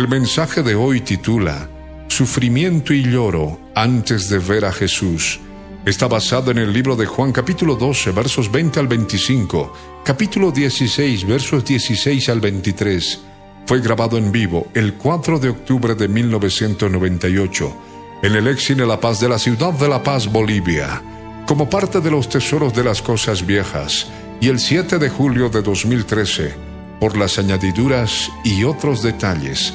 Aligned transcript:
El 0.00 0.08
mensaje 0.08 0.62
de 0.62 0.74
hoy 0.74 1.02
titula 1.02 1.68
Sufrimiento 2.08 2.94
y 2.94 3.02
lloro 3.02 3.60
antes 3.74 4.30
de 4.30 4.38
ver 4.38 4.64
a 4.64 4.72
Jesús. 4.72 5.38
Está 5.84 6.08
basado 6.08 6.50
en 6.50 6.56
el 6.56 6.72
libro 6.72 6.96
de 6.96 7.04
Juan 7.04 7.32
capítulo 7.32 7.74
12 7.74 8.12
versos 8.12 8.50
20 8.50 8.80
al 8.80 8.88
25, 8.88 9.74
capítulo 10.02 10.52
16 10.52 11.26
versos 11.26 11.66
16 11.66 12.30
al 12.30 12.40
23. 12.40 13.20
Fue 13.66 13.80
grabado 13.80 14.16
en 14.16 14.32
vivo 14.32 14.68
el 14.72 14.94
4 14.94 15.38
de 15.38 15.50
octubre 15.50 15.94
de 15.94 16.08
1998 16.08 17.76
en 18.22 18.36
el 18.36 18.46
Exine 18.46 18.86
La 18.86 18.98
Paz 18.98 19.20
de 19.20 19.28
la 19.28 19.38
ciudad 19.38 19.74
de 19.74 19.86
La 19.86 20.02
Paz, 20.02 20.32
Bolivia, 20.32 21.02
como 21.46 21.68
parte 21.68 22.00
de 22.00 22.10
los 22.10 22.26
tesoros 22.26 22.72
de 22.72 22.84
las 22.84 23.02
cosas 23.02 23.44
viejas, 23.44 24.06
y 24.40 24.48
el 24.48 24.60
7 24.60 24.98
de 24.98 25.10
julio 25.10 25.50
de 25.50 25.60
2013 25.60 26.70
por 27.00 27.18
las 27.18 27.38
añadiduras 27.38 28.30
y 28.44 28.64
otros 28.64 29.02
detalles, 29.02 29.74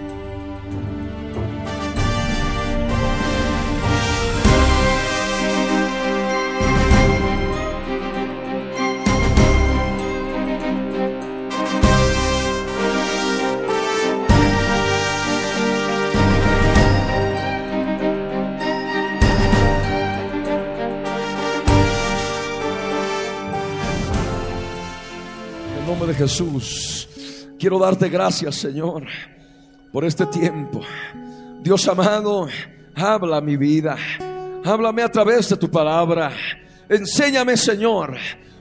Jesús. 26.21 27.47
Quiero 27.57 27.79
darte 27.79 28.07
gracias, 28.07 28.55
Señor, 28.55 29.07
por 29.91 30.05
este 30.05 30.27
tiempo. 30.27 30.81
Dios 31.63 31.87
amado, 31.87 32.47
habla 32.95 33.41
mi 33.41 33.57
vida. 33.57 33.97
Háblame 34.63 35.01
a 35.01 35.09
través 35.09 35.49
de 35.49 35.57
tu 35.57 35.69
palabra. 35.71 36.31
Enséñame, 36.87 37.57
Señor, 37.57 38.17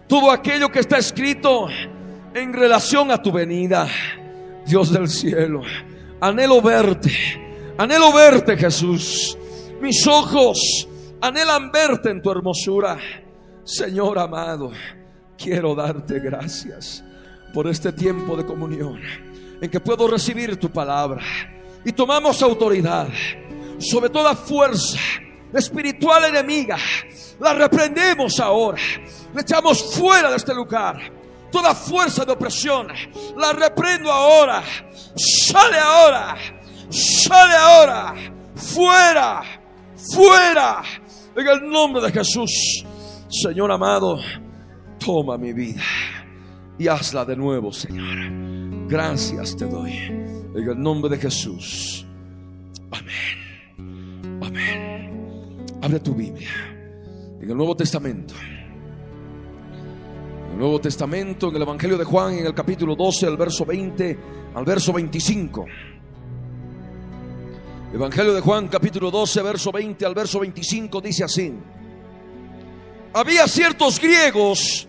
todo 0.09 0.31
aquello 0.31 0.71
que 0.71 0.79
está 0.79 0.97
escrito 0.97 1.67
en 2.33 2.55
relación 2.55 3.11
a 3.11 3.23
tu 3.23 3.31
venida. 3.31 3.87
Dios 4.65 4.91
del 4.91 5.09
cielo, 5.09 5.61
anhelo 6.19 6.63
verte. 6.63 7.13
Anhelo 7.77 8.11
verte, 8.11 8.57
Jesús. 8.57 9.37
Mis 9.83 10.07
ojos 10.07 10.89
anhelan 11.21 11.71
verte 11.71 12.09
en 12.09 12.23
tu 12.23 12.31
hermosura. 12.31 12.99
Señor 13.65 14.19
amado, 14.19 14.73
quiero 15.37 15.75
darte 15.75 16.21
gracias 16.21 17.05
por 17.53 17.67
este 17.69 17.93
tiempo 17.93 18.37
de 18.37 18.47
comunión 18.47 19.01
en 19.61 19.71
que 19.71 19.81
puedo 19.81 20.09
recibir 20.09 20.57
tu 20.59 20.71
palabra 20.71 21.23
y 21.85 21.93
tomamos 21.93 22.43
autoridad 22.43 23.09
sobre 23.79 24.11
toda 24.11 24.35
fuerza 24.35 24.99
espiritual 25.53 26.25
enemiga. 26.27 26.77
La 27.41 27.55
reprendemos 27.55 28.39
ahora, 28.41 28.81
le 29.35 29.41
echamos 29.41 29.95
fuera 29.95 30.31
de 30.31 30.37
este 30.37 30.55
lugar. 30.55 31.21
Toda 31.51 31.75
fuerza 31.75 32.25
de 32.25 32.33
opresión, 32.33 32.87
la 33.37 33.53
reprendo 33.53 34.13
ahora. 34.13 34.63
Sale 35.17 35.79
ahora, 35.79 36.37
sale 36.91 37.55
ahora, 37.55 38.15
fuera, 38.55 39.43
fuera, 40.15 40.83
en 41.35 41.49
el 41.49 41.69
nombre 41.69 42.03
de 42.03 42.13
Jesús. 42.13 42.85
Señor 43.29 43.73
amado, 43.73 44.21
toma 45.05 45.37
mi 45.37 45.53
vida 45.53 45.83
y 46.81 46.89
hazla 46.89 47.27
de 47.27 47.37
nuevo, 47.37 47.71
Señor. 47.71 48.89
Gracias 48.89 49.55
te 49.55 49.67
doy. 49.67 49.93
En 49.93 50.57
el 50.57 50.81
nombre 50.81 51.11
de 51.11 51.19
Jesús. 51.19 52.07
Amén. 52.91 54.41
Amén. 54.41 55.67
Abre 55.83 56.01
tu 56.01 56.15
Biblia. 56.15 56.49
En 57.39 57.51
el 57.51 57.55
Nuevo 57.55 57.77
Testamento. 57.77 58.33
En 60.47 60.53
el 60.53 60.59
Nuevo 60.59 60.81
Testamento, 60.81 61.51
en 61.51 61.57
el 61.57 61.63
Evangelio 61.63 61.99
de 61.99 62.05
Juan, 62.05 62.33
en 62.33 62.47
el 62.47 62.55
capítulo 62.55 62.97
12, 62.97 63.27
al 63.27 63.37
verso 63.37 63.67
20 63.67 64.19
al 64.55 64.65
verso 64.65 64.95
25. 64.95 65.67
Evangelio 67.93 68.33
de 68.33 68.41
Juan, 68.41 68.69
capítulo 68.69 69.11
12, 69.11 69.43
verso 69.43 69.71
20 69.71 70.07
al 70.07 70.15
verso 70.15 70.41
25, 70.41 71.01
dice 71.03 71.25
así. 71.25 71.53
Había 73.13 73.47
ciertos 73.47 74.01
griegos 74.01 74.89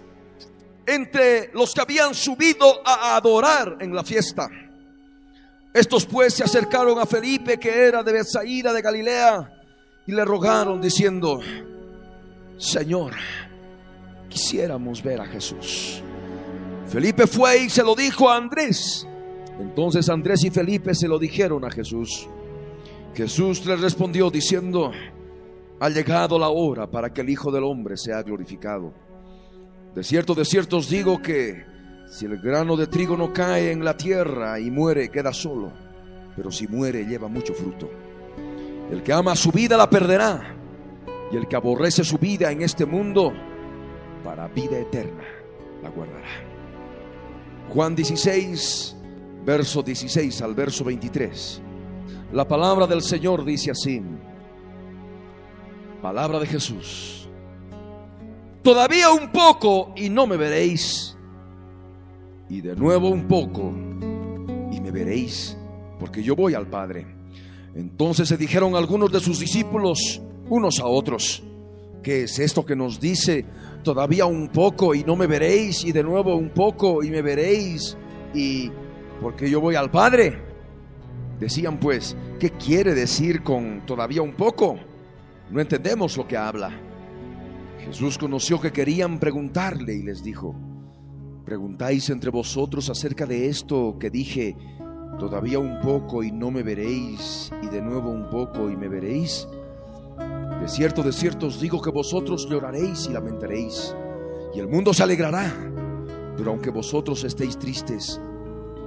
entre 0.91 1.51
los 1.53 1.73
que 1.73 1.81
habían 1.81 2.13
subido 2.13 2.81
a 2.85 3.15
adorar 3.15 3.77
en 3.79 3.95
la 3.95 4.03
fiesta. 4.03 4.49
Estos 5.73 6.05
pues 6.05 6.33
se 6.33 6.43
acercaron 6.43 6.99
a 6.99 7.05
Felipe, 7.05 7.57
que 7.57 7.69
era 7.69 8.03
de 8.03 8.11
Bethsaida 8.11 8.73
de 8.73 8.81
Galilea, 8.81 9.49
y 10.05 10.11
le 10.11 10.25
rogaron 10.25 10.81
diciendo: 10.81 11.39
Señor, 12.57 13.13
quisiéramos 14.27 15.01
ver 15.01 15.21
a 15.21 15.25
Jesús. 15.25 16.01
Felipe 16.87 17.25
fue 17.25 17.63
y 17.63 17.69
se 17.69 17.83
lo 17.83 17.95
dijo 17.95 18.29
a 18.29 18.35
Andrés. 18.35 19.07
Entonces 19.59 20.09
Andrés 20.09 20.43
y 20.43 20.49
Felipe 20.49 20.93
se 20.93 21.07
lo 21.07 21.17
dijeron 21.17 21.63
a 21.63 21.71
Jesús. 21.71 22.27
Jesús 23.15 23.65
les 23.65 23.79
respondió 23.79 24.29
diciendo: 24.29 24.91
Ha 25.79 25.89
llegado 25.89 26.37
la 26.37 26.49
hora 26.49 26.91
para 26.91 27.13
que 27.13 27.21
el 27.21 27.29
Hijo 27.29 27.49
del 27.49 27.63
Hombre 27.63 27.95
sea 27.95 28.21
glorificado. 28.23 28.93
De 29.95 30.03
cierto, 30.03 30.33
de 30.33 30.45
cierto 30.45 30.77
os 30.77 30.89
digo 30.89 31.21
que 31.21 31.65
si 32.07 32.25
el 32.25 32.37
grano 32.39 32.75
de 32.77 32.87
trigo 32.87 33.17
no 33.17 33.33
cae 33.33 33.71
en 33.71 33.83
la 33.83 33.95
tierra 33.95 34.59
y 34.59 34.71
muere, 34.71 35.09
queda 35.09 35.33
solo. 35.33 35.71
Pero 36.35 36.51
si 36.51 36.67
muere, 36.67 37.05
lleva 37.05 37.27
mucho 37.27 37.53
fruto. 37.53 37.89
El 38.89 39.03
que 39.03 39.13
ama 39.13 39.35
su 39.35 39.51
vida 39.51 39.77
la 39.77 39.89
perderá. 39.89 40.55
Y 41.31 41.37
el 41.37 41.47
que 41.47 41.55
aborrece 41.55 42.03
su 42.03 42.17
vida 42.17 42.51
en 42.51 42.61
este 42.61 42.85
mundo, 42.85 43.31
para 44.23 44.47
vida 44.49 44.77
eterna 44.77 45.23
la 45.81 45.89
guardará. 45.89 46.27
Juan 47.69 47.95
16, 47.95 48.97
verso 49.45 49.81
16 49.81 50.41
al 50.41 50.53
verso 50.53 50.83
23. 50.83 51.61
La 52.33 52.47
palabra 52.47 52.87
del 52.87 53.01
Señor 53.01 53.45
dice 53.45 53.71
así. 53.71 54.01
Palabra 56.01 56.39
de 56.39 56.47
Jesús. 56.47 57.20
Todavía 58.63 59.09
un 59.09 59.31
poco 59.31 59.91
y 59.95 60.09
no 60.09 60.27
me 60.27 60.37
veréis. 60.37 61.17
Y 62.47 62.61
de 62.61 62.75
nuevo 62.75 63.09
un 63.09 63.27
poco 63.27 63.73
y 64.71 64.79
me 64.79 64.91
veréis, 64.91 65.57
porque 65.99 66.21
yo 66.21 66.35
voy 66.35 66.53
al 66.53 66.67
Padre. 66.67 67.07
Entonces 67.73 68.27
se 68.27 68.37
dijeron 68.37 68.75
algunos 68.75 69.11
de 69.11 69.19
sus 69.19 69.39
discípulos 69.39 70.21
unos 70.49 70.79
a 70.79 70.85
otros, 70.85 71.41
¿qué 72.03 72.23
es 72.23 72.37
esto 72.37 72.65
que 72.65 72.75
nos 72.75 72.99
dice? 72.99 73.45
Todavía 73.83 74.25
un 74.25 74.49
poco 74.49 74.93
y 74.93 75.03
no 75.03 75.15
me 75.15 75.25
veréis, 75.25 75.83
y 75.85 75.91
de 75.91 76.03
nuevo 76.03 76.35
un 76.35 76.49
poco 76.49 77.01
y 77.03 77.09
me 77.09 77.21
veréis, 77.21 77.97
y 78.33 78.69
porque 79.21 79.49
yo 79.49 79.59
voy 79.59 79.75
al 79.75 79.89
Padre. 79.89 80.37
Decían 81.39 81.79
pues, 81.79 82.15
¿qué 82.39 82.51
quiere 82.51 82.93
decir 82.93 83.41
con 83.41 83.85
todavía 83.87 84.21
un 84.21 84.33
poco? 84.33 84.77
No 85.49 85.59
entendemos 85.59 86.15
lo 86.15 86.27
que 86.27 86.37
habla. 86.37 86.90
Jesús 87.85 88.17
conoció 88.17 88.61
que 88.61 88.71
querían 88.71 89.19
preguntarle 89.19 89.95
y 89.95 90.03
les 90.03 90.23
dijo, 90.23 90.55
¿preguntáis 91.45 92.09
entre 92.09 92.29
vosotros 92.29 92.89
acerca 92.89 93.25
de 93.25 93.49
esto 93.49 93.97
que 93.99 94.09
dije, 94.09 94.55
todavía 95.19 95.59
un 95.59 95.79
poco 95.81 96.23
y 96.23 96.31
no 96.31 96.51
me 96.51 96.63
veréis, 96.63 97.51
y 97.61 97.67
de 97.67 97.81
nuevo 97.81 98.09
un 98.11 98.29
poco 98.29 98.69
y 98.69 98.77
me 98.77 98.87
veréis? 98.87 99.47
De 100.61 100.67
cierto, 100.67 101.01
de 101.01 101.11
cierto 101.11 101.47
os 101.47 101.59
digo 101.59 101.81
que 101.81 101.89
vosotros 101.89 102.47
lloraréis 102.47 103.07
y 103.07 103.13
lamentaréis, 103.13 103.95
y 104.53 104.59
el 104.59 104.67
mundo 104.67 104.93
se 104.93 105.01
alegrará, 105.01 105.51
pero 106.37 106.51
aunque 106.51 106.69
vosotros 106.69 107.23
estéis 107.23 107.57
tristes, 107.57 108.21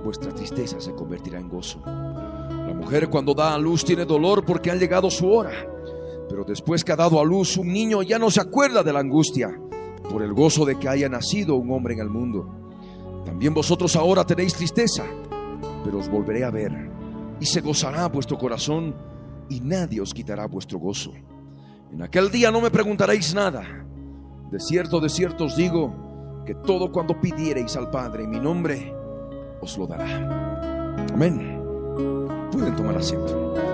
vuestra 0.05 0.32
tristeza 0.32 0.81
se 0.81 0.94
convertirá 0.94 1.41
en 1.41 1.49
gozo. 1.49 1.81
La 1.85 2.75
mujer 2.75 3.08
cuando 3.08 3.35
da 3.35 3.55
a 3.55 3.58
luz 3.58 3.85
tiene 3.85 4.05
dolor 4.05 4.44
porque 4.44 4.70
ha 4.70 4.76
llegado 4.76 5.11
su 5.11 5.31
hora, 5.31 5.52
pero 6.29 6.44
después 6.44 6.85
que 6.85 6.93
ha 6.93 6.97
dado 6.97 7.21
a 7.21 7.25
luz 7.25 7.56
un 7.56 7.73
niño 7.73 8.03
ya 8.03 8.19
no 8.19 8.31
se 8.31 8.41
acuerda 8.41 8.82
de 8.82 8.93
la 8.93 9.00
angustia 9.00 9.50
por 10.11 10.23
el 10.23 10.32
gozo 10.32 10.65
de 10.65 10.79
que 10.79 10.88
haya 10.88 11.09
nacido 11.09 11.56
un 11.56 11.71
hombre 11.73 11.94
en 11.94 12.00
el 12.00 12.11
mundo. 12.11 13.23
También 13.25 13.55
vosotros 13.55 13.97
ahora 13.97 14.25
tenéis 14.25 14.55
tristeza, 14.55 15.05
pero 15.85 15.99
os 15.99 16.09
volveré 16.09 16.44
a 16.44 16.50
ver 16.50 16.91
y 17.41 17.47
se 17.47 17.61
gozará 17.61 18.06
vuestro 18.09 18.38
corazón 18.38 18.94
y 19.49 19.61
nadie 19.61 20.00
os 20.00 20.15
quitará 20.15 20.47
vuestro 20.47 20.79
gozo. 20.79 21.12
En 21.93 22.03
aquel 22.03 22.31
día 22.31 22.50
no 22.50 22.61
me 22.61 22.70
preguntaréis 22.70 23.35
nada. 23.35 23.62
De 24.50 24.61
cierto, 24.61 25.00
de 25.00 25.09
cierto 25.09 25.44
os 25.44 25.56
digo 25.56 26.43
que 26.47 26.55
todo 26.55 26.93
cuando 26.93 27.20
pidiereis 27.20 27.77
al 27.77 27.91
Padre 27.91 28.25
en 28.25 28.31
mi 28.31 28.41
nombre, 28.41 28.94
os 29.61 29.79
lo 29.79 29.87
dará. 29.87 30.06
Amén. 31.12 31.61
Pueden 32.50 32.77
tomar 32.77 32.97
asiento. 32.97 33.74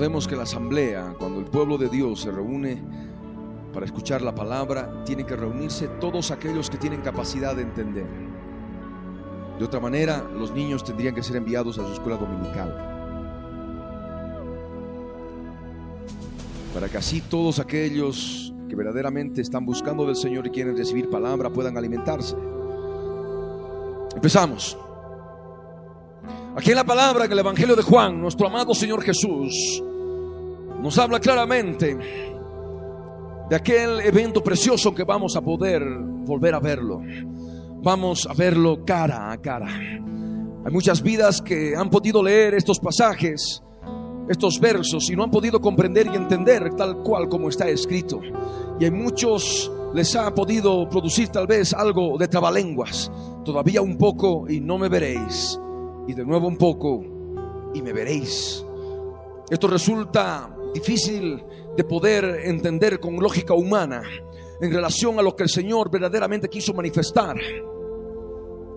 Recordemos 0.00 0.26
que 0.26 0.34
la 0.34 0.44
asamblea, 0.44 1.14
cuando 1.18 1.40
el 1.40 1.44
pueblo 1.44 1.76
de 1.76 1.90
Dios 1.90 2.22
se 2.22 2.30
reúne 2.30 2.82
para 3.70 3.84
escuchar 3.84 4.22
la 4.22 4.34
palabra, 4.34 5.04
tienen 5.04 5.26
que 5.26 5.36
reunirse 5.36 5.88
todos 6.00 6.30
aquellos 6.30 6.70
que 6.70 6.78
tienen 6.78 7.02
capacidad 7.02 7.54
de 7.54 7.60
entender. 7.60 8.06
De 9.58 9.62
otra 9.62 9.78
manera, 9.78 10.26
los 10.34 10.52
niños 10.52 10.84
tendrían 10.84 11.14
que 11.14 11.22
ser 11.22 11.36
enviados 11.36 11.78
a 11.78 11.86
su 11.86 11.92
escuela 11.92 12.16
dominical. 12.16 12.74
Para 16.72 16.88
que 16.88 16.96
así 16.96 17.20
todos 17.20 17.58
aquellos 17.58 18.54
que 18.70 18.76
verdaderamente 18.76 19.42
están 19.42 19.66
buscando 19.66 20.06
del 20.06 20.16
Señor 20.16 20.46
y 20.46 20.50
quieren 20.50 20.78
recibir 20.78 21.10
palabra 21.10 21.50
puedan 21.50 21.76
alimentarse. 21.76 22.36
Empezamos. 24.14 24.78
Aquí 26.56 26.70
en 26.70 26.76
la 26.76 26.84
palabra, 26.84 27.26
en 27.26 27.32
el 27.32 27.38
Evangelio 27.38 27.76
de 27.76 27.82
Juan, 27.82 28.20
nuestro 28.20 28.48
amado 28.48 28.74
Señor 28.74 29.02
Jesús 29.02 29.80
nos 30.82 30.98
habla 30.98 31.20
claramente 31.20 31.96
de 33.48 33.56
aquel 33.56 34.00
evento 34.00 34.42
precioso 34.42 34.92
que 34.92 35.04
vamos 35.04 35.36
a 35.36 35.42
poder 35.42 35.80
volver 35.80 36.54
a 36.56 36.58
verlo. 36.58 37.02
Vamos 37.82 38.26
a 38.26 38.34
verlo 38.34 38.84
cara 38.84 39.30
a 39.30 39.40
cara. 39.40 39.68
Hay 39.68 40.72
muchas 40.72 41.02
vidas 41.02 41.40
que 41.40 41.76
han 41.76 41.88
podido 41.88 42.20
leer 42.20 42.54
estos 42.54 42.80
pasajes, 42.80 43.62
estos 44.28 44.58
versos, 44.58 45.08
y 45.08 45.14
no 45.14 45.22
han 45.22 45.30
podido 45.30 45.60
comprender 45.60 46.08
y 46.12 46.16
entender 46.16 46.74
tal 46.74 46.96
cual 47.04 47.28
como 47.28 47.48
está 47.48 47.68
escrito. 47.68 48.20
Y 48.80 48.84
hay 48.84 48.90
muchos 48.90 49.70
les 49.94 50.16
ha 50.16 50.34
podido 50.34 50.88
producir 50.88 51.28
tal 51.28 51.46
vez 51.46 51.72
algo 51.72 52.18
de 52.18 52.26
trabalenguas. 52.26 53.10
Todavía 53.44 53.82
un 53.82 53.96
poco 53.96 54.48
y 54.48 54.60
no 54.60 54.78
me 54.78 54.88
veréis 54.88 55.60
y 56.10 56.14
de 56.14 56.24
nuevo 56.24 56.48
un 56.48 56.56
poco 56.56 57.04
y 57.72 57.82
me 57.82 57.92
veréis. 57.92 58.64
Esto 59.48 59.68
resulta 59.68 60.56
difícil 60.74 61.42
de 61.76 61.84
poder 61.84 62.42
entender 62.44 62.98
con 62.98 63.16
lógica 63.16 63.54
humana 63.54 64.02
en 64.60 64.72
relación 64.72 65.18
a 65.18 65.22
lo 65.22 65.36
que 65.36 65.44
el 65.44 65.48
Señor 65.48 65.90
verdaderamente 65.90 66.48
quiso 66.48 66.74
manifestar. 66.74 67.36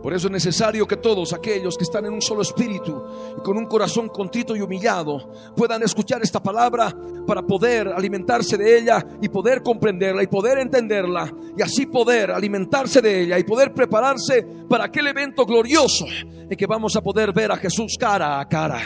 Por 0.04 0.14
eso 0.14 0.28
es 0.28 0.34
necesario 0.34 0.86
que 0.86 0.98
todos 0.98 1.32
aquellos 1.32 1.78
que 1.78 1.86
están 1.86 2.06
en 2.06 2.12
un 2.12 2.22
solo 2.22 2.42
espíritu 2.42 3.02
y 3.38 3.42
con 3.42 3.58
un 3.58 3.66
corazón 3.66 4.10
contrito 4.10 4.54
y 4.54 4.60
humillado 4.60 5.32
puedan 5.56 5.82
escuchar 5.82 6.22
esta 6.22 6.44
palabra 6.44 6.94
para 7.26 7.42
poder 7.42 7.88
alimentarse 7.88 8.58
de 8.58 8.80
ella 8.80 9.02
y 9.22 9.30
poder 9.30 9.64
comprenderla 9.64 10.22
y 10.22 10.28
poder 10.28 10.58
entenderla 10.58 11.34
y 11.58 11.62
así 11.62 11.86
poder 11.86 12.32
alimentarse 12.32 13.02
de 13.02 13.22
ella 13.22 13.40
y 13.40 13.46
poder 13.46 13.74
prepararse 13.74 14.46
para 14.68 14.84
aquel 14.84 15.08
evento 15.08 15.46
glorioso 15.46 16.06
en 16.06 16.50
que 16.50 16.68
vamos 16.68 16.98
a 16.98 17.02
poder 17.02 17.32
ver 17.32 17.54
a 17.54 17.56
Jesús 17.56 17.96
cara 17.98 18.42
a 18.42 18.50
cara. 18.50 18.82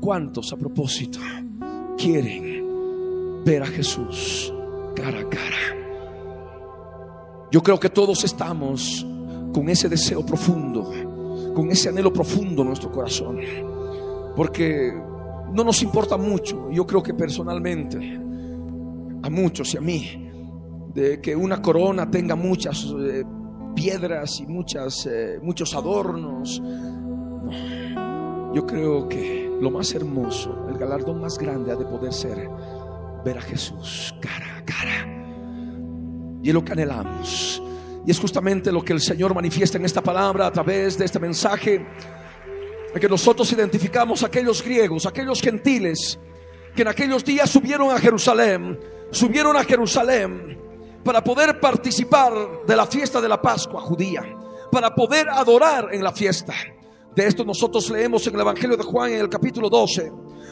¿Cuántos 0.00 0.52
a 0.52 0.56
propósito 0.56 1.18
quieren 1.96 3.42
ver 3.44 3.64
a 3.64 3.66
Jesús 3.66 4.54
cara 4.94 5.18
a 5.18 5.28
cara? 5.28 5.76
Yo 7.50 7.60
creo 7.64 7.80
que 7.80 7.90
todos 7.90 8.22
estamos 8.22 9.04
con 9.58 9.68
ese 9.68 9.88
deseo 9.88 10.24
profundo, 10.24 10.92
con 11.52 11.68
ese 11.72 11.88
anhelo 11.88 12.12
profundo 12.12 12.62
en 12.62 12.68
nuestro 12.68 12.92
corazón. 12.92 13.40
Porque 14.36 14.94
no 15.52 15.64
nos 15.64 15.82
importa 15.82 16.16
mucho, 16.16 16.70
yo 16.70 16.86
creo 16.86 17.02
que 17.02 17.12
personalmente, 17.12 18.20
a 19.20 19.28
muchos 19.28 19.74
y 19.74 19.78
a 19.78 19.80
mí, 19.80 20.30
de 20.94 21.20
que 21.20 21.34
una 21.34 21.60
corona 21.60 22.08
tenga 22.08 22.36
muchas 22.36 22.86
eh, 23.00 23.24
piedras 23.74 24.38
y 24.38 24.46
muchas, 24.46 25.06
eh, 25.06 25.40
muchos 25.42 25.74
adornos. 25.74 26.62
yo 28.54 28.64
creo 28.64 29.08
que 29.08 29.50
lo 29.60 29.72
más 29.72 29.92
hermoso, 29.92 30.68
el 30.68 30.78
galardón 30.78 31.20
más 31.20 31.36
grande 31.36 31.72
ha 31.72 31.74
de 31.74 31.84
poder 31.84 32.12
ser 32.12 32.48
ver 33.24 33.38
a 33.38 33.42
Jesús 33.42 34.14
cara 34.20 34.58
a 34.58 34.64
cara. 34.64 36.38
Y 36.44 36.48
es 36.48 36.54
lo 36.54 36.64
que 36.64 36.70
anhelamos. 36.70 37.60
Y 38.08 38.10
es 38.10 38.18
justamente 38.18 38.72
lo 38.72 38.82
que 38.82 38.94
el 38.94 39.02
Señor 39.02 39.34
manifiesta 39.34 39.76
en 39.76 39.84
esta 39.84 40.00
palabra 40.00 40.46
a 40.46 40.50
través 40.50 40.96
de 40.96 41.04
este 41.04 41.18
mensaje. 41.18 41.86
En 42.94 42.98
que 42.98 43.06
nosotros 43.06 43.52
identificamos 43.52 44.22
a 44.22 44.28
aquellos 44.28 44.64
griegos, 44.64 45.04
aquellos 45.04 45.42
gentiles, 45.42 46.18
que 46.74 46.80
en 46.80 46.88
aquellos 46.88 47.22
días 47.22 47.50
subieron 47.50 47.90
a 47.90 47.98
Jerusalén, 47.98 48.80
subieron 49.10 49.54
a 49.58 49.64
Jerusalén 49.64 50.58
para 51.04 51.22
poder 51.22 51.60
participar 51.60 52.32
de 52.66 52.76
la 52.76 52.86
fiesta 52.86 53.20
de 53.20 53.28
la 53.28 53.42
Pascua 53.42 53.82
judía, 53.82 54.22
para 54.72 54.94
poder 54.94 55.28
adorar 55.28 55.90
en 55.92 56.02
la 56.02 56.12
fiesta. 56.12 56.54
De 57.14 57.26
esto 57.26 57.44
nosotros 57.44 57.90
leemos 57.90 58.26
en 58.26 58.36
el 58.36 58.40
Evangelio 58.40 58.78
de 58.78 58.84
Juan 58.84 59.12
en 59.12 59.20
el 59.20 59.28
capítulo 59.28 59.68
12 59.68 60.10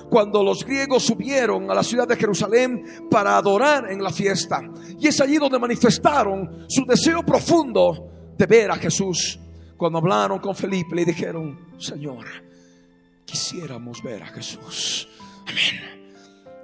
cuando 0.09 0.43
los 0.43 0.65
griegos 0.65 1.05
subieron 1.05 1.71
a 1.71 1.75
la 1.75 1.83
ciudad 1.83 2.07
de 2.07 2.17
Jerusalén 2.17 3.09
para 3.11 3.37
adorar 3.37 3.91
en 3.91 4.03
la 4.03 4.11
fiesta. 4.11 4.63
Y 4.99 5.09
es 5.09 5.21
allí 5.21 5.37
donde 5.37 5.59
manifestaron 5.59 6.67
su 6.69 6.85
deseo 6.85 7.23
profundo 7.25 8.35
de 8.37 8.47
ver 8.47 8.71
a 8.71 8.77
Jesús. 8.77 9.39
Cuando 9.77 9.99
hablaron 9.99 10.39
con 10.39 10.55
Felipe 10.55 10.95
le 10.95 11.05
dijeron, 11.05 11.75
Señor, 11.79 12.27
quisiéramos 13.25 14.03
ver 14.03 14.23
a 14.23 14.29
Jesús. 14.29 15.09
Amén. 15.43 15.97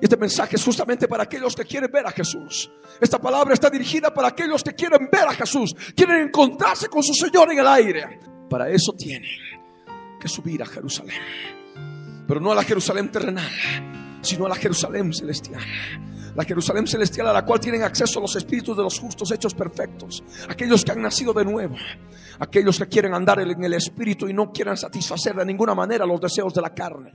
Y 0.00 0.04
este 0.04 0.16
mensaje 0.16 0.56
es 0.56 0.64
justamente 0.64 1.06
para 1.06 1.24
aquellos 1.24 1.54
que 1.54 1.64
quieren 1.64 1.90
ver 1.92 2.06
a 2.06 2.10
Jesús. 2.10 2.70
Esta 3.00 3.20
palabra 3.20 3.54
está 3.54 3.70
dirigida 3.70 4.12
para 4.12 4.28
aquellos 4.28 4.62
que 4.62 4.74
quieren 4.74 5.08
ver 5.10 5.28
a 5.28 5.32
Jesús, 5.32 5.74
quieren 5.94 6.26
encontrarse 6.26 6.88
con 6.88 7.02
su 7.02 7.14
Señor 7.14 7.52
en 7.52 7.60
el 7.60 7.66
aire. 7.68 8.20
Para 8.50 8.68
eso 8.68 8.92
tienen 8.92 9.30
que 10.20 10.28
subir 10.28 10.62
a 10.62 10.66
Jerusalén 10.66 11.61
pero 12.32 12.40
no 12.40 12.50
a 12.50 12.54
la 12.54 12.64
Jerusalén 12.64 13.12
terrenal, 13.12 13.50
sino 14.22 14.46
a 14.46 14.48
la 14.48 14.54
Jerusalén 14.54 15.12
celestial. 15.12 15.60
La 16.34 16.44
Jerusalén 16.44 16.86
celestial 16.86 17.28
a 17.28 17.32
la 17.34 17.44
cual 17.44 17.60
tienen 17.60 17.82
acceso 17.82 18.20
los 18.20 18.34
espíritus 18.36 18.74
de 18.74 18.82
los 18.82 18.98
justos 18.98 19.30
hechos 19.32 19.52
perfectos. 19.52 20.24
Aquellos 20.48 20.82
que 20.82 20.92
han 20.92 21.02
nacido 21.02 21.34
de 21.34 21.44
nuevo. 21.44 21.76
Aquellos 22.38 22.78
que 22.78 22.86
quieren 22.86 23.12
andar 23.12 23.40
en 23.40 23.62
el 23.62 23.74
espíritu 23.74 24.28
y 24.28 24.32
no 24.32 24.50
quieren 24.50 24.78
satisfacer 24.78 25.36
de 25.36 25.44
ninguna 25.44 25.74
manera 25.74 26.06
los 26.06 26.22
deseos 26.22 26.54
de 26.54 26.62
la 26.62 26.72
carne. 26.72 27.12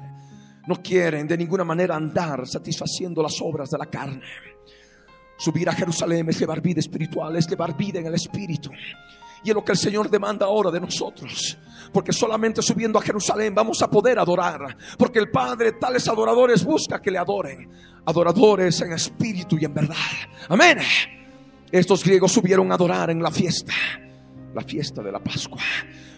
No 0.68 0.84
quieren 0.84 1.28
de 1.28 1.36
ninguna 1.36 1.64
manera 1.64 1.96
andar 1.96 2.46
satisfaciendo 2.46 3.24
las 3.24 3.42
obras 3.42 3.72
de 3.72 3.78
la 3.80 3.88
carne. 3.88 4.22
Subir 5.36 5.68
a 5.68 5.74
Jerusalén 5.74 6.30
es 6.30 6.40
llevar 6.40 6.62
vida 6.62 6.80
espiritual, 6.80 7.36
es 7.38 7.48
llevar 7.48 7.76
vida 7.76 7.98
en 7.98 8.06
el 8.06 8.14
espíritu. 8.14 8.70
Y 9.44 9.50
es 9.50 9.56
lo 9.56 9.64
que 9.64 9.74
el 9.74 9.78
Señor 9.78 10.10
demanda 10.10 10.46
ahora 10.46 10.72
de 10.72 10.80
nosotros. 10.80 11.58
Porque 11.94 12.12
solamente 12.12 12.62
subiendo 12.62 13.00
a 13.00 13.02
Jerusalén 13.02 13.56
vamos 13.56 13.82
a 13.82 13.90
poder 13.90 14.20
adorar. 14.20 14.78
Porque 14.98 15.20
el 15.20 15.30
Padre 15.30 15.74
tales 15.74 16.08
adoradores 16.08 16.64
busca 16.64 17.02
que 17.02 17.12
le 17.12 17.18
adoren. 17.18 17.70
Adoradores 18.06 18.82
en 18.82 18.94
espíritu 18.94 19.58
y 19.60 19.66
en 19.66 19.74
verdad. 19.74 19.96
Amén. 20.50 20.80
Estos 21.72 22.04
griegos 22.04 22.32
subieron 22.32 22.72
a 22.72 22.76
adorar 22.76 23.10
en 23.10 23.22
la 23.22 23.32
fiesta. 23.32 23.74
La 24.54 24.62
fiesta 24.62 25.02
de 25.02 25.12
la 25.12 25.20
Pascua. 25.20 25.60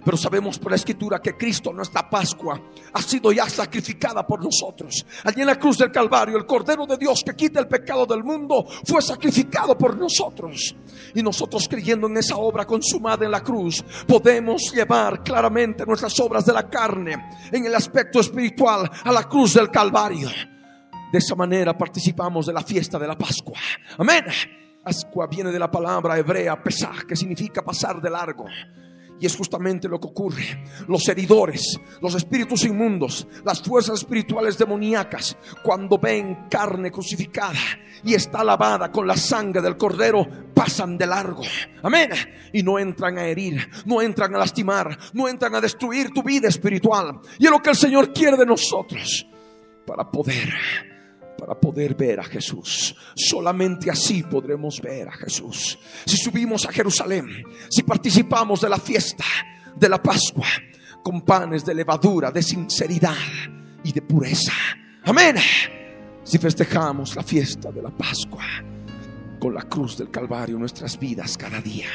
Pero 0.03 0.17
sabemos 0.17 0.57
por 0.59 0.71
la 0.71 0.75
escritura 0.75 1.19
que 1.19 1.35
Cristo, 1.35 1.73
nuestra 1.73 2.09
Pascua, 2.09 2.59
ha 2.93 3.01
sido 3.01 3.31
ya 3.31 3.49
sacrificada 3.49 4.25
por 4.25 4.43
nosotros. 4.43 5.05
Allí 5.23 5.41
en 5.41 5.47
la 5.47 5.59
cruz 5.59 5.77
del 5.77 5.91
Calvario, 5.91 6.37
el 6.37 6.45
Cordero 6.45 6.85
de 6.85 6.97
Dios 6.97 7.23
que 7.25 7.35
quita 7.35 7.59
el 7.59 7.67
pecado 7.67 8.05
del 8.05 8.23
mundo 8.23 8.65
fue 8.85 9.01
sacrificado 9.01 9.77
por 9.77 9.97
nosotros. 9.97 10.75
Y 11.13 11.21
nosotros 11.21 11.67
creyendo 11.67 12.07
en 12.07 12.17
esa 12.17 12.37
obra 12.37 12.65
consumada 12.65 13.25
en 13.25 13.31
la 13.31 13.41
cruz, 13.41 13.83
podemos 14.07 14.71
llevar 14.73 15.23
claramente 15.23 15.85
nuestras 15.85 16.19
obras 16.19 16.45
de 16.45 16.53
la 16.53 16.69
carne 16.69 17.29
en 17.51 17.65
el 17.65 17.75
aspecto 17.75 18.19
espiritual 18.19 18.89
a 19.03 19.11
la 19.11 19.23
cruz 19.23 19.53
del 19.53 19.69
Calvario. 19.69 20.29
De 21.11 21.17
esa 21.17 21.35
manera 21.35 21.77
participamos 21.77 22.45
de 22.45 22.53
la 22.53 22.61
fiesta 22.61 22.99
de 22.99 23.07
la 23.07 23.17
Pascua. 23.17 23.57
Amén. 23.97 24.25
Pascua 24.83 25.27
viene 25.27 25.51
de 25.51 25.59
la 25.59 25.69
palabra 25.69 26.17
hebrea 26.17 26.61
Pesaj, 26.63 27.03
que 27.05 27.15
significa 27.15 27.63
pasar 27.63 28.01
de 28.01 28.09
largo. 28.09 28.45
Y 29.19 29.25
es 29.25 29.35
justamente 29.35 29.87
lo 29.87 29.99
que 29.99 30.07
ocurre. 30.07 30.63
Los 30.87 31.07
heridores, 31.07 31.79
los 32.01 32.15
espíritus 32.15 32.63
inmundos, 32.65 33.27
las 33.43 33.61
fuerzas 33.61 33.99
espirituales 33.99 34.57
demoníacas, 34.57 35.37
cuando 35.63 35.97
ven 35.97 36.47
carne 36.49 36.91
crucificada 36.91 37.59
y 38.03 38.13
está 38.13 38.43
lavada 38.43 38.91
con 38.91 39.05
la 39.05 39.17
sangre 39.17 39.61
del 39.61 39.77
cordero, 39.77 40.27
pasan 40.53 40.97
de 40.97 41.07
largo. 41.07 41.43
Amén. 41.83 42.11
Y 42.53 42.63
no 42.63 42.79
entran 42.79 43.17
a 43.17 43.25
herir, 43.25 43.69
no 43.85 44.01
entran 44.01 44.33
a 44.35 44.39
lastimar, 44.39 44.97
no 45.13 45.27
entran 45.27 45.55
a 45.55 45.61
destruir 45.61 46.11
tu 46.11 46.23
vida 46.23 46.47
espiritual. 46.47 47.19
Y 47.37 47.45
es 47.45 47.51
lo 47.51 47.61
que 47.61 47.71
el 47.71 47.75
Señor 47.75 48.13
quiere 48.13 48.37
de 48.37 48.45
nosotros 48.45 49.25
para 49.85 50.09
poder 50.09 50.49
para 51.39 51.59
poder 51.59 51.95
ver 51.95 52.19
a 52.19 52.23
Jesús. 52.23 52.95
Solamente 53.15 53.89
así 53.89 54.23
podremos 54.23 54.81
ver 54.81 55.07
a 55.07 55.13
Jesús. 55.13 55.77
Si 56.05 56.17
subimos 56.17 56.65
a 56.65 56.71
Jerusalén, 56.71 57.27
si 57.69 57.83
participamos 57.83 58.61
de 58.61 58.69
la 58.69 58.77
fiesta 58.77 59.25
de 59.75 59.89
la 59.89 60.01
Pascua 60.01 60.47
con 61.03 61.21
panes 61.21 61.65
de 61.65 61.73
levadura, 61.73 62.31
de 62.31 62.43
sinceridad 62.43 63.15
y 63.83 63.91
de 63.91 64.01
pureza. 64.01 64.53
Amén. 65.05 65.37
Si 66.23 66.37
festejamos 66.37 67.15
la 67.15 67.23
fiesta 67.23 67.71
de 67.71 67.81
la 67.81 67.89
Pascua 67.89 68.43
con 69.39 69.53
la 69.53 69.63
cruz 69.63 69.97
del 69.97 70.11
Calvario 70.11 70.55
en 70.55 70.61
nuestras 70.61 70.99
vidas 70.99 71.37
cada 71.37 71.61
día. 71.61 71.87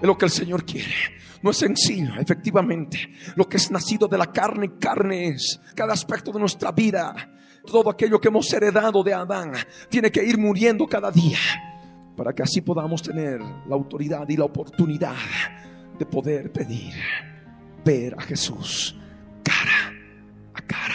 Es 0.00 0.06
lo 0.06 0.16
que 0.16 0.24
el 0.24 0.30
Señor 0.30 0.64
quiere. 0.64 0.94
No 1.42 1.50
es 1.50 1.58
sencillo, 1.58 2.14
efectivamente. 2.18 3.12
Lo 3.36 3.46
que 3.46 3.58
es 3.58 3.70
nacido 3.70 4.08
de 4.08 4.16
la 4.16 4.32
carne, 4.32 4.78
carne 4.78 5.28
es. 5.28 5.60
Cada 5.74 5.92
aspecto 5.92 6.32
de 6.32 6.40
nuestra 6.40 6.72
vida 6.72 7.30
todo 7.64 7.90
aquello 7.90 8.20
que 8.20 8.28
hemos 8.28 8.52
heredado 8.52 9.02
de 9.02 9.14
Adán 9.14 9.52
tiene 9.88 10.10
que 10.10 10.24
ir 10.24 10.38
muriendo 10.38 10.86
cada 10.86 11.10
día 11.10 11.38
para 12.16 12.32
que 12.32 12.42
así 12.42 12.60
podamos 12.60 13.02
tener 13.02 13.40
la 13.40 13.74
autoridad 13.74 14.28
y 14.28 14.36
la 14.36 14.44
oportunidad 14.44 15.16
de 15.98 16.06
poder 16.06 16.52
pedir 16.52 16.94
ver 17.84 18.14
a 18.16 18.22
Jesús 18.22 18.96
cara 19.42 19.92
a 20.54 20.60
cara. 20.62 20.94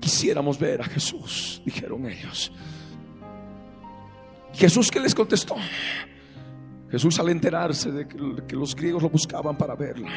Quisiéramos 0.00 0.58
ver 0.58 0.80
a 0.80 0.84
Jesús, 0.84 1.62
dijeron 1.64 2.06
ellos. 2.06 2.52
Jesús 4.54 4.90
que 4.90 5.00
les 5.00 5.14
contestó. 5.14 5.56
Jesús 6.90 7.18
al 7.20 7.28
enterarse 7.28 7.92
de 7.92 8.08
que 8.08 8.56
los 8.56 8.74
griegos 8.74 9.02
lo 9.02 9.10
buscaban 9.10 9.58
para 9.58 9.74
verlo, 9.74 10.08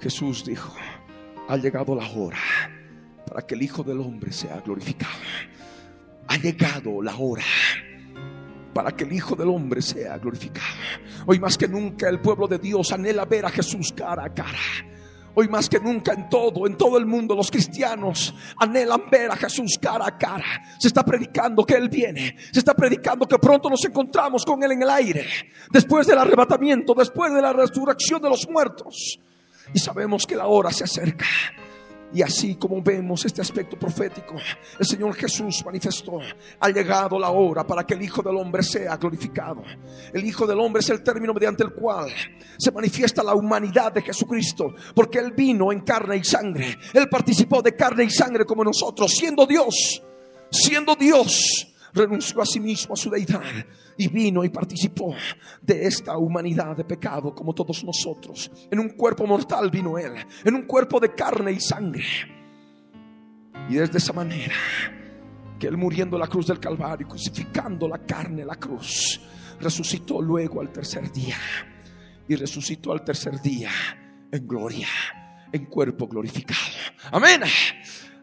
Jesús 0.00 0.44
dijo, 0.44 0.72
ha 1.48 1.56
llegado 1.56 1.96
la 1.96 2.08
hora 2.08 2.38
para 3.32 3.46
que 3.46 3.54
el 3.54 3.62
Hijo 3.62 3.82
del 3.82 3.98
Hombre 3.98 4.30
sea 4.30 4.60
glorificado. 4.60 5.14
Ha 6.28 6.36
llegado 6.36 7.00
la 7.00 7.16
hora 7.16 7.42
para 8.74 8.94
que 8.94 9.04
el 9.04 9.12
Hijo 9.14 9.34
del 9.34 9.48
Hombre 9.48 9.80
sea 9.80 10.18
glorificado. 10.18 10.66
Hoy 11.24 11.40
más 11.40 11.56
que 11.56 11.66
nunca 11.66 12.10
el 12.10 12.20
pueblo 12.20 12.46
de 12.46 12.58
Dios 12.58 12.92
anhela 12.92 13.24
ver 13.24 13.46
a 13.46 13.48
Jesús 13.48 13.90
cara 13.96 14.26
a 14.26 14.34
cara. 14.34 14.58
Hoy 15.34 15.48
más 15.48 15.70
que 15.70 15.80
nunca 15.80 16.12
en 16.12 16.28
todo, 16.28 16.66
en 16.66 16.76
todo 16.76 16.98
el 16.98 17.06
mundo, 17.06 17.34
los 17.34 17.50
cristianos 17.50 18.34
anhelan 18.58 19.08
ver 19.10 19.30
a 19.30 19.36
Jesús 19.36 19.78
cara 19.80 20.08
a 20.08 20.18
cara. 20.18 20.44
Se 20.78 20.88
está 20.88 21.02
predicando 21.02 21.64
que 21.64 21.72
Él 21.72 21.88
viene. 21.88 22.36
Se 22.52 22.58
está 22.58 22.74
predicando 22.74 23.26
que 23.26 23.38
pronto 23.38 23.70
nos 23.70 23.82
encontramos 23.86 24.44
con 24.44 24.62
Él 24.62 24.72
en 24.72 24.82
el 24.82 24.90
aire. 24.90 25.26
Después 25.70 26.06
del 26.06 26.18
arrebatamiento, 26.18 26.92
después 26.92 27.32
de 27.32 27.40
la 27.40 27.54
resurrección 27.54 28.20
de 28.20 28.28
los 28.28 28.46
muertos. 28.46 29.18
Y 29.72 29.78
sabemos 29.78 30.26
que 30.26 30.36
la 30.36 30.48
hora 30.48 30.70
se 30.70 30.84
acerca. 30.84 31.24
Y 32.14 32.22
así 32.22 32.56
como 32.56 32.82
vemos 32.82 33.24
este 33.24 33.40
aspecto 33.40 33.78
profético, 33.78 34.34
el 34.78 34.86
Señor 34.86 35.14
Jesús 35.14 35.62
manifestó, 35.64 36.18
ha 36.60 36.68
llegado 36.68 37.18
la 37.18 37.30
hora 37.30 37.66
para 37.66 37.84
que 37.84 37.94
el 37.94 38.02
Hijo 38.02 38.22
del 38.22 38.36
Hombre 38.36 38.62
sea 38.62 38.96
glorificado. 38.96 39.62
El 40.12 40.24
Hijo 40.24 40.46
del 40.46 40.60
Hombre 40.60 40.80
es 40.80 40.90
el 40.90 41.02
término 41.02 41.32
mediante 41.32 41.64
el 41.64 41.72
cual 41.72 42.10
se 42.58 42.70
manifiesta 42.70 43.22
la 43.22 43.34
humanidad 43.34 43.92
de 43.92 44.02
Jesucristo, 44.02 44.74
porque 44.94 45.18
Él 45.18 45.32
vino 45.32 45.72
en 45.72 45.80
carne 45.80 46.16
y 46.18 46.24
sangre. 46.24 46.78
Él 46.92 47.08
participó 47.08 47.62
de 47.62 47.74
carne 47.74 48.04
y 48.04 48.10
sangre 48.10 48.44
como 48.44 48.62
nosotros, 48.62 49.10
siendo 49.12 49.46
Dios, 49.46 50.02
siendo 50.50 50.94
Dios 50.94 51.71
renunció 51.92 52.40
a 52.40 52.46
sí 52.46 52.60
mismo 52.60 52.94
a 52.94 52.96
su 52.96 53.10
deidad 53.10 53.42
y 53.96 54.08
vino 54.08 54.44
y 54.44 54.48
participó 54.48 55.14
de 55.60 55.86
esta 55.86 56.16
humanidad 56.16 56.76
de 56.76 56.84
pecado 56.84 57.34
como 57.34 57.54
todos 57.54 57.84
nosotros. 57.84 58.50
En 58.70 58.78
un 58.78 58.90
cuerpo 58.90 59.26
mortal 59.26 59.70
vino 59.70 59.98
Él, 59.98 60.14
en 60.44 60.54
un 60.54 60.62
cuerpo 60.62 60.98
de 60.98 61.14
carne 61.14 61.52
y 61.52 61.60
sangre. 61.60 62.04
Y 63.68 63.74
desde 63.74 63.98
esa 63.98 64.12
manera 64.12 64.54
que 65.58 65.68
Él 65.68 65.76
muriendo 65.76 66.16
en 66.16 66.20
la 66.20 66.28
cruz 66.28 66.46
del 66.46 66.58
Calvario, 66.58 67.06
crucificando 67.06 67.86
la 67.86 67.98
carne, 67.98 68.44
la 68.44 68.56
cruz, 68.56 69.20
resucitó 69.60 70.20
luego 70.20 70.60
al 70.60 70.72
tercer 70.72 71.12
día. 71.12 71.36
Y 72.28 72.36
resucitó 72.36 72.92
al 72.92 73.04
tercer 73.04 73.40
día 73.40 73.70
en 74.30 74.46
gloria, 74.46 74.88
en 75.52 75.66
cuerpo 75.66 76.08
glorificado. 76.08 76.60
Amén. 77.10 77.42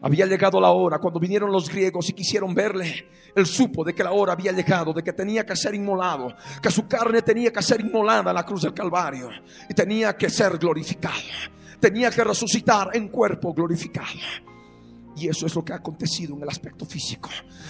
Había 0.02 0.26
llegado 0.26 0.60
la 0.60 0.70
hora 0.70 0.98
cuando 0.98 1.20
vinieron 1.20 1.52
los 1.52 1.68
griegos 1.68 2.08
y 2.08 2.14
quisieron 2.14 2.54
verle. 2.54 3.08
Él 3.34 3.46
supo 3.46 3.84
de 3.84 3.94
que 3.94 4.02
la 4.02 4.12
hora 4.12 4.32
había 4.32 4.52
llegado, 4.52 4.92
de 4.92 5.02
que 5.02 5.12
tenía 5.12 5.44
que 5.44 5.54
ser 5.54 5.74
inmolado, 5.74 6.34
que 6.62 6.70
su 6.70 6.88
carne 6.88 7.22
tenía 7.22 7.52
que 7.52 7.62
ser 7.62 7.80
inmolada 7.80 8.30
en 8.30 8.34
la 8.34 8.46
cruz 8.46 8.62
del 8.62 8.72
Calvario 8.72 9.28
y 9.68 9.74
tenía 9.74 10.16
que 10.16 10.30
ser 10.30 10.56
glorificado. 10.56 11.14
Tenía 11.78 12.10
que 12.10 12.24
resucitar 12.24 12.90
en 12.94 13.08
cuerpo 13.08 13.52
glorificado. 13.52 14.18
Y 15.16 15.28
eso 15.28 15.44
es 15.44 15.54
lo 15.54 15.62
que 15.62 15.72
ha 15.74 15.76
acontecido 15.76 16.34
en 16.34 16.42
el 16.42 16.48
aspecto 16.48 16.86
físico. 16.86 17.28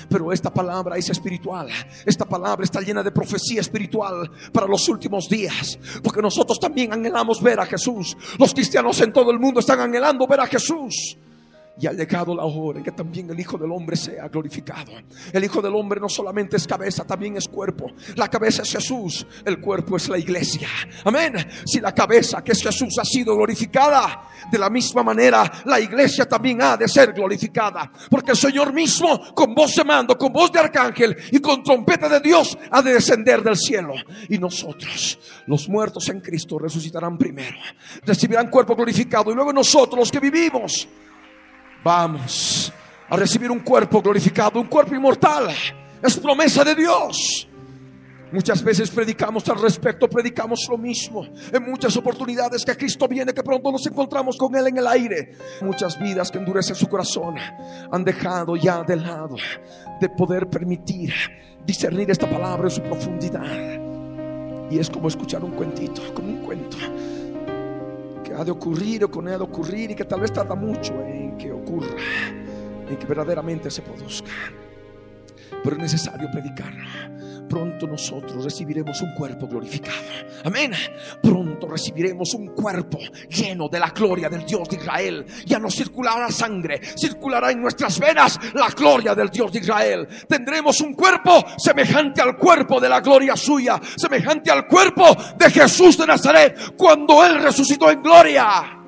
Pero 0.08 0.32
esta 0.32 0.52
palabra 0.52 0.96
es 0.96 1.10
espiritual. 1.10 1.68
Esta 2.06 2.24
palabra 2.24 2.64
está 2.64 2.80
llena 2.80 3.02
de 3.02 3.10
profecía 3.10 3.60
espiritual 3.60 4.30
para 4.52 4.68
los 4.68 4.88
últimos 4.88 5.28
días. 5.28 5.78
Porque 6.02 6.22
nosotros 6.22 6.60
también 6.60 6.92
anhelamos 6.92 7.42
ver 7.42 7.58
a 7.58 7.66
Jesús. 7.66 8.16
Los 8.38 8.54
cristianos 8.54 9.00
en 9.00 9.12
todo 9.12 9.32
el 9.32 9.40
mundo 9.40 9.60
están 9.60 9.80
anhelando 9.80 10.28
ver 10.28 10.40
a 10.40 10.46
Jesús. 10.46 11.16
Y 11.80 11.86
ha 11.86 11.92
llegado 11.92 12.34
la 12.34 12.44
hora 12.44 12.78
en 12.78 12.84
que 12.84 12.92
también 12.92 13.30
el 13.30 13.40
Hijo 13.40 13.56
del 13.56 13.72
Hombre 13.72 13.96
sea 13.96 14.28
glorificado. 14.28 14.92
El 15.32 15.44
Hijo 15.44 15.62
del 15.62 15.74
Hombre 15.74 15.98
no 15.98 16.08
solamente 16.08 16.58
es 16.58 16.66
cabeza, 16.66 17.04
también 17.04 17.36
es 17.38 17.48
cuerpo. 17.48 17.90
La 18.16 18.28
cabeza 18.28 18.62
es 18.62 18.72
Jesús, 18.72 19.26
el 19.44 19.60
cuerpo 19.60 19.96
es 19.96 20.08
la 20.08 20.18
iglesia. 20.18 20.68
Amén. 21.04 21.34
Si 21.64 21.80
la 21.80 21.94
cabeza, 21.94 22.44
que 22.44 22.52
es 22.52 22.62
Jesús, 22.62 22.98
ha 22.98 23.04
sido 23.04 23.34
glorificada, 23.34 24.28
de 24.50 24.58
la 24.58 24.68
misma 24.68 25.02
manera 25.02 25.50
la 25.64 25.80
iglesia 25.80 26.28
también 26.28 26.60
ha 26.60 26.76
de 26.76 26.86
ser 26.86 27.12
glorificada. 27.12 27.90
Porque 28.10 28.32
el 28.32 28.36
Señor 28.36 28.72
mismo, 28.72 29.34
con 29.34 29.54
voz 29.54 29.74
de 29.74 29.84
mando, 29.84 30.18
con 30.18 30.32
voz 30.32 30.52
de 30.52 30.58
arcángel 30.58 31.16
y 31.30 31.40
con 31.40 31.62
trompeta 31.62 32.08
de 32.08 32.20
Dios, 32.20 32.58
ha 32.70 32.82
de 32.82 32.94
descender 32.94 33.42
del 33.42 33.56
cielo. 33.56 33.94
Y 34.28 34.38
nosotros, 34.38 35.18
los 35.46 35.68
muertos 35.68 36.08
en 36.10 36.20
Cristo, 36.20 36.58
resucitarán 36.58 37.16
primero. 37.16 37.56
Recibirán 38.04 38.50
cuerpo 38.50 38.76
glorificado. 38.76 39.30
Y 39.30 39.34
luego 39.34 39.52
nosotros, 39.52 39.98
los 39.98 40.12
que 40.12 40.20
vivimos, 40.20 40.86
vamos 41.82 42.72
a 43.08 43.16
recibir 43.16 43.50
un 43.50 43.60
cuerpo 43.60 44.00
glorificado, 44.00 44.60
un 44.60 44.66
cuerpo 44.66 44.94
inmortal. 44.94 45.48
Es 46.02 46.16
promesa 46.16 46.64
de 46.64 46.74
Dios. 46.74 47.46
Muchas 48.32 48.62
veces 48.62 48.88
predicamos 48.90 49.48
al 49.48 49.60
respecto, 49.60 50.08
predicamos 50.08 50.66
lo 50.70 50.78
mismo. 50.78 51.26
En 51.52 51.68
muchas 51.68 51.96
oportunidades 51.96 52.64
que 52.64 52.76
Cristo 52.76 53.08
viene, 53.08 53.34
que 53.34 53.42
pronto 53.42 53.72
nos 53.72 53.84
encontramos 53.86 54.36
con 54.36 54.54
Él 54.54 54.68
en 54.68 54.78
el 54.78 54.86
aire. 54.86 55.32
Muchas 55.62 55.98
vidas 55.98 56.30
que 56.30 56.38
endurecen 56.38 56.76
su 56.76 56.88
corazón 56.88 57.34
han 57.90 58.04
dejado 58.04 58.54
ya 58.54 58.84
de 58.84 58.96
lado 58.96 59.36
de 60.00 60.08
poder 60.10 60.48
permitir 60.48 61.12
discernir 61.66 62.08
esta 62.10 62.30
palabra 62.30 62.68
en 62.68 62.70
su 62.70 62.82
profundidad. 62.82 64.70
Y 64.70 64.78
es 64.78 64.88
como 64.88 65.08
escuchar 65.08 65.42
un 65.42 65.50
cuentito, 65.50 66.14
como 66.14 66.28
un 66.28 66.44
cuento 66.44 66.76
ha 68.40 68.44
de 68.44 68.50
ocurrir 68.50 69.04
o 69.04 69.10
que 69.10 69.20
no 69.20 69.30
ha 69.30 69.36
de 69.36 69.44
ocurrir 69.44 69.90
y 69.90 69.94
que 69.94 70.04
tal 70.04 70.20
vez 70.20 70.32
tarda 70.32 70.54
mucho 70.54 70.94
en 70.94 71.36
que 71.36 71.52
ocurra, 71.52 71.94
en 72.88 72.96
que 72.96 73.06
verdaderamente 73.06 73.70
se 73.70 73.82
produzca. 73.82 74.30
Pero 75.62 75.76
es 75.76 75.82
necesario 75.82 76.30
predicarlo 76.30 76.84
pronto 77.50 77.86
nosotros 77.88 78.44
recibiremos 78.44 79.02
un 79.02 79.12
cuerpo 79.12 79.48
glorificado. 79.48 79.98
Amén. 80.44 80.72
Pronto 81.20 81.66
recibiremos 81.66 82.32
un 82.34 82.46
cuerpo 82.54 82.98
lleno 83.28 83.68
de 83.68 83.80
la 83.80 83.90
gloria 83.90 84.28
del 84.30 84.46
Dios 84.46 84.68
de 84.68 84.76
Israel. 84.76 85.26
Ya 85.44 85.58
no 85.58 85.68
circulará 85.68 86.30
sangre, 86.30 86.80
circulará 86.96 87.50
en 87.50 87.60
nuestras 87.60 87.98
venas 87.98 88.38
la 88.54 88.68
gloria 88.68 89.14
del 89.16 89.28
Dios 89.28 89.52
de 89.52 89.58
Israel. 89.58 90.08
Tendremos 90.28 90.80
un 90.80 90.94
cuerpo 90.94 91.44
semejante 91.58 92.22
al 92.22 92.36
cuerpo 92.36 92.80
de 92.80 92.88
la 92.88 93.00
gloria 93.00 93.36
suya, 93.36 93.80
semejante 93.96 94.50
al 94.50 94.68
cuerpo 94.68 95.04
de 95.36 95.50
Jesús 95.50 95.98
de 95.98 96.06
Nazaret 96.06 96.76
cuando 96.76 97.24
Él 97.26 97.42
resucitó 97.42 97.90
en 97.90 98.00
gloria. 98.00 98.79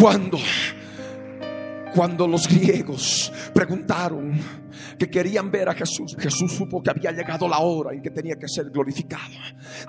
Cuando, 0.00 0.38
cuando 1.94 2.26
los 2.26 2.48
griegos 2.48 3.30
preguntaron 3.52 4.40
que 4.98 5.10
querían 5.10 5.50
ver 5.50 5.68
a 5.68 5.74
Jesús, 5.74 6.16
Jesús 6.18 6.52
supo 6.52 6.82
que 6.82 6.88
había 6.88 7.12
llegado 7.12 7.46
la 7.46 7.58
hora 7.58 7.92
en 7.92 8.00
que 8.00 8.10
tenía 8.10 8.36
que 8.36 8.48
ser 8.48 8.70
glorificado. 8.70 9.34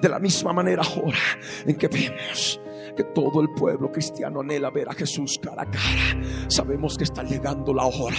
De 0.01 0.09
la 0.09 0.19
misma 0.19 0.51
manera 0.51 0.83
ahora 0.83 1.17
en 1.65 1.77
que 1.77 1.87
vemos 1.87 2.59
que 2.93 3.05
todo 3.05 3.39
el 3.39 3.51
pueblo 3.53 3.89
cristiano 3.89 4.41
anhela 4.41 4.69
ver 4.69 4.89
a 4.89 4.93
Jesús 4.93 5.39
cara 5.41 5.61
a 5.61 5.65
cara. 5.65 6.21
Sabemos 6.49 6.97
que 6.97 7.05
está 7.05 7.23
llegando 7.23 7.73
la 7.73 7.85
hora 7.85 8.17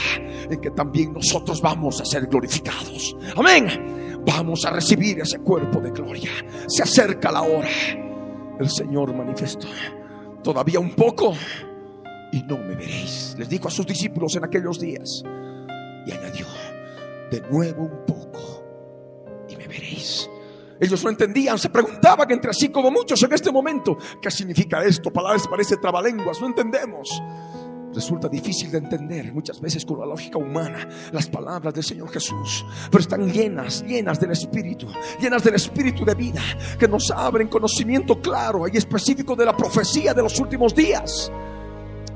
en 0.51 0.59
que 0.63 0.71
también 0.71 1.13
nosotros 1.13 1.61
vamos 1.61 2.01
a 2.01 2.07
ser 2.07 2.27
glorificados. 2.27 3.15
Amén. 3.37 4.23
Vamos 4.25 4.65
a 4.65 4.71
recibir 4.71 5.21
ese 5.21 5.41
cuerpo 5.41 5.79
de 5.79 5.91
gloria. 5.91 6.31
Se 6.69 6.83
acerca 6.83 7.31
la 7.31 7.43
hora. 7.43 7.69
El 8.59 8.71
Señor 8.71 9.15
manifestó. 9.15 9.69
Todavía 10.43 10.81
un 10.81 10.95
poco 10.95 11.35
y 12.33 12.43
no 12.43 12.59
me 12.59 12.75
veréis. 12.75 13.37
Les 13.39 13.49
dijo 13.49 13.69
a 13.69 13.71
sus 13.71 13.87
discípulos 13.87 14.35
en 14.37 14.45
aquellos 14.45 14.81
días. 14.81 15.23
Y 16.07 16.11
añadió, 16.11 16.47
de 17.31 17.41
nuevo 17.43 17.83
un 17.85 18.05
poco 18.07 18.65
y 19.49 19.57
me 19.57 19.69
veréis. 19.69 20.29
Ellos 20.81 21.05
no 21.05 21.11
entendían, 21.11 21.59
se 21.59 21.71
preguntaban 21.71 22.29
entre 22.33 22.53
sí 22.53 22.71
como 22.71 22.91
muchos 22.91 23.23
en 23.23 23.33
este 23.33 23.53
momento, 23.53 23.97
¿qué 24.21 24.33
significa 24.33 24.83
esto? 24.83 25.13
Palabras 25.13 25.47
parece 25.47 25.77
trabalenguas, 25.77 26.41
no 26.41 26.49
entendemos. 26.49 27.23
Resulta 27.95 28.29
difícil 28.29 28.71
de 28.71 28.79
entender 28.79 29.33
muchas 29.33 29.61
veces 29.61 29.85
con 29.85 30.01
la 30.01 30.07
lógica 30.07 30.39
humana 30.39 30.89
las 31.13 31.29
palabras 31.29 31.75
del 31.75 31.85
Señor 31.85 32.11
Jesús, 32.11 32.65
pero 32.91 33.03
están 33.03 33.31
llenas, 33.31 33.83
llenas 33.83 34.19
del 34.19 34.33
Espíritu, 34.33 34.89
llenas 35.21 35.45
del 35.45 35.55
Espíritu 35.55 36.05
de 36.05 36.15
vida, 36.15 36.41
que 36.79 36.89
nos 36.89 37.11
abren 37.11 37.49
conocimiento 37.49 38.21
claro 38.21 38.67
y 38.67 38.77
específico 38.77 39.37
de 39.37 39.45
la 39.45 39.57
profecía 39.57 40.15
de 40.15 40.23
los 40.23 40.41
últimos 40.41 40.75
días. 40.75 41.31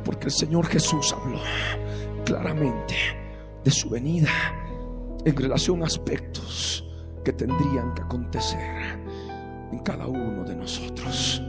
Porque 0.07 0.27
el 0.27 0.33
Señor 0.33 0.67
Jesús 0.67 1.13
habló 1.13 1.41
claramente 2.25 2.95
de 3.65 3.71
su 3.73 3.91
venida 3.91 4.31
en 5.25 5.37
relación 5.37 5.83
a 5.83 5.87
aspectos 5.87 6.89
que 7.25 7.33
tendrían 7.33 7.93
que 7.93 8.03
acontecer 8.03 9.01
en 9.73 9.79
cada 9.81 10.07
uno 10.07 10.45
de 10.45 10.55
nosotros. 10.55 11.43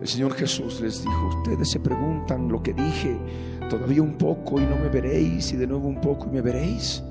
El 0.00 0.06
Señor 0.06 0.34
Jesús 0.34 0.80
les 0.80 1.02
dijo, 1.02 1.28
ustedes 1.40 1.68
se 1.68 1.80
preguntan 1.80 2.48
lo 2.48 2.62
que 2.62 2.72
dije, 2.72 3.18
todavía 3.68 4.02
un 4.02 4.16
poco 4.16 4.60
y 4.60 4.64
no 4.64 4.76
me 4.76 4.88
veréis, 4.88 5.52
y 5.52 5.56
de 5.56 5.66
nuevo 5.66 5.88
un 5.88 6.00
poco 6.00 6.26
y 6.28 6.30
me 6.30 6.42
veréis. 6.42 7.02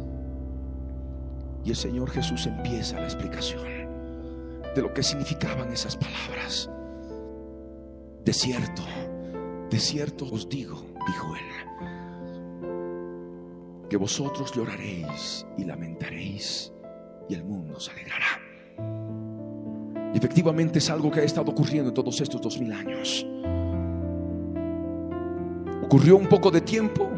Y 1.65 1.72
el 1.72 1.75
Señor 1.75 2.10
Jesús 2.10 2.48
empieza 2.48 3.01
la 3.01 3.05
explicación 3.05 3.63
de 4.74 4.81
lo 4.81 4.93
que 4.93 5.03
significaban 5.03 5.74
esas 5.74 5.98
palabras. 5.98 6.70
De 8.24 8.34
cierto, 8.34 8.84
de 9.71 9.79
cierto 9.79 10.25
os 10.29 10.47
digo, 10.49 10.83
dijo 11.07 11.33
él, 11.33 11.41
que 13.89 13.95
vosotros 13.95 14.51
lloraréis 14.53 15.45
y 15.57 15.63
lamentaréis 15.63 16.73
y 17.29 17.35
el 17.35 17.46
mundo 17.46 17.79
se 17.79 17.91
alegrará. 17.91 18.41
Y 20.13 20.17
efectivamente 20.17 20.79
es 20.79 20.89
algo 20.89 21.09
que 21.09 21.22
ha 21.22 21.24
estado 21.24 21.51
ocurriendo 21.51 21.87
en 21.89 21.93
todos 21.93 22.19
estos 22.19 22.41
dos 22.41 22.59
mil 22.59 22.74
años. 22.74 23.25
Ocurrió 25.83 26.17
un 26.17 26.27
poco 26.27 26.51
de 26.51 26.59
tiempo 26.59 27.09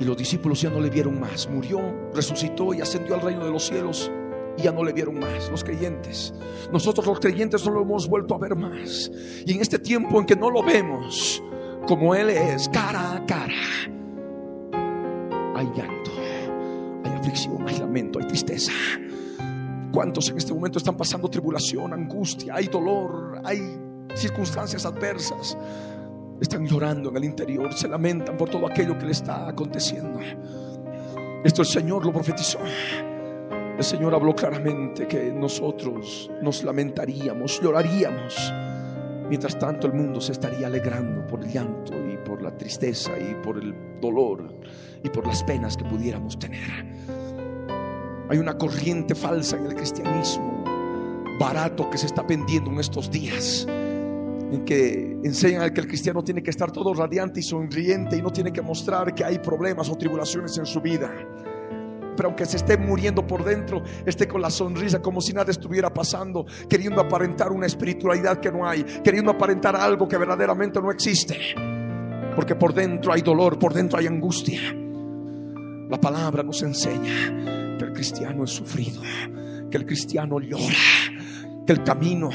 y 0.00 0.04
los 0.04 0.16
discípulos 0.16 0.62
ya 0.62 0.70
no 0.70 0.80
le 0.80 0.88
vieron 0.88 1.20
más. 1.20 1.46
Murió, 1.46 2.10
resucitó 2.14 2.72
y 2.72 2.80
ascendió 2.80 3.14
al 3.14 3.20
reino 3.20 3.44
de 3.44 3.50
los 3.50 3.66
cielos 3.66 4.10
y 4.58 4.62
ya 4.62 4.72
no 4.72 4.84
le 4.84 4.92
vieron 4.92 5.18
más 5.18 5.48
los 5.50 5.62
creyentes. 5.62 6.34
Nosotros 6.72 7.06
los 7.06 7.20
creyentes 7.20 7.64
no 7.64 7.72
lo 7.72 7.82
hemos 7.82 8.08
vuelto 8.08 8.34
a 8.34 8.38
ver 8.38 8.56
más. 8.56 9.10
Y 9.46 9.52
en 9.52 9.60
este 9.60 9.78
tiempo 9.78 10.18
en 10.18 10.26
que 10.26 10.36
no 10.36 10.50
lo 10.50 10.62
vemos 10.62 11.42
como 11.86 12.14
Él 12.14 12.28
es, 12.30 12.68
cara 12.68 13.14
a 13.14 13.24
cara, 13.24 13.54
hay 15.54 15.66
llanto, 15.74 16.10
hay 17.04 17.12
aflicción, 17.12 17.66
hay 17.66 17.78
lamento, 17.78 18.18
hay 18.18 18.26
tristeza. 18.26 18.72
¿Cuántos 19.92 20.28
en 20.28 20.36
este 20.36 20.52
momento 20.52 20.78
están 20.78 20.96
pasando 20.96 21.28
tribulación, 21.28 21.92
angustia, 21.92 22.54
hay 22.56 22.66
dolor, 22.66 23.40
hay 23.44 23.78
circunstancias 24.14 24.84
adversas? 24.84 25.56
Están 26.40 26.66
llorando 26.66 27.10
en 27.10 27.16
el 27.16 27.24
interior, 27.24 27.72
se 27.72 27.88
lamentan 27.88 28.36
por 28.36 28.50
todo 28.50 28.66
aquello 28.66 28.98
que 28.98 29.06
le 29.06 29.12
está 29.12 29.48
aconteciendo. 29.48 30.20
Esto 31.42 31.62
el 31.62 31.68
Señor 31.68 32.04
lo 32.04 32.12
profetizó. 32.12 32.58
El 33.78 33.84
Señor 33.84 34.12
habló 34.12 34.34
claramente 34.34 35.06
que 35.06 35.30
nosotros 35.30 36.28
nos 36.42 36.64
lamentaríamos, 36.64 37.60
lloraríamos. 37.60 38.52
Mientras 39.28 39.56
tanto 39.56 39.86
el 39.86 39.92
mundo 39.92 40.20
se 40.20 40.32
estaría 40.32 40.66
alegrando 40.66 41.24
por 41.28 41.44
el 41.44 41.52
llanto 41.52 41.92
y 41.94 42.16
por 42.16 42.42
la 42.42 42.56
tristeza 42.58 43.12
y 43.16 43.36
por 43.36 43.56
el 43.56 44.00
dolor 44.00 44.52
y 45.04 45.08
por 45.10 45.24
las 45.28 45.44
penas 45.44 45.76
que 45.76 45.84
pudiéramos 45.84 46.36
tener. 46.40 46.86
Hay 48.28 48.38
una 48.38 48.58
corriente 48.58 49.14
falsa 49.14 49.56
en 49.56 49.66
el 49.66 49.76
cristianismo, 49.76 50.64
barato 51.38 51.88
que 51.88 51.98
se 51.98 52.06
está 52.06 52.22
vendiendo 52.22 52.72
en 52.72 52.80
estos 52.80 53.08
días, 53.12 53.64
en 53.68 54.64
que 54.64 55.20
enseñan 55.22 55.72
que 55.72 55.82
el 55.82 55.86
cristiano 55.86 56.24
tiene 56.24 56.42
que 56.42 56.50
estar 56.50 56.72
todo 56.72 56.94
radiante 56.94 57.38
y 57.38 57.44
sonriente 57.44 58.16
y 58.16 58.22
no 58.22 58.32
tiene 58.32 58.52
que 58.52 58.60
mostrar 58.60 59.14
que 59.14 59.24
hay 59.24 59.38
problemas 59.38 59.88
o 59.88 59.94
tribulaciones 59.94 60.58
en 60.58 60.66
su 60.66 60.80
vida. 60.80 61.12
Pero 62.18 62.30
aunque 62.30 62.46
se 62.46 62.56
esté 62.56 62.76
muriendo 62.76 63.24
por 63.24 63.44
dentro, 63.44 63.80
esté 64.04 64.26
con 64.26 64.42
la 64.42 64.50
sonrisa 64.50 65.00
como 65.00 65.20
si 65.20 65.32
nada 65.32 65.52
estuviera 65.52 65.94
pasando, 65.94 66.44
queriendo 66.68 67.00
aparentar 67.00 67.52
una 67.52 67.66
espiritualidad 67.66 68.40
que 68.40 68.50
no 68.50 68.68
hay, 68.68 68.82
queriendo 69.04 69.30
aparentar 69.30 69.76
algo 69.76 70.08
que 70.08 70.16
verdaderamente 70.16 70.80
no 70.82 70.90
existe. 70.90 71.38
Porque 72.34 72.56
por 72.56 72.74
dentro 72.74 73.12
hay 73.12 73.22
dolor, 73.22 73.56
por 73.56 73.72
dentro 73.72 74.00
hay 74.00 74.08
angustia. 74.08 74.60
La 75.88 76.00
palabra 76.00 76.42
nos 76.42 76.60
enseña 76.60 77.76
que 77.78 77.84
el 77.84 77.92
cristiano 77.92 78.42
es 78.42 78.50
sufrido, 78.50 79.00
que 79.70 79.76
el 79.76 79.86
cristiano 79.86 80.40
llora, 80.40 80.74
que 81.64 81.72
el 81.72 81.84
camino 81.84 82.30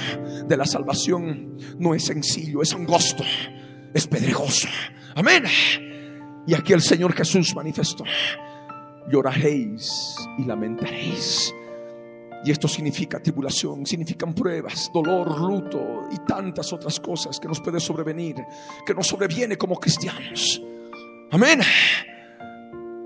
de 0.47 0.55
la 0.55 0.65
salvación 0.65 1.57
no 1.77 1.93
es 1.93 2.05
sencillo, 2.05 2.61
es 2.61 2.73
angosto, 2.73 3.25
es 3.93 4.07
pedregoso. 4.07 4.69
Amén. 5.13 5.43
Y 6.47 6.53
aquí 6.53 6.71
el 6.71 6.81
Señor 6.81 7.11
Jesús 7.11 7.53
manifestó, 7.53 8.05
lloraréis 9.09 10.15
y 10.37 10.45
lamentaréis. 10.45 11.53
Y 12.45 12.51
esto 12.51 12.67
significa 12.67 13.21
tribulación, 13.21 13.85
significan 13.85 14.33
pruebas, 14.33 14.91
dolor, 14.93 15.39
luto 15.39 16.09
y 16.11 16.17
tantas 16.27 16.73
otras 16.73 16.99
cosas 16.99 17.39
que 17.39 17.47
nos 17.47 17.61
puede 17.61 17.79
sobrevenir, 17.79 18.35
que 18.85 18.93
nos 18.93 19.07
sobreviene 19.07 19.57
como 19.57 19.77
cristianos. 19.77 20.61
Amén. 21.31 21.61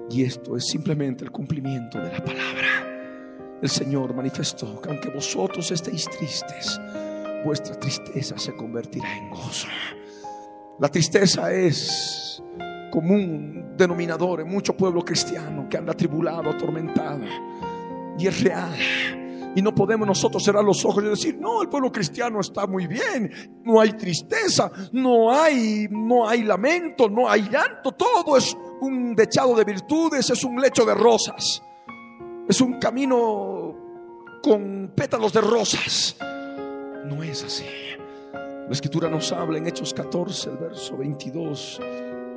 Y 0.09 0.23
esto 0.23 0.57
es 0.57 0.65
simplemente 0.67 1.23
el 1.23 1.31
cumplimiento 1.31 1.99
de 1.99 2.11
la 2.11 2.23
palabra. 2.23 3.57
El 3.61 3.69
Señor 3.69 4.15
manifestó 4.15 4.81
que 4.81 4.89
aunque 4.89 5.09
vosotros 5.09 5.69
estéis 5.71 6.09
tristes, 6.09 6.79
vuestra 7.43 7.79
tristeza 7.79 8.37
se 8.37 8.55
convertirá 8.55 9.17
en 9.17 9.29
gozo. 9.29 9.67
La 10.79 10.89
tristeza 10.89 11.51
es 11.51 12.41
común 12.91 13.73
denominador 13.77 14.41
en 14.41 14.49
mucho 14.49 14.75
pueblo 14.75 15.03
cristiano 15.03 15.67
que 15.69 15.77
anda 15.77 15.93
tribulado, 15.93 16.49
atormentado. 16.49 17.21
Y 18.17 18.27
es 18.27 18.43
real. 18.43 18.73
Y 19.55 19.61
no 19.61 19.73
podemos 19.73 20.07
nosotros 20.07 20.43
cerrar 20.43 20.63
los 20.63 20.85
ojos 20.85 21.03
y 21.03 21.07
decir, 21.07 21.37
no, 21.39 21.63
el 21.63 21.69
pueblo 21.69 21.91
cristiano 21.91 22.39
está 22.39 22.67
muy 22.67 22.85
bien, 22.85 23.31
no 23.63 23.79
hay 23.81 23.93
tristeza, 23.93 24.71
no 24.91 25.31
hay, 25.31 25.87
no 25.89 26.27
hay 26.27 26.43
lamento, 26.43 27.09
no 27.09 27.27
hay 27.27 27.49
llanto, 27.49 27.91
todo 27.93 28.37
es 28.37 28.55
un 28.81 29.15
dechado 29.15 29.55
de 29.55 29.63
virtudes, 29.63 30.29
es 30.29 30.43
un 30.43 30.61
lecho 30.61 30.85
de 30.85 30.93
rosas, 30.93 31.63
es 32.47 32.61
un 32.61 32.73
camino 32.73 33.75
con 34.43 34.91
pétalos 34.95 35.33
de 35.33 35.41
rosas. 35.41 36.17
No 37.05 37.23
es 37.23 37.43
así. 37.43 37.65
La 38.33 38.73
escritura 38.73 39.09
nos 39.09 39.31
habla 39.31 39.57
en 39.57 39.65
Hechos 39.67 39.93
14, 39.93 40.49
el 40.51 40.57
verso 40.57 40.97
22, 40.97 41.79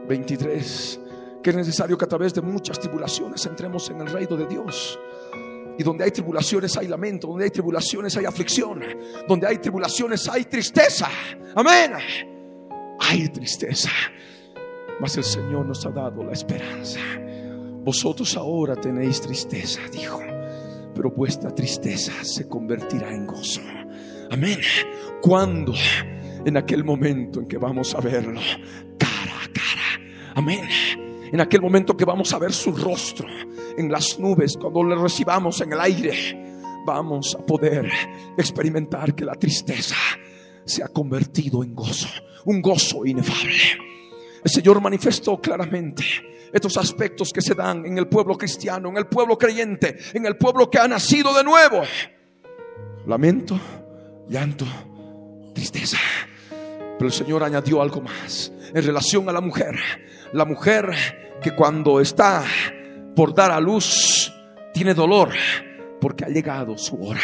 23, 0.09 1.01
que 1.43 1.51
es 1.51 1.57
necesario 1.57 1.97
que 1.97 2.05
a 2.05 2.09
través 2.09 2.35
de 2.35 2.43
muchas 2.43 2.79
tribulaciones 2.79 3.45
entremos 3.47 3.89
en 3.91 4.01
el 4.01 4.09
reino 4.09 4.37
de 4.37 4.47
Dios. 4.47 4.99
Y 5.79 5.83
donde 5.83 6.05
hay 6.05 6.11
tribulaciones 6.11 6.77
hay 6.77 6.89
lamento, 6.89 7.29
donde 7.29 7.45
hay 7.45 7.51
tribulaciones 7.51 8.17
hay 8.17 8.27
aflicción, 8.27 8.83
donde 9.27 9.47
hay 9.47 9.59
tribulaciones 9.59 10.29
hay 10.29 10.45
tristeza. 10.45 11.09
Amén. 11.55 11.93
Hay 13.01 13.29
tristeza. 13.31 13.91
Mas 15.01 15.17
el 15.17 15.25
Señor 15.25 15.65
nos 15.65 15.87
ha 15.87 15.91
dado 15.91 16.23
la 16.23 16.33
esperanza. 16.33 17.01
Vosotros 17.83 18.37
ahora 18.37 18.77
tenéis 18.77 19.23
tristeza, 19.23 19.81
dijo, 19.91 20.21
pero 20.95 21.11
vuestra 21.11 21.55
tristeza 21.55 22.13
se 22.23 22.47
convertirá 22.47 23.11
en 23.15 23.27
gozo. 23.27 23.63
Amén. 24.31 24.59
Cuando 25.23 25.73
en 26.45 26.57
aquel 26.57 26.85
momento 26.85 27.41
en 27.41 27.47
que 27.47 27.57
vamos 27.57 27.95
a 27.95 28.01
verlo. 28.01 28.41
Amén. 30.35 30.69
En 31.33 31.40
aquel 31.40 31.61
momento 31.61 31.97
que 31.97 32.05
vamos 32.05 32.33
a 32.33 32.38
ver 32.38 32.53
su 32.53 32.73
rostro 32.73 33.27
en 33.77 33.90
las 33.90 34.19
nubes, 34.19 34.57
cuando 34.57 34.83
le 34.83 34.97
recibamos 34.97 35.61
en 35.61 35.73
el 35.73 35.81
aire, 35.81 36.62
vamos 36.85 37.37
a 37.38 37.45
poder 37.45 37.90
experimentar 38.37 39.14
que 39.14 39.25
la 39.25 39.35
tristeza 39.35 39.97
se 40.64 40.83
ha 40.83 40.88
convertido 40.88 41.62
en 41.62 41.75
gozo, 41.75 42.09
un 42.45 42.61
gozo 42.61 43.07
inefable. 43.07 43.55
El 44.43 44.51
Señor 44.51 44.81
manifestó 44.81 45.40
claramente 45.40 46.03
estos 46.53 46.77
aspectos 46.79 47.31
que 47.33 47.43
se 47.43 47.55
dan 47.55 47.87
en 47.87 47.99
el 47.99 48.09
pueblo 48.09 48.37
cristiano, 48.37 48.88
en 48.88 48.97
el 48.97 49.07
pueblo 49.07 49.38
creyente, 49.38 49.99
en 50.14 50.27
el 50.27 50.37
pueblo 50.37 50.69
que 50.69 50.79
ha 50.79 50.88
nacido 50.88 51.33
de 51.35 51.45
nuevo. 51.45 51.83
Lamento, 53.07 53.59
llanto, 54.29 54.66
tristeza. 55.55 55.99
Pero 57.01 57.09
el 57.09 57.15
Señor 57.15 57.43
añadió 57.43 57.81
algo 57.81 58.03
más 58.03 58.53
en 58.75 58.85
relación 58.85 59.27
a 59.31 59.33
la 59.33 59.41
mujer. 59.41 59.75
La 60.35 60.45
mujer 60.45 60.91
que 61.43 61.53
cuando 61.53 61.99
está 61.99 62.45
por 63.17 63.35
dar 63.35 63.51
a 63.53 63.59
luz 63.59 64.31
tiene 64.75 64.93
dolor 64.93 65.31
porque 65.99 66.27
ha 66.27 66.29
llegado 66.29 66.77
su 66.77 67.03
hora. 67.03 67.23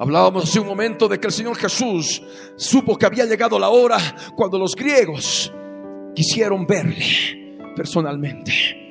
Hablábamos 0.00 0.42
hace 0.50 0.58
un 0.58 0.66
momento 0.66 1.06
de 1.06 1.20
que 1.20 1.28
el 1.28 1.32
Señor 1.32 1.56
Jesús 1.56 2.20
supo 2.56 2.98
que 2.98 3.06
había 3.06 3.24
llegado 3.24 3.56
la 3.56 3.68
hora 3.68 3.98
cuando 4.34 4.58
los 4.58 4.74
griegos 4.74 5.52
quisieron 6.16 6.66
verle 6.66 7.60
personalmente. 7.76 8.83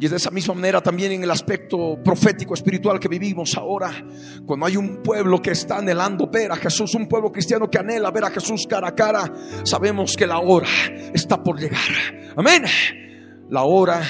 Y 0.00 0.06
es 0.06 0.12
de 0.12 0.16
esa 0.16 0.30
misma 0.30 0.54
manera 0.54 0.80
también 0.80 1.12
en 1.12 1.22
el 1.22 1.30
aspecto 1.30 2.02
profético 2.02 2.54
espiritual 2.54 2.98
que 2.98 3.06
vivimos 3.06 3.54
ahora, 3.58 3.92
cuando 4.46 4.64
hay 4.64 4.78
un 4.78 5.02
pueblo 5.02 5.42
que 5.42 5.50
está 5.50 5.76
anhelando 5.76 6.26
ver 6.26 6.50
a 6.50 6.56
Jesús, 6.56 6.94
un 6.94 7.06
pueblo 7.06 7.30
cristiano 7.30 7.68
que 7.68 7.78
anhela 7.78 8.10
ver 8.10 8.24
a 8.24 8.30
Jesús 8.30 8.66
cara 8.66 8.88
a 8.88 8.94
cara, 8.94 9.30
sabemos 9.62 10.16
que 10.16 10.26
la 10.26 10.38
hora 10.38 10.70
está 11.12 11.42
por 11.42 11.60
llegar. 11.60 11.80
Amén. 12.34 12.64
La 13.50 13.64
hora 13.64 14.02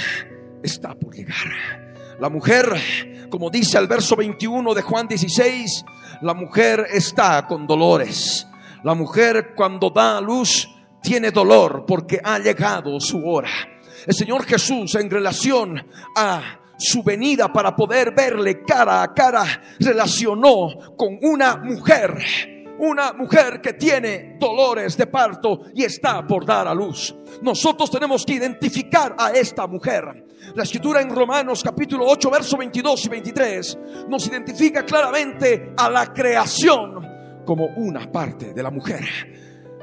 está 0.63 0.95
por 0.95 1.13
llegar. 1.13 2.15
La 2.21 2.29
mujer, 2.29 3.27
como 3.29 3.51
dice 3.51 3.77
el 3.77 3.89
verso 3.89 4.15
21 4.15 4.73
de 4.73 4.83
Juan 4.83 5.09
16, 5.09 5.85
la 6.23 6.35
mujer 6.35 6.87
está 6.93 7.45
con 7.49 7.67
dolores. 7.67 8.47
La 8.85 8.95
mujer 8.95 9.55
cuando 9.57 9.91
da 9.91 10.19
a 10.19 10.21
luz 10.21 10.69
tiene 11.03 11.33
dolor 11.33 11.85
porque 11.85 12.21
ha 12.23 12.39
llegado 12.39 13.01
su 13.01 13.27
hora. 13.27 13.51
El 14.07 14.15
Señor 14.15 14.45
Jesús 14.45 14.95
en 14.95 15.11
relación 15.11 15.81
a 16.17 16.61
su 16.79 17.03
venida 17.03 17.53
para 17.53 17.77
poder 17.77 18.15
verle 18.15 18.63
cara 18.63 19.03
a 19.03 19.13
cara 19.13 19.45
relacionó 19.79 20.97
con 20.97 21.19
una 21.23 21.57
mujer 21.57 22.17
una 22.81 23.13
mujer 23.13 23.61
que 23.61 23.75
tiene 23.75 24.37
dolores 24.41 24.97
de 24.97 25.07
parto 25.07 25.65
y 25.75 25.85
está 25.85 26.27
por 26.27 26.47
dar 26.47 26.67
a 26.67 26.75
luz. 26.75 27.15
Nosotros 27.43 27.91
tenemos 27.91 28.25
que 28.25 28.35
identificar 28.35 29.15
a 29.19 29.33
esta 29.33 29.67
mujer. 29.67 30.27
La 30.55 30.63
escritura 30.63 31.03
en 31.03 31.15
Romanos 31.15 31.63
capítulo 31.63 32.07
8, 32.07 32.31
verso 32.31 32.57
22 32.57 33.05
y 33.05 33.09
23 33.11 33.79
nos 34.09 34.27
identifica 34.27 34.85
claramente 34.85 35.75
a 35.77 35.91
la 35.91 36.13
creación 36.13 37.07
como 37.45 37.67
una 37.77 38.11
parte 38.11 38.55
de 38.55 38.63
la 38.63 38.71
mujer. 38.71 39.05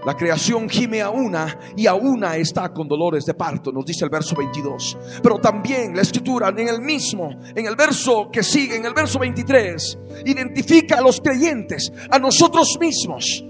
La 0.08 0.16
creación 0.16 0.70
gime 0.70 1.02
a 1.02 1.10
una 1.10 1.60
y 1.76 1.86
a 1.86 1.94
una 1.94 2.38
está 2.38 2.72
con 2.72 2.88
dolores 2.88 3.26
de 3.26 3.34
parto, 3.34 3.74
nos 3.74 3.86
dice 3.86 4.06
el 4.06 4.10
verso 4.10 4.38
22. 4.38 4.98
Pero 5.22 5.38
también 5.38 5.94
la 5.94 6.02
escritura 6.02 6.48
en 6.48 6.70
el 6.70 6.82
mismo, 6.82 7.30
en 7.54 7.66
el 7.66 7.76
verso 7.76 8.30
que 8.32 8.42
sigue, 8.42 8.78
en 8.78 8.86
el 8.86 8.94
verso 8.94 9.20
23, 9.20 10.00
identifica 10.26 11.00
a 11.00 11.02
los 11.02 11.20
creyentes, 11.20 11.92
a 12.10 12.20
nosotros 12.20 12.78
mismos, 12.80 13.44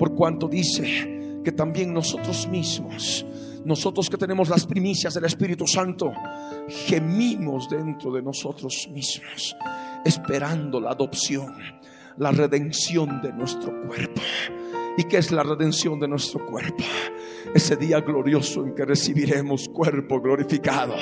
por 0.00 0.12
cuanto 0.16 0.48
dice 0.48 1.42
que 1.44 1.52
también 1.52 1.94
nosotros 1.94 2.48
mismos, 2.48 3.24
nosotros 3.64 4.10
que 4.10 4.16
tenemos 4.16 4.48
las 4.48 4.66
primicias 4.66 5.14
del 5.14 5.26
Espíritu 5.26 5.64
Santo, 5.68 6.12
gemimos 6.86 7.68
dentro 7.70 8.10
de 8.10 8.20
nosotros 8.20 8.88
mismos, 8.90 9.56
esperando 10.04 10.80
la 10.80 10.90
adopción, 10.90 11.54
la 12.16 12.32
redención 12.32 13.22
de 13.22 13.32
nuestro 13.32 13.70
cuerpo. 13.86 14.22
¿Y 15.00 15.04
qué 15.04 15.16
es 15.16 15.32
la 15.32 15.42
redención 15.42 15.98
de 15.98 16.06
nuestro 16.06 16.44
cuerpo? 16.44 16.84
Ese 17.54 17.74
día 17.76 18.02
glorioso 18.02 18.66
en 18.66 18.74
que 18.74 18.84
recibiremos 18.84 19.66
cuerpo 19.70 20.20
glorificado 20.20 20.94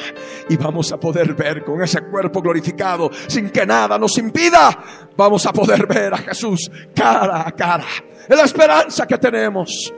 y 0.48 0.56
vamos 0.56 0.92
a 0.92 1.00
poder 1.00 1.34
ver 1.34 1.64
con 1.64 1.82
ese 1.82 2.02
cuerpo 2.02 2.40
glorificado 2.40 3.10
sin 3.26 3.50
que 3.50 3.66
nada 3.66 3.98
nos 3.98 4.16
impida. 4.18 5.10
Vamos 5.16 5.44
a 5.46 5.52
poder 5.52 5.84
ver 5.88 6.14
a 6.14 6.18
Jesús 6.18 6.70
cara 6.94 7.42
a 7.44 7.50
cara. 7.50 7.88
Es 8.28 8.36
la 8.36 8.44
esperanza 8.44 9.04
que 9.04 9.18
tenemos. 9.18 9.92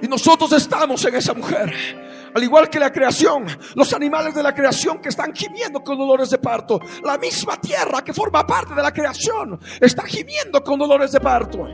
Y 0.00 0.06
nosotros 0.06 0.52
estamos 0.52 1.04
en 1.04 1.16
esa 1.16 1.34
mujer. 1.34 1.74
Al 2.34 2.42
igual 2.42 2.68
que 2.70 2.78
la 2.78 2.90
creación, 2.90 3.44
los 3.74 3.92
animales 3.92 4.34
de 4.34 4.42
la 4.42 4.54
creación 4.54 5.00
que 5.00 5.08
están 5.08 5.32
gimiendo 5.34 5.82
con 5.82 5.98
dolores 5.98 6.30
de 6.30 6.38
parto. 6.38 6.80
La 7.04 7.18
misma 7.18 7.60
tierra 7.60 8.02
que 8.02 8.12
forma 8.12 8.46
parte 8.46 8.74
de 8.74 8.82
la 8.82 8.92
creación 8.92 9.58
está 9.80 10.04
gimiendo 10.04 10.62
con 10.62 10.78
dolores 10.78 11.12
de 11.12 11.20
parto. 11.20 11.66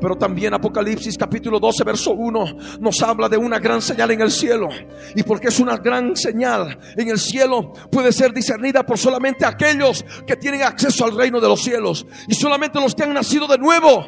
Pero 0.00 0.16
también 0.16 0.54
Apocalipsis 0.54 1.18
capítulo 1.18 1.58
12, 1.58 1.84
verso 1.84 2.12
1 2.12 2.78
nos 2.80 3.02
habla 3.02 3.28
de 3.28 3.36
una 3.36 3.58
gran 3.58 3.82
señal 3.82 4.10
en 4.12 4.20
el 4.20 4.30
cielo. 4.30 4.68
Y 5.14 5.22
porque 5.22 5.48
es 5.48 5.58
una 5.58 5.76
gran 5.76 6.16
señal 6.16 6.78
en 6.96 7.08
el 7.08 7.18
cielo, 7.18 7.72
puede 7.90 8.12
ser 8.12 8.32
discernida 8.32 8.84
por 8.84 8.96
solamente 8.96 9.44
aquellos 9.44 10.04
que 10.26 10.36
tienen 10.36 10.62
acceso 10.62 11.04
al 11.04 11.16
reino 11.16 11.40
de 11.40 11.48
los 11.48 11.62
cielos. 11.62 12.06
Y 12.28 12.34
solamente 12.34 12.80
los 12.80 12.94
que 12.94 13.02
han 13.02 13.12
nacido 13.12 13.46
de 13.46 13.58
nuevo 13.58 14.06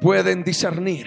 pueden 0.00 0.42
discernir 0.42 1.06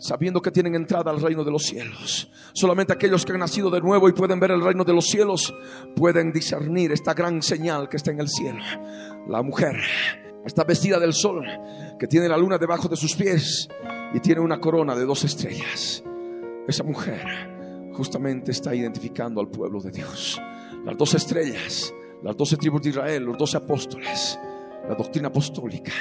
sabiendo 0.00 0.40
que 0.40 0.50
tienen 0.50 0.74
entrada 0.74 1.10
al 1.10 1.20
reino 1.20 1.44
de 1.44 1.50
los 1.52 1.62
cielos. 1.62 2.30
Solamente 2.54 2.92
aquellos 2.92 3.24
que 3.24 3.32
han 3.32 3.38
nacido 3.38 3.70
de 3.70 3.80
nuevo 3.80 4.08
y 4.08 4.12
pueden 4.12 4.40
ver 4.40 4.50
el 4.50 4.62
reino 4.62 4.82
de 4.82 4.94
los 4.94 5.06
cielos 5.06 5.54
pueden 5.94 6.32
discernir 6.32 6.90
esta 6.90 7.14
gran 7.14 7.42
señal 7.42 7.88
que 7.88 7.98
está 7.98 8.10
en 8.10 8.20
el 8.20 8.28
cielo. 8.28 8.64
La 9.28 9.42
mujer 9.42 9.76
está 10.44 10.64
vestida 10.64 10.98
del 10.98 11.12
sol, 11.12 11.44
que 11.98 12.06
tiene 12.06 12.28
la 12.28 12.38
luna 12.38 12.56
debajo 12.56 12.88
de 12.88 12.96
sus 12.96 13.14
pies 13.14 13.68
y 14.14 14.20
tiene 14.20 14.40
una 14.40 14.58
corona 14.58 14.96
de 14.96 15.04
dos 15.04 15.22
estrellas. 15.24 16.02
Esa 16.66 16.82
mujer 16.82 17.92
justamente 17.92 18.52
está 18.52 18.74
identificando 18.74 19.40
al 19.40 19.48
pueblo 19.48 19.80
de 19.80 19.90
Dios. 19.90 20.40
Las 20.84 20.96
dos 20.96 21.14
estrellas, 21.14 21.92
las 22.22 22.36
doce 22.36 22.56
tribus 22.56 22.80
de 22.82 22.88
Israel, 22.88 23.24
los 23.24 23.36
doce 23.36 23.58
apóstoles, 23.58 24.38
la 24.88 24.94
doctrina 24.94 25.28
apostólica, 25.28 25.92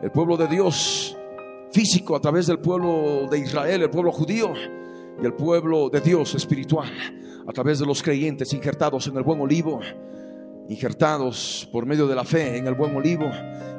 el 0.00 0.12
pueblo 0.12 0.36
de 0.36 0.46
Dios 0.46 1.16
físico 1.72 2.16
a 2.16 2.20
través 2.20 2.46
del 2.46 2.58
pueblo 2.58 3.26
de 3.30 3.38
Israel, 3.38 3.82
el 3.82 3.90
pueblo 3.90 4.12
judío 4.12 4.52
y 5.20 5.24
el 5.24 5.34
pueblo 5.34 5.88
de 5.88 6.00
Dios 6.00 6.34
espiritual 6.34 6.90
a 7.46 7.52
través 7.52 7.78
de 7.78 7.86
los 7.86 8.02
creyentes 8.02 8.52
injertados 8.52 9.06
en 9.06 9.16
el 9.16 9.22
buen 9.22 9.40
olivo, 9.40 9.80
injertados 10.68 11.68
por 11.72 11.86
medio 11.86 12.06
de 12.06 12.14
la 12.14 12.24
fe 12.24 12.56
en 12.56 12.66
el 12.66 12.74
buen 12.74 12.94
olivo 12.94 13.30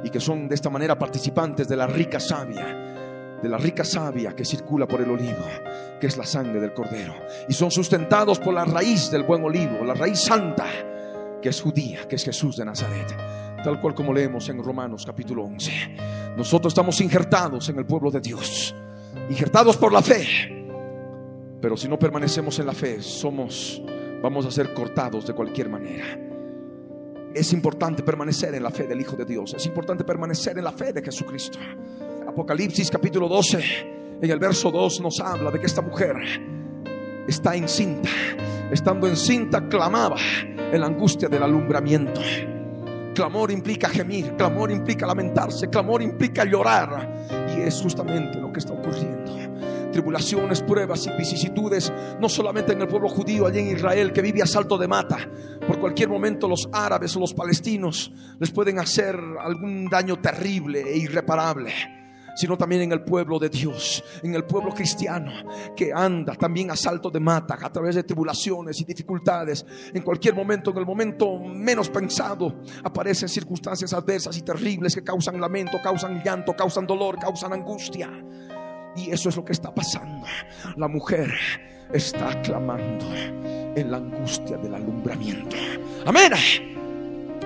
y 0.04 0.10
que 0.10 0.20
son 0.20 0.48
de 0.48 0.56
esta 0.56 0.70
manera 0.70 0.98
participantes 0.98 1.68
de 1.68 1.78
la 1.78 1.88
rica 1.88 2.20
savia, 2.20 3.40
de 3.42 3.50
la 3.50 3.58
rica 3.58 3.84
savia 3.84 4.36
que 4.36 4.46
circula 4.46 4.88
por 4.88 5.02
el 5.02 5.10
olivo, 5.10 5.46
que 6.00 6.08
es 6.08 6.18
la 6.18 6.26
sangre 6.26 6.60
del 6.60 6.74
cordero, 6.74 7.14
y 7.48 7.54
son 7.54 7.72
sustentados 7.72 8.40
por 8.40 8.54
la 8.54 8.66
raíz 8.66 9.12
del 9.12 9.24
buen 9.24 9.44
olivo, 9.44 9.84
la 9.84 9.94
raíz 9.94 10.20
santa, 10.20 10.68
que 11.42 11.50
es 11.50 11.62
judía, 11.62 12.08
que 12.08 12.16
es 12.16 12.24
Jesús 12.24 12.58
de 12.58 12.66
Nazaret 12.66 13.41
tal 13.64 13.80
cual 13.80 13.94
como 13.94 14.14
leemos 14.14 14.48
en 14.50 14.64
Romanos 14.64 15.06
capítulo 15.06 15.44
11. 15.44 15.72
Nosotros 16.38 16.72
estamos 16.72 17.00
injertados 17.02 17.70
en 17.70 17.78
el 17.78 17.86
pueblo 17.86 18.12
de 18.12 18.22
Dios, 18.22 18.76
injertados 19.30 19.78
por 19.78 19.92
la 19.92 20.02
fe. 20.02 20.26
Pero 21.62 21.78
si 21.78 21.88
no 21.88 22.00
permanecemos 22.00 22.58
en 22.60 22.66
la 22.66 22.74
fe, 22.74 23.02
somos 23.02 23.82
vamos 24.22 24.46
a 24.46 24.52
ser 24.52 24.74
cortados 24.74 25.26
de 25.26 25.34
cualquier 25.34 25.70
manera. 25.70 26.06
Es 27.34 27.54
importante 27.54 28.04
permanecer 28.04 28.54
en 28.56 28.64
la 28.64 28.72
fe 28.72 28.88
del 28.88 29.02
Hijo 29.02 29.16
de 29.16 29.26
Dios. 29.26 29.54
Es 29.54 29.66
importante 29.66 30.04
permanecer 30.04 30.58
en 30.58 30.64
la 30.64 30.72
fe 30.72 30.94
de 30.94 31.02
Jesucristo. 31.02 31.58
Apocalipsis 32.28 32.90
capítulo 32.90 33.28
12, 33.28 34.20
en 34.22 34.30
el 34.30 34.40
verso 34.40 34.70
2 34.70 35.02
nos 35.02 35.20
habla 35.20 35.50
de 35.52 35.60
que 35.60 35.66
esta 35.66 35.82
mujer 35.82 36.16
está 37.28 37.56
encinta. 37.56 38.10
Estando 38.72 39.08
encinta, 39.08 39.68
clamaba 39.68 40.18
en 40.72 40.80
la 40.80 40.88
angustia 40.88 41.28
del 41.28 41.44
alumbramiento. 41.44 42.22
Clamor 43.14 43.52
implica 43.52 43.90
gemir, 43.90 44.36
clamor 44.36 44.72
implica 44.72 45.06
lamentarse, 45.06 45.70
clamor 45.70 46.02
implica 46.02 46.46
llorar. 46.46 47.28
Y 47.56 47.62
es 47.62 47.82
justamente 47.82 48.40
lo 48.40 48.52
que 48.52 48.60
está 48.60 48.74
ocurriendo. 48.74 49.32
Tribulaciones, 49.92 50.62
pruebas 50.62 51.06
y 51.08 51.18
vicisitudes, 51.18 51.92
no 52.20 52.30
solamente 52.30 52.72
en 52.72 52.82
el 52.82 52.88
pueblo 52.88 53.10
judío 53.10 53.46
allí 53.46 53.60
en 53.60 53.76
Israel 53.76 54.14
que 54.14 54.22
vive 54.22 54.42
a 54.42 54.46
salto 54.48 54.78
de 54.78 54.88
mata. 54.88 55.18
Por 55.68 55.80
cualquier 55.80 56.08
momento 56.08 56.48
los 56.48 56.70
árabes 56.72 57.16
o 57.18 57.20
los 57.20 57.34
palestinos 57.34 58.12
les 58.40 58.52
pueden 58.52 58.80
hacer 58.80 59.20
algún 59.40 59.90
daño 59.90 60.20
terrible 60.20 60.82
e 60.82 60.98
irreparable 60.98 62.01
sino 62.36 62.58
también 62.58 62.84
en 62.84 62.92
el 62.92 63.02
pueblo 63.04 63.40
de 63.40 63.50
Dios, 63.50 64.04
en 64.24 64.36
el 64.36 64.44
pueblo 64.44 64.74
cristiano 64.74 65.32
que 65.76 65.92
anda 65.94 66.36
también 66.36 66.72
a 66.72 66.76
salto 66.76 67.10
de 67.10 67.20
mata 67.20 67.58
a 67.62 67.72
través 67.72 67.96
de 67.96 68.04
tribulaciones 68.04 68.80
y 68.82 68.86
dificultades. 68.86 69.66
En 69.94 70.02
cualquier 70.02 70.36
momento, 70.36 70.72
en 70.72 70.78
el 70.78 70.86
momento 70.86 71.40
menos 71.40 71.90
pensado, 71.90 72.62
aparecen 72.84 73.30
circunstancias 73.30 73.94
adversas 73.94 74.38
y 74.38 74.42
terribles 74.42 74.96
que 74.96 75.04
causan 75.04 75.40
lamento, 75.40 75.78
causan 75.84 76.22
llanto, 76.24 76.54
causan 76.56 76.88
dolor, 76.88 77.20
causan 77.20 77.54
angustia. 77.54 78.10
Y 78.96 79.10
eso 79.12 79.30
es 79.30 79.36
lo 79.36 79.46
que 79.46 79.54
está 79.54 79.74
pasando. 79.74 80.28
La 80.76 80.88
mujer 80.88 81.32
está 81.94 82.42
clamando 82.42 83.06
en 83.14 83.92
la 83.92 83.98
angustia 83.98 84.58
del 84.58 84.76
alumbramiento. 84.76 85.56
Amén. 86.06 86.81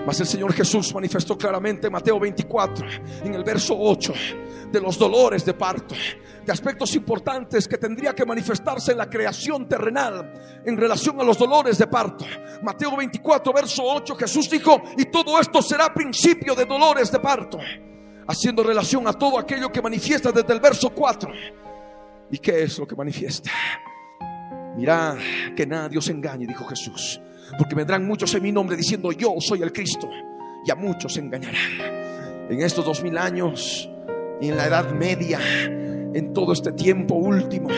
Mas 0.06 0.20
el 0.20 0.28
Señor 0.28 0.54
Jesús 0.54 0.94
manifestó 0.94 1.38
claramente 1.38 1.88
en 1.88 1.94
Mateo 1.94 2.20
24, 2.20 2.86
en 3.24 3.34
el 3.34 3.44
verso 3.44 3.76
8, 3.78 4.14
de 4.72 4.80
los 4.80 5.00
dolores 5.00 5.44
de 5.44 5.54
parto, 5.54 5.96
de 6.46 6.52
aspectos 6.52 6.96
importantes 6.96 7.68
que 7.68 7.78
tendría 7.78 8.14
que 8.14 8.26
manifestarse 8.26 8.92
en 8.92 9.00
la 9.00 9.10
creación 9.10 9.68
terrenal 9.68 10.62
en 10.64 10.78
relación 10.78 11.20
a 11.20 11.24
los 11.24 11.38
dolores 11.38 11.78
de 11.80 11.88
parto. 11.88 12.26
Mateo 12.62 12.96
24, 12.96 13.52
verso 13.52 13.84
8, 13.84 14.16
Jesús 14.16 14.50
dijo, 14.50 14.82
y 14.96 15.06
todo 15.06 15.40
esto 15.40 15.62
será 15.62 15.92
principio 15.94 16.54
de 16.54 16.66
dolores 16.66 17.12
de 17.12 17.20
parto. 17.20 17.60
haciendo 18.28 18.64
relación 18.64 19.08
a 19.08 19.14
todo 19.14 19.38
aquello 19.38 19.72
que 19.72 19.82
manifiesta 19.82 20.32
desde 20.32 20.52
el 20.54 20.60
verso 20.60 20.90
4. 20.90 21.32
¿Y 22.32 22.40
qué 22.40 22.64
es 22.64 22.80
lo 22.80 22.88
que 22.88 22.96
manifiesta? 22.96 23.52
Mirad 24.76 25.18
que 25.56 25.66
nadie 25.66 25.98
os 25.98 26.10
engañe, 26.10 26.48
dijo 26.48 26.66
Jesús, 26.66 27.22
porque 27.58 27.76
vendrán 27.76 28.06
muchos 28.06 28.34
en 28.36 28.44
mi 28.44 28.52
nombre 28.52 28.76
diciendo 28.76 29.12
yo 29.12 29.36
soy 29.40 29.62
el 29.62 29.72
Cristo, 29.72 30.10
y 30.66 30.72
a 30.72 30.76
muchos 30.76 31.16
engañarán. 31.18 31.56
En 32.50 32.62
estos 32.62 32.86
dos 32.86 33.04
mil 33.04 33.18
años, 33.18 33.90
en 34.42 34.58
la 34.58 34.68
Edad 34.68 34.92
Media, 34.92 35.40
en 35.64 36.34
todo 36.34 36.54
este 36.54 36.72
tiempo 36.72 37.16
último, 37.16 37.70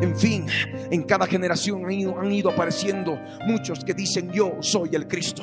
en 0.00 0.16
fin, 0.16 0.46
en 0.90 1.02
cada 1.04 1.26
generación 1.26 1.84
han 1.84 1.92
ido, 1.92 2.18
han 2.18 2.32
ido 2.32 2.50
apareciendo 2.50 3.18
muchos 3.46 3.84
que 3.84 3.94
dicen 3.94 4.30
yo 4.32 4.56
soy 4.60 4.90
el 4.92 5.06
Cristo 5.06 5.42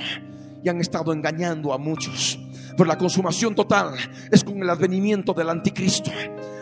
y 0.64 0.70
han 0.70 0.80
estado 0.82 1.14
engañando 1.14 1.74
a 1.74 1.78
muchos. 1.78 2.40
Pero 2.78 2.86
la 2.86 2.98
consumación 2.98 3.56
total 3.56 3.94
es 4.32 4.44
con 4.44 4.62
el 4.62 4.70
advenimiento 4.70 5.34
del 5.34 5.50
anticristo. 5.50 6.12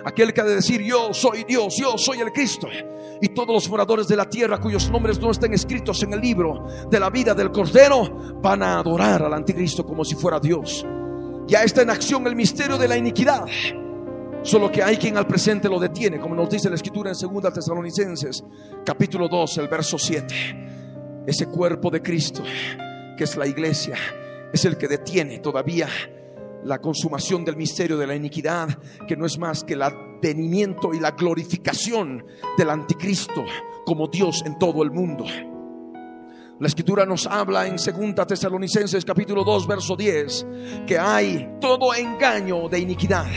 Aquel 0.06 0.34
que 0.34 0.42
ha 0.42 0.46
de 0.46 0.56
decir 0.56 0.82
yo 0.82 1.14
soy 1.14 1.44
Dios, 1.44 1.76
yo 1.78 1.98
soy 1.98 2.20
el 2.20 2.32
Cristo. 2.32 2.68
Y 3.22 3.30
todos 3.30 3.50
los 3.50 3.70
moradores 3.70 4.08
de 4.08 4.16
la 4.16 4.30
tierra 4.30 4.60
cuyos 4.60 4.90
nombres 4.90 5.20
no 5.20 5.32
estén 5.32 5.54
escritos 5.54 6.02
en 6.04 6.14
el 6.14 6.22
libro 6.22 6.66
de 6.90 7.00
la 7.00 7.10
vida 7.10 7.34
del 7.34 7.52
Cordero 7.52 8.38
van 8.42 8.64
a 8.64 8.80
adorar 8.80 9.24
al 9.24 9.34
anticristo 9.34 9.86
como 9.86 10.06
si 10.06 10.16
fuera 10.16 10.40
Dios. 10.40 10.86
Ya 11.48 11.64
está 11.64 11.82
en 11.82 11.90
acción 11.90 12.26
el 12.28 12.36
misterio 12.36 12.78
de 12.78 12.88
la 12.88 12.98
iniquidad. 12.98 13.46
Solo 14.42 14.72
que 14.72 14.82
hay 14.82 14.96
quien 14.96 15.18
al 15.18 15.28
presente 15.28 15.68
lo 15.68 15.80
detiene, 15.80 16.20
como 16.20 16.34
nos 16.34 16.50
dice 16.50 16.70
la 16.70 16.76
escritura 16.76 17.12
en 17.12 17.18
2 17.18 17.54
Tesalonicenses, 17.54 18.44
capítulo 18.86 19.28
2, 19.28 19.58
el 19.58 19.68
verso 19.68 19.98
7. 19.98 21.24
Ese 21.28 21.48
cuerpo 21.48 21.92
de 21.92 22.02
Cristo 22.02 22.42
que 23.20 23.26
es 23.26 23.36
la 23.36 23.46
iglesia, 23.46 23.98
es 24.54 24.66
el 24.66 24.78
que 24.78 24.88
detiene 24.88 25.40
todavía 25.40 25.88
la 26.64 26.80
consumación 26.80 27.46
del 27.46 27.56
misterio 27.56 27.98
de 27.98 28.08
la 28.08 28.16
iniquidad, 28.16 28.78
que 29.08 29.16
no 29.16 29.26
es 29.26 29.38
más 29.38 29.64
que 29.64 29.74
el 29.74 29.82
advenimiento 29.82 30.94
y 30.94 31.00
la 31.00 31.12
glorificación 31.12 32.26
del 32.58 32.70
anticristo 32.70 33.46
como 33.86 34.08
Dios 34.08 34.44
en 34.46 34.60
todo 34.60 34.84
el 34.84 34.92
mundo. 34.92 35.26
La 36.60 36.68
escritura 36.68 37.06
nos 37.06 37.26
habla 37.26 37.68
en 37.68 37.78
2 37.78 38.28
Tesalonicenses 38.28 39.06
capítulo 39.06 39.46
2 39.46 39.66
verso 39.66 39.96
10 39.96 40.46
que 40.86 41.00
hay 41.00 41.58
todo 41.62 41.94
engaño 41.94 42.68
de 42.68 42.80
iniquidad. 42.80 43.28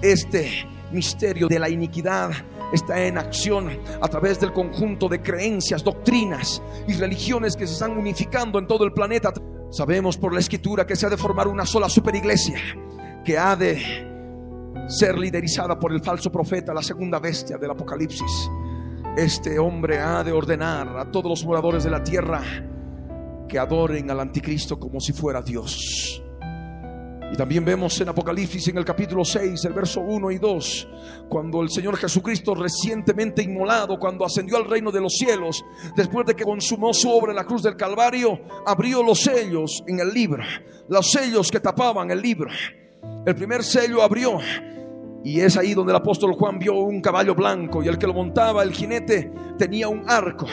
Este 0.00 0.66
misterio 0.90 1.48
de 1.48 1.58
la 1.58 1.68
iniquidad 1.68 2.30
está 2.72 3.02
en 3.02 3.18
acción 3.18 3.70
a 4.00 4.08
través 4.08 4.40
del 4.40 4.52
conjunto 4.52 5.08
de 5.08 5.22
creencias, 5.22 5.84
doctrinas 5.84 6.62
y 6.86 6.94
religiones 6.94 7.56
que 7.56 7.66
se 7.66 7.74
están 7.74 7.96
unificando 7.96 8.58
en 8.58 8.66
todo 8.66 8.84
el 8.84 8.92
planeta. 8.92 9.32
Sabemos 9.70 10.16
por 10.16 10.32
la 10.32 10.40
escritura 10.40 10.86
que 10.86 10.96
se 10.96 11.06
ha 11.06 11.10
de 11.10 11.16
formar 11.16 11.48
una 11.48 11.66
sola 11.66 11.88
superiglesia 11.88 12.60
que 13.24 13.36
ha 13.36 13.56
de 13.56 14.06
ser 14.88 15.18
liderizada 15.18 15.78
por 15.78 15.92
el 15.92 16.00
falso 16.00 16.30
profeta, 16.30 16.72
la 16.72 16.82
segunda 16.82 17.18
bestia 17.18 17.58
del 17.58 17.72
Apocalipsis. 17.72 18.50
Este 19.16 19.58
hombre 19.58 19.98
ha 19.98 20.22
de 20.22 20.30
ordenar 20.30 20.96
a 20.96 21.10
todos 21.10 21.28
los 21.28 21.44
moradores 21.44 21.82
de 21.82 21.90
la 21.90 22.04
tierra 22.04 22.42
que 23.48 23.58
adoren 23.58 24.10
al 24.10 24.20
anticristo 24.20 24.78
como 24.78 25.00
si 25.00 25.12
fuera 25.12 25.42
Dios. 25.42 26.22
Y 27.32 27.36
también 27.36 27.64
vemos 27.64 28.00
en 28.00 28.08
Apocalipsis 28.08 28.68
en 28.68 28.78
el 28.78 28.84
capítulo 28.84 29.24
6, 29.24 29.64
el 29.64 29.72
verso 29.72 30.00
1 30.00 30.30
y 30.30 30.38
2, 30.38 30.88
cuando 31.28 31.60
el 31.60 31.70
Señor 31.70 31.96
Jesucristo 31.96 32.54
recientemente 32.54 33.42
inmolado, 33.42 33.98
cuando 33.98 34.24
ascendió 34.24 34.56
al 34.56 34.64
reino 34.64 34.92
de 34.92 35.00
los 35.00 35.14
cielos, 35.14 35.64
después 35.96 36.24
de 36.26 36.36
que 36.36 36.44
consumó 36.44 36.94
su 36.94 37.10
obra 37.10 37.32
en 37.32 37.36
la 37.36 37.44
cruz 37.44 37.62
del 37.62 37.76
Calvario, 37.76 38.38
abrió 38.64 39.02
los 39.02 39.20
sellos 39.20 39.82
en 39.88 39.98
el 39.98 40.10
libro, 40.10 40.44
los 40.88 41.10
sellos 41.10 41.50
que 41.50 41.58
tapaban 41.58 42.10
el 42.12 42.22
libro. 42.22 42.48
El 43.26 43.34
primer 43.34 43.64
sello 43.64 44.02
abrió 44.02 44.38
y 45.26 45.40
es 45.40 45.56
ahí 45.56 45.74
donde 45.74 45.90
el 45.90 45.96
apóstol 45.96 46.34
Juan 46.34 46.56
vio 46.56 46.74
un 46.74 47.00
caballo 47.00 47.34
blanco 47.34 47.82
y 47.82 47.88
el 47.88 47.98
que 47.98 48.06
lo 48.06 48.14
montaba, 48.14 48.62
el 48.62 48.72
jinete, 48.72 49.32
tenía 49.58 49.88
un 49.88 50.08
arco 50.08 50.46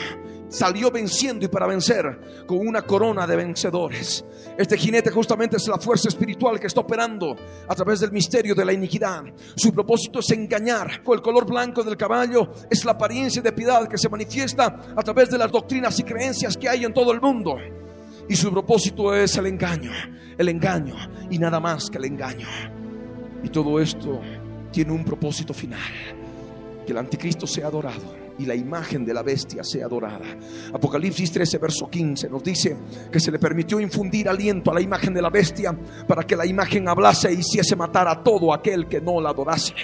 salió 0.48 0.90
venciendo 0.90 1.44
y 1.44 1.48
para 1.48 1.66
vencer 1.66 2.44
con 2.46 2.58
una 2.58 2.82
corona 2.82 3.26
de 3.26 3.36
vencedores. 3.36 4.24
Este 4.56 4.76
jinete 4.76 5.10
justamente 5.10 5.56
es 5.56 5.66
la 5.66 5.78
fuerza 5.78 6.08
espiritual 6.08 6.60
que 6.60 6.68
está 6.68 6.80
operando 6.80 7.34
a 7.66 7.74
través 7.74 8.00
del 8.00 8.12
misterio 8.12 8.54
de 8.54 8.64
la 8.64 8.72
iniquidad. 8.72 9.24
Su 9.56 9.72
propósito 9.72 10.20
es 10.20 10.30
engañar. 10.30 11.02
Con 11.02 11.16
el 11.16 11.22
color 11.22 11.44
blanco 11.44 11.82
del 11.82 11.96
caballo 11.96 12.52
es 12.70 12.84
la 12.84 12.92
apariencia 12.92 13.42
de 13.42 13.52
piedad 13.52 13.88
que 13.88 13.98
se 13.98 14.08
manifiesta 14.08 14.94
a 14.94 15.02
través 15.02 15.30
de 15.30 15.38
las 15.38 15.50
doctrinas 15.50 15.98
y 15.98 16.04
creencias 16.04 16.56
que 16.56 16.68
hay 16.68 16.84
en 16.84 16.94
todo 16.94 17.12
el 17.12 17.20
mundo. 17.20 17.56
Y 18.28 18.36
su 18.36 18.50
propósito 18.52 19.14
es 19.14 19.36
el 19.36 19.46
engaño, 19.46 19.90
el 20.38 20.48
engaño 20.48 20.94
y 21.30 21.38
nada 21.38 21.58
más 21.58 21.90
que 21.90 21.98
el 21.98 22.04
engaño. 22.04 22.46
Y 23.42 23.48
todo 23.48 23.80
esto 23.80 24.20
tiene 24.74 24.90
un 24.90 25.04
propósito 25.04 25.54
final, 25.54 25.78
que 26.84 26.90
el 26.90 26.98
anticristo 26.98 27.46
sea 27.46 27.68
adorado 27.68 28.24
y 28.40 28.44
la 28.44 28.56
imagen 28.56 29.04
de 29.04 29.14
la 29.14 29.22
bestia 29.22 29.62
sea 29.62 29.86
adorada. 29.86 30.26
Apocalipsis 30.72 31.30
13, 31.30 31.58
verso 31.58 31.88
15 31.88 32.28
nos 32.28 32.42
dice 32.42 32.76
que 33.12 33.20
se 33.20 33.30
le 33.30 33.38
permitió 33.38 33.78
infundir 33.78 34.28
aliento 34.28 34.72
a 34.72 34.74
la 34.74 34.80
imagen 34.80 35.14
de 35.14 35.22
la 35.22 35.30
bestia 35.30 35.78
para 36.08 36.24
que 36.24 36.34
la 36.34 36.44
imagen 36.44 36.88
hablase 36.88 37.32
y 37.32 37.38
hiciese 37.38 37.76
matar 37.76 38.08
a 38.08 38.24
todo 38.24 38.52
aquel 38.52 38.88
que 38.88 39.00
no 39.00 39.20
la 39.20 39.30
adorase. 39.30 39.74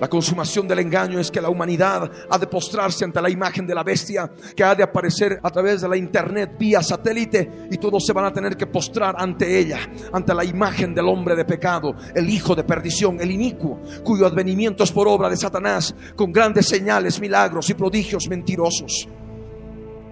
La 0.00 0.08
consumación 0.08 0.68
del 0.68 0.78
engaño 0.78 1.18
es 1.18 1.30
que 1.30 1.40
la 1.40 1.50
humanidad 1.50 2.10
ha 2.30 2.38
de 2.38 2.46
postrarse 2.46 3.04
ante 3.04 3.20
la 3.20 3.30
imagen 3.30 3.66
de 3.66 3.74
la 3.74 3.82
bestia 3.82 4.30
que 4.54 4.62
ha 4.62 4.74
de 4.74 4.82
aparecer 4.82 5.40
a 5.42 5.50
través 5.50 5.80
de 5.80 5.88
la 5.88 5.96
internet 5.96 6.56
vía 6.58 6.82
satélite 6.82 7.68
y 7.70 7.78
todos 7.78 8.04
se 8.06 8.12
van 8.12 8.26
a 8.26 8.32
tener 8.32 8.56
que 8.56 8.66
postrar 8.66 9.16
ante 9.18 9.58
ella, 9.58 9.78
ante 10.12 10.34
la 10.34 10.44
imagen 10.44 10.94
del 10.94 11.08
hombre 11.08 11.34
de 11.34 11.44
pecado, 11.44 11.94
el 12.14 12.30
hijo 12.30 12.54
de 12.54 12.64
perdición, 12.64 13.20
el 13.20 13.30
inicuo, 13.30 13.80
cuyo 14.04 14.26
advenimiento 14.26 14.84
es 14.84 14.92
por 14.92 15.08
obra 15.08 15.28
de 15.28 15.36
Satanás 15.36 15.94
con 16.14 16.32
grandes 16.32 16.66
señales, 16.66 17.20
milagros 17.20 17.68
y 17.70 17.74
prodigios 17.74 18.28
mentirosos. 18.28 19.08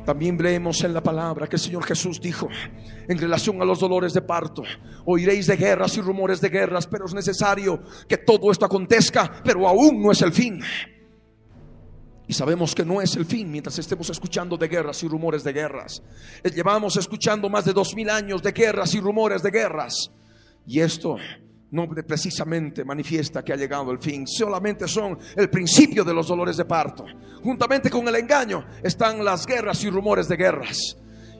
También 0.06 0.38
leemos 0.38 0.84
en 0.84 0.94
la 0.94 1.02
palabra 1.02 1.48
que 1.48 1.56
el 1.56 1.60
Señor 1.60 1.84
Jesús 1.84 2.20
dijo 2.20 2.48
en 3.08 3.18
relación 3.18 3.60
a 3.60 3.64
los 3.64 3.80
dolores 3.80 4.14
de 4.14 4.22
parto, 4.22 4.62
oiréis 5.04 5.48
de 5.48 5.56
guerras 5.56 5.96
y 5.96 6.00
rumores 6.00 6.40
de 6.40 6.48
guerras, 6.48 6.86
pero 6.86 7.06
es 7.06 7.12
necesario 7.12 7.82
que 8.08 8.16
todo 8.18 8.52
esto 8.52 8.64
acontezca, 8.64 9.42
pero 9.44 9.66
aún 9.66 10.00
no 10.00 10.12
es 10.12 10.22
el 10.22 10.32
fin. 10.32 10.60
Y 12.28 12.32
sabemos 12.32 12.72
que 12.72 12.84
no 12.84 13.02
es 13.02 13.16
el 13.16 13.24
fin 13.24 13.50
mientras 13.50 13.80
estemos 13.80 14.08
escuchando 14.08 14.56
de 14.56 14.68
guerras 14.68 15.02
y 15.02 15.08
rumores 15.08 15.42
de 15.42 15.52
guerras. 15.52 16.00
Llevamos 16.54 16.96
escuchando 16.96 17.48
más 17.48 17.64
de 17.64 17.72
dos 17.72 17.94
mil 17.96 18.08
años 18.08 18.42
de 18.44 18.52
guerras 18.52 18.94
y 18.94 19.00
rumores 19.00 19.42
de 19.42 19.50
guerras. 19.50 20.12
Y 20.68 20.80
esto 20.80 21.16
no 21.76 21.86
precisamente 21.88 22.84
manifiesta 22.84 23.44
que 23.44 23.52
ha 23.52 23.56
llegado 23.56 23.92
el 23.92 23.98
fin, 23.98 24.26
solamente 24.26 24.88
son 24.88 25.18
el 25.36 25.50
principio 25.50 26.02
de 26.02 26.14
los 26.14 26.26
dolores 26.26 26.56
de 26.56 26.64
parto. 26.64 27.04
Juntamente 27.42 27.90
con 27.90 28.08
el 28.08 28.16
engaño 28.16 28.64
están 28.82 29.22
las 29.22 29.46
guerras 29.46 29.84
y 29.84 29.90
rumores 29.90 30.26
de 30.26 30.36
guerras. 30.36 30.96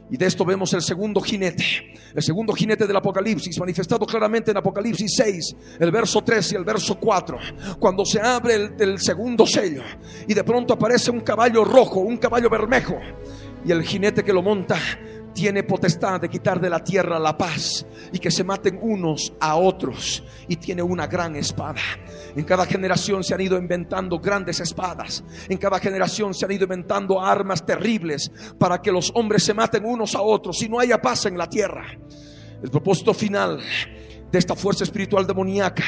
Y 0.08 0.16
de 0.16 0.26
esto 0.26 0.44
vemos 0.44 0.72
el 0.74 0.82
segundo 0.82 1.20
jinete, 1.20 1.64
el 2.14 2.22
segundo 2.22 2.52
jinete 2.52 2.86
del 2.86 2.96
Apocalipsis, 2.96 3.58
manifestado 3.58 4.06
claramente 4.06 4.52
en 4.52 4.56
Apocalipsis 4.56 5.14
6, 5.16 5.56
el 5.80 5.90
verso 5.90 6.22
3 6.22 6.52
y 6.52 6.54
el 6.54 6.64
verso 6.64 6.96
4, 6.96 7.38
cuando 7.80 8.04
se 8.04 8.20
abre 8.20 8.54
el, 8.54 8.74
el 8.78 9.00
segundo 9.00 9.44
sello 9.46 9.82
y 10.28 10.34
de 10.34 10.44
pronto 10.44 10.74
aparece 10.74 11.10
un 11.10 11.22
caballo 11.22 11.64
rojo, 11.64 11.98
un 12.00 12.18
caballo 12.18 12.48
bermejo, 12.48 12.96
y 13.64 13.72
el 13.72 13.82
jinete 13.82 14.22
que 14.22 14.32
lo 14.32 14.42
monta 14.42 14.78
tiene 15.36 15.64
potestad 15.64 16.18
de 16.18 16.30
quitar 16.30 16.58
de 16.58 16.70
la 16.70 16.82
tierra 16.82 17.18
la 17.18 17.36
paz 17.36 17.84
y 18.10 18.18
que 18.18 18.30
se 18.30 18.42
maten 18.42 18.78
unos 18.80 19.34
a 19.38 19.56
otros 19.56 20.24
y 20.48 20.56
tiene 20.56 20.82
una 20.82 21.06
gran 21.06 21.36
espada. 21.36 21.82
En 22.34 22.42
cada 22.44 22.64
generación 22.64 23.22
se 23.22 23.34
han 23.34 23.42
ido 23.42 23.58
inventando 23.58 24.18
grandes 24.18 24.60
espadas. 24.60 25.22
En 25.50 25.58
cada 25.58 25.78
generación 25.78 26.32
se 26.32 26.46
han 26.46 26.52
ido 26.52 26.64
inventando 26.64 27.20
armas 27.20 27.66
terribles 27.66 28.32
para 28.58 28.80
que 28.80 28.90
los 28.90 29.12
hombres 29.14 29.44
se 29.44 29.52
maten 29.52 29.84
unos 29.84 30.14
a 30.14 30.22
otros 30.22 30.62
y 30.62 30.70
no 30.70 30.80
haya 30.80 31.02
paz 31.02 31.26
en 31.26 31.36
la 31.36 31.50
tierra. 31.50 31.84
El 32.62 32.70
propósito 32.70 33.12
final 33.12 33.60
de 34.32 34.38
esta 34.38 34.56
fuerza 34.56 34.84
espiritual 34.84 35.26
demoníaca 35.26 35.84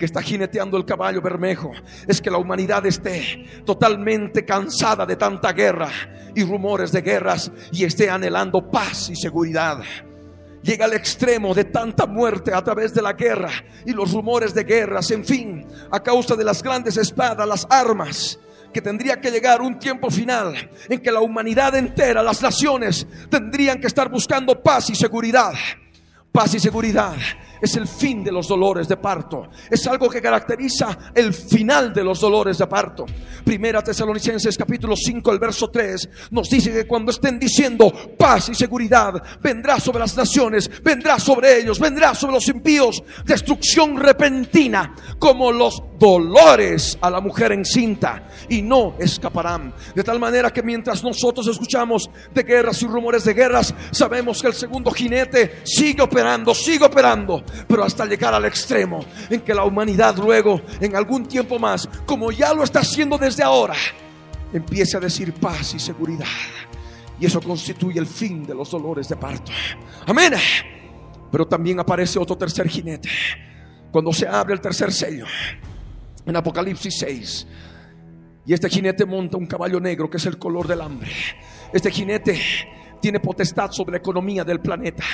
que 0.00 0.06
está 0.06 0.22
jineteando 0.22 0.78
el 0.78 0.86
caballo 0.86 1.20
bermejo 1.20 1.72
es 2.08 2.22
que 2.22 2.30
la 2.30 2.38
humanidad 2.38 2.86
esté 2.86 3.44
totalmente 3.66 4.46
cansada 4.46 5.04
de 5.04 5.14
tanta 5.14 5.52
guerra 5.52 5.90
y 6.34 6.42
rumores 6.42 6.90
de 6.90 7.02
guerras 7.02 7.52
y 7.70 7.84
esté 7.84 8.08
anhelando 8.08 8.70
paz 8.70 9.10
y 9.10 9.14
seguridad. 9.14 9.82
Llega 10.62 10.86
al 10.86 10.94
extremo 10.94 11.52
de 11.52 11.64
tanta 11.64 12.06
muerte 12.06 12.54
a 12.54 12.64
través 12.64 12.94
de 12.94 13.02
la 13.02 13.12
guerra 13.12 13.50
y 13.84 13.92
los 13.92 14.10
rumores 14.12 14.54
de 14.54 14.64
guerras, 14.64 15.10
en 15.10 15.22
fin, 15.22 15.66
a 15.90 16.02
causa 16.02 16.34
de 16.34 16.44
las 16.44 16.62
grandes 16.62 16.96
espadas, 16.96 17.46
las 17.46 17.66
armas, 17.68 18.38
que 18.72 18.80
tendría 18.80 19.20
que 19.20 19.30
llegar 19.30 19.60
un 19.60 19.78
tiempo 19.78 20.10
final 20.10 20.70
en 20.88 21.00
que 21.00 21.12
la 21.12 21.20
humanidad 21.20 21.74
entera, 21.74 22.22
las 22.22 22.40
naciones, 22.40 23.06
tendrían 23.28 23.78
que 23.78 23.86
estar 23.86 24.08
buscando 24.08 24.62
paz 24.62 24.88
y 24.88 24.94
seguridad. 24.94 25.52
Paz 26.32 26.54
y 26.54 26.60
seguridad 26.60 27.16
es 27.60 27.76
el 27.76 27.86
fin 27.86 28.24
de 28.24 28.32
los 28.32 28.48
dolores 28.48 28.88
de 28.88 28.96
parto. 28.96 29.48
Es 29.70 29.86
algo 29.86 30.08
que 30.08 30.22
caracteriza 30.22 31.12
el 31.14 31.32
final 31.32 31.92
de 31.92 32.04
los 32.04 32.20
dolores 32.20 32.58
de 32.58 32.66
parto. 32.66 33.06
Primera 33.44 33.82
Tesalonicenses 33.82 34.56
capítulo 34.56 34.94
5, 34.96 35.32
el 35.32 35.38
verso 35.38 35.68
3 35.68 36.08
nos 36.30 36.48
dice 36.48 36.72
que 36.72 36.86
cuando 36.86 37.10
estén 37.10 37.38
diciendo 37.38 37.92
paz 38.16 38.48
y 38.48 38.54
seguridad, 38.54 39.22
vendrá 39.40 39.78
sobre 39.80 40.00
las 40.00 40.16
naciones, 40.16 40.70
vendrá 40.82 41.18
sobre 41.18 41.58
ellos, 41.58 41.78
vendrá 41.78 42.14
sobre 42.14 42.34
los 42.34 42.48
impíos, 42.48 43.02
destrucción 43.24 43.96
repentina, 43.96 44.94
como 45.18 45.52
los 45.52 45.82
dolores 45.98 46.98
a 47.00 47.10
la 47.10 47.20
mujer 47.20 47.52
encinta, 47.52 48.28
y 48.48 48.62
no 48.62 48.94
escaparán. 48.98 49.74
De 49.94 50.02
tal 50.02 50.18
manera 50.18 50.50
que 50.52 50.62
mientras 50.62 51.04
nosotros 51.04 51.46
escuchamos 51.46 52.10
de 52.32 52.42
guerras 52.42 52.82
y 52.82 52.86
rumores 52.86 53.24
de 53.24 53.34
guerras, 53.34 53.74
sabemos 53.90 54.40
que 54.40 54.48
el 54.48 54.54
segundo 54.54 54.90
jinete 54.90 55.60
sigue 55.64 56.02
operando, 56.02 56.54
sigue 56.54 56.84
operando, 56.84 57.44
pero 57.66 57.84
hasta 57.84 58.04
llegar 58.06 58.34
al 58.34 58.44
extremo 58.44 59.04
en 59.28 59.40
que 59.40 59.54
la 59.54 59.64
humanidad 59.64 60.16
luego, 60.16 60.60
en 60.80 60.96
algún 60.96 61.26
tiempo 61.26 61.58
más, 61.58 61.88
como 62.06 62.32
ya 62.32 62.52
lo 62.54 62.62
está 62.62 62.80
haciendo 62.80 63.18
desde 63.18 63.42
ahora, 63.42 63.74
empiece 64.52 64.96
a 64.96 65.00
decir 65.00 65.32
paz 65.34 65.74
y 65.74 65.78
seguridad. 65.78 66.26
Y 67.18 67.26
eso 67.26 67.40
constituye 67.40 67.98
el 67.98 68.06
fin 68.06 68.46
de 68.46 68.54
los 68.54 68.70
dolores 68.70 69.08
de 69.08 69.16
parto. 69.16 69.52
Amén. 70.06 70.34
Pero 71.30 71.46
también 71.46 71.78
aparece 71.78 72.18
otro 72.18 72.36
tercer 72.36 72.68
jinete. 72.68 73.10
Cuando 73.92 74.12
se 74.12 74.26
abre 74.26 74.54
el 74.54 74.60
tercer 74.60 74.92
sello, 74.92 75.26
en 76.24 76.36
Apocalipsis 76.36 76.98
6, 76.98 77.46
y 78.46 78.54
este 78.54 78.68
jinete 78.68 79.04
monta 79.04 79.36
un 79.36 79.46
caballo 79.46 79.80
negro 79.80 80.08
que 80.08 80.16
es 80.16 80.26
el 80.26 80.38
color 80.38 80.66
del 80.66 80.80
hambre. 80.80 81.10
Este 81.72 81.90
jinete 81.90 82.40
tiene 83.00 83.20
potestad 83.20 83.70
sobre 83.70 83.92
la 83.92 83.98
economía 83.98 84.44
del 84.44 84.60
planeta. 84.60 85.04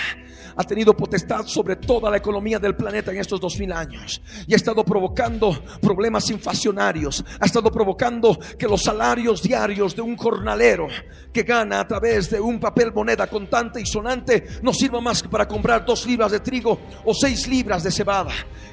Ha 0.56 0.64
tenido 0.64 0.96
potestad 0.96 1.46
sobre 1.46 1.76
toda 1.76 2.10
la 2.10 2.16
economía 2.16 2.58
del 2.58 2.74
planeta 2.74 3.10
en 3.12 3.18
estos 3.18 3.40
dos 3.40 3.58
mil 3.58 3.72
años. 3.72 4.22
Y 4.46 4.54
ha 4.54 4.56
estado 4.56 4.84
provocando 4.84 5.56
problemas 5.80 6.30
inflacionarios. 6.30 7.24
Ha 7.40 7.46
estado 7.46 7.70
provocando 7.70 8.38
que 8.58 8.66
los 8.66 8.82
salarios 8.82 9.42
diarios 9.42 9.94
de 9.94 10.02
un 10.02 10.16
jornalero 10.16 10.88
que 11.32 11.42
gana 11.42 11.80
a 11.80 11.88
través 11.88 12.30
de 12.30 12.40
un 12.40 12.58
papel 12.58 12.92
moneda 12.92 13.26
contante 13.26 13.80
y 13.80 13.86
sonante 13.86 14.46
no 14.62 14.72
sirva 14.72 15.00
más 15.00 15.22
que 15.22 15.28
para 15.28 15.46
comprar 15.46 15.84
dos 15.84 16.06
libras 16.06 16.32
de 16.32 16.40
trigo 16.40 16.78
o 17.04 17.14
seis 17.14 17.46
libras 17.46 17.82
de 17.82 17.90
cebada. 17.90 18.32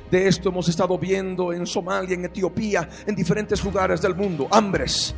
De 0.10 0.28
esto 0.28 0.50
hemos 0.50 0.70
estado 0.70 0.98
viendo 0.98 1.52
en 1.52 1.66
Somalia, 1.66 2.14
en 2.14 2.26
Etiopía, 2.26 2.88
en 3.06 3.16
diferentes 3.16 3.64
lugares 3.64 4.02
del 4.02 4.16
mundo. 4.16 4.48
Hambres 4.52 5.16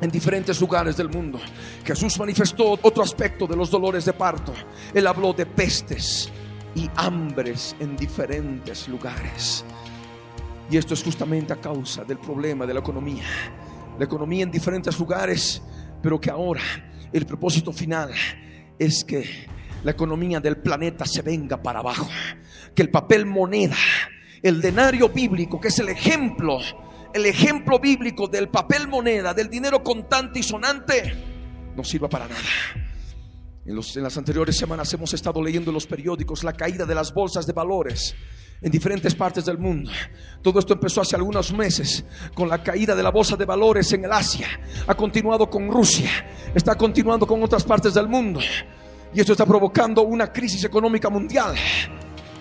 en 0.00 0.10
diferentes 0.10 0.60
lugares 0.60 0.96
del 0.96 1.08
mundo. 1.08 1.38
Jesús 1.84 2.18
manifestó 2.18 2.78
otro 2.82 3.02
aspecto 3.02 3.46
de 3.46 3.56
los 3.56 3.70
dolores 3.70 4.04
de 4.04 4.12
parto. 4.12 4.52
Él 4.92 5.06
habló 5.06 5.32
de 5.32 5.46
pestes 5.46 6.30
y 6.74 6.90
hambres 6.96 7.74
en 7.80 7.96
diferentes 7.96 8.88
lugares. 8.88 9.64
Y 10.70 10.76
esto 10.76 10.94
es 10.94 11.02
justamente 11.02 11.52
a 11.52 11.56
causa 11.56 12.04
del 12.04 12.18
problema 12.18 12.66
de 12.66 12.74
la 12.74 12.80
economía. 12.80 13.24
La 13.98 14.04
economía 14.04 14.42
en 14.42 14.50
diferentes 14.50 14.98
lugares, 14.98 15.62
pero 16.02 16.20
que 16.20 16.30
ahora 16.30 16.60
el 17.12 17.24
propósito 17.24 17.72
final 17.72 18.10
es 18.78 19.04
que 19.04 19.46
la 19.84 19.92
economía 19.92 20.40
del 20.40 20.58
planeta 20.58 21.06
se 21.06 21.22
venga 21.22 21.62
para 21.62 21.78
abajo. 21.78 22.08
Que 22.74 22.82
el 22.82 22.90
papel 22.90 23.24
moneda, 23.24 23.76
el 24.42 24.60
denario 24.60 25.08
bíblico, 25.08 25.60
que 25.60 25.68
es 25.68 25.78
el 25.78 25.88
ejemplo 25.88 26.58
el 27.16 27.24
ejemplo 27.24 27.78
bíblico 27.78 28.28
del 28.28 28.50
papel 28.50 28.88
moneda, 28.88 29.32
del 29.32 29.48
dinero 29.48 29.82
contante 29.82 30.40
y 30.40 30.42
sonante, 30.42 31.14
no 31.74 31.82
sirva 31.82 32.10
para 32.10 32.28
nada. 32.28 32.40
En, 33.64 33.74
las 34.02 34.18
anteriores 34.18 34.54
semanas 34.54 34.92
hemos 34.92 35.14
estado 35.14 35.42
leyendo 35.42 35.70
en 35.70 35.74
los 35.74 35.86
periódicos 35.86 36.44
la 36.44 36.52
caída 36.52 36.84
de 36.84 36.94
las 36.94 37.14
bolsas 37.14 37.46
de 37.46 37.54
valores 37.54 38.14
en 38.60 38.70
diferentes 38.70 39.14
partes 39.14 39.46
del 39.46 39.56
mundo. 39.56 39.90
Todo 40.42 40.58
esto 40.58 40.74
empezó 40.74 41.00
hace 41.00 41.16
algunos 41.16 41.54
meses 41.54 42.04
con 42.34 42.50
la 42.50 42.62
caída 42.62 42.94
de 42.94 43.02
la 43.02 43.10
bolsa 43.10 43.34
de 43.34 43.46
valores 43.46 43.90
en 43.92 44.04
el 44.04 44.12
Asia. 44.12 44.48
Ha 44.86 44.94
continuado 44.94 45.48
con 45.48 45.70
Rusia, 45.70 46.10
está 46.54 46.74
continuando 46.74 47.26
con 47.26 47.42
otras 47.42 47.64
partes 47.64 47.94
del 47.94 48.08
mundo. 48.08 48.40
Y 49.14 49.20
esto 49.20 49.32
está 49.32 49.46
provocando 49.46 50.02
una 50.02 50.30
crisis 50.30 50.62
económica 50.64 51.08
mundial. 51.08 51.54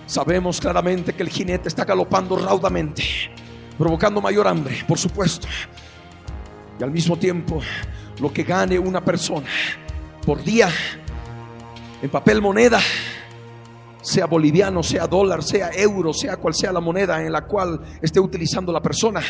Sabemos 0.06 0.60
claramente 0.60 1.14
que 1.14 1.24
el 1.24 1.30
jinete 1.30 1.70
está 1.70 1.86
galopando 1.86 2.36
raudamente 2.36 3.04
provocando 3.78 4.22
mayor 4.22 4.48
hambre, 4.48 4.84
por 4.88 4.98
supuesto. 4.98 5.48
Y 6.80 6.84
al 6.84 6.92
mismo 6.92 7.18
tiempo, 7.18 7.62
lo 8.20 8.32
que 8.32 8.44
gane 8.44 8.78
una 8.80 9.04
persona 9.04 9.48
por 10.26 10.44
día 10.44 10.70
en 12.02 12.10
papel 12.10 12.42
moneda, 12.42 12.80
sea 14.02 14.26
boliviano, 14.26 14.84
sea 14.84 15.08
dólar, 15.08 15.42
sea 15.42 15.72
euro, 15.74 16.14
sea 16.14 16.38
cual 16.38 16.54
sea 16.54 16.72
la 16.72 16.80
moneda 16.80 17.24
en 17.24 17.32
la 17.32 17.46
cual 17.46 17.80
esté 18.02 18.20
utilizando 18.20 18.72
la 18.72 18.82
persona, 18.82 19.22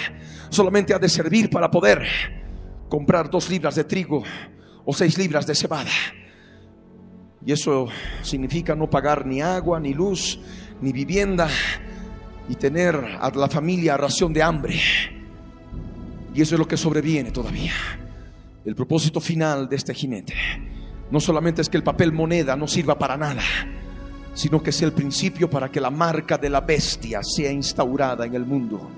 solamente 0.50 0.94
ha 0.94 1.00
de 1.00 1.10
servir 1.10 1.50
para 1.50 1.72
poder 1.72 2.06
comprar 2.90 3.30
dos 3.30 3.50
libras 3.50 3.76
de 3.76 3.84
trigo 3.84 4.24
o 4.84 4.94
seis 4.94 5.18
libras 5.18 5.48
de 5.48 5.56
cebada. 5.56 5.92
Y 7.46 7.52
eso 7.52 7.88
significa 8.24 8.76
no 8.76 8.90
pagar 8.90 9.26
ni 9.26 9.42
agua, 9.42 9.80
ni 9.80 9.94
luz, 9.94 10.40
ni 10.82 10.92
vivienda, 10.92 11.48
y 12.50 12.56
tener 12.56 12.96
a 12.96 13.32
la 13.32 13.50
familia 13.50 13.98
ración 13.98 14.34
de 14.34 14.44
hambre. 14.44 14.80
Y 16.34 16.42
eso 16.42 16.56
es 16.56 16.60
lo 16.60 16.68
que 16.68 16.78
sobreviene 16.78 17.32
todavía. 17.32 17.74
El 18.64 18.76
propósito 18.76 19.22
final 19.22 19.70
de 19.70 19.76
este 19.76 19.94
jinete 19.94 20.34
no 21.12 21.20
solamente 21.20 21.62
es 21.62 21.70
que 21.70 21.78
el 21.78 21.84
papel 21.84 22.12
moneda 22.12 22.56
no 22.56 22.68
sirva 22.68 22.98
para 22.98 23.16
nada, 23.16 23.44
sino 24.34 24.62
que 24.62 24.72
es 24.72 24.82
el 24.82 24.92
principio 24.92 25.50
para 25.50 25.70
que 25.70 25.80
la 25.80 25.92
marca 25.92 26.38
de 26.38 26.50
la 26.50 26.62
bestia 26.62 27.22
sea 27.24 27.52
instaurada 27.52 28.26
en 28.26 28.34
el 28.36 28.46
mundo 28.46 28.90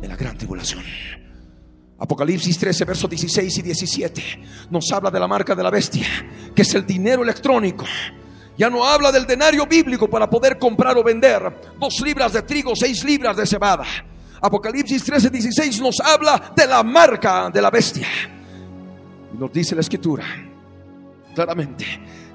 de 0.00 0.08
la 0.08 0.16
gran 0.16 0.38
tribulación. 0.38 0.82
Apocalipsis 1.98 2.56
13, 2.56 2.84
versos 2.84 3.10
16 3.10 3.58
y 3.58 3.62
17 3.62 4.22
nos 4.70 4.90
habla 4.92 5.10
de 5.10 5.18
la 5.18 5.26
marca 5.26 5.56
de 5.56 5.62
la 5.64 5.70
bestia, 5.70 6.06
que 6.54 6.62
es 6.62 6.74
el 6.74 6.86
dinero 6.86 7.24
electrónico 7.24 7.84
ya 8.58 8.68
no 8.68 8.84
habla 8.84 9.12
del 9.12 9.24
denario 9.24 9.66
bíblico 9.66 10.10
para 10.10 10.28
poder 10.28 10.58
comprar 10.58 10.98
o 10.98 11.04
vender 11.04 11.40
dos 11.78 12.00
libras 12.00 12.32
de 12.32 12.42
trigo, 12.42 12.74
seis 12.74 13.04
libras 13.04 13.36
de 13.36 13.46
cebada. 13.46 13.84
Apocalipsis 14.40 15.04
13, 15.04 15.30
16 15.30 15.80
nos 15.80 16.00
habla 16.00 16.52
de 16.54 16.66
la 16.66 16.82
marca 16.82 17.48
de 17.50 17.62
la 17.62 17.70
bestia. 17.70 18.08
Y 19.32 19.38
nos 19.38 19.52
dice 19.52 19.76
la 19.76 19.80
escritura 19.80 20.24
claramente. 21.38 21.86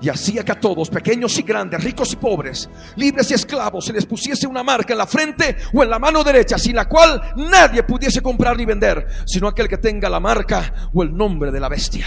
Y 0.02 0.08
hacía 0.08 0.46
que 0.46 0.52
a 0.54 0.60
todos, 0.60 0.90
pequeños 0.90 1.38
y 1.38 1.44
grandes, 1.44 1.84
ricos 1.84 2.14
y 2.14 2.16
pobres, 2.16 2.70
libres 2.96 3.30
y 3.32 3.34
esclavos, 3.34 3.86
se 3.86 3.92
les 3.92 4.06
pusiese 4.06 4.48
una 4.48 4.64
marca 4.64 4.94
en 4.94 4.98
la 4.98 5.08
frente 5.08 5.58
o 5.74 5.84
en 5.84 5.90
la 5.90 6.00
mano 6.00 6.24
derecha, 6.24 6.58
sin 6.58 6.76
la 6.76 6.88
cual 6.88 7.22
nadie 7.36 7.84
pudiese 7.84 8.22
comprar 8.22 8.56
ni 8.56 8.66
vender, 8.66 9.06
sino 9.26 9.48
aquel 9.50 9.68
que 9.68 9.78
tenga 9.78 10.10
la 10.10 10.22
marca 10.22 10.90
o 10.94 11.04
el 11.04 11.16
nombre 11.16 11.52
de 11.52 11.60
la 11.60 11.68
bestia. 11.68 12.06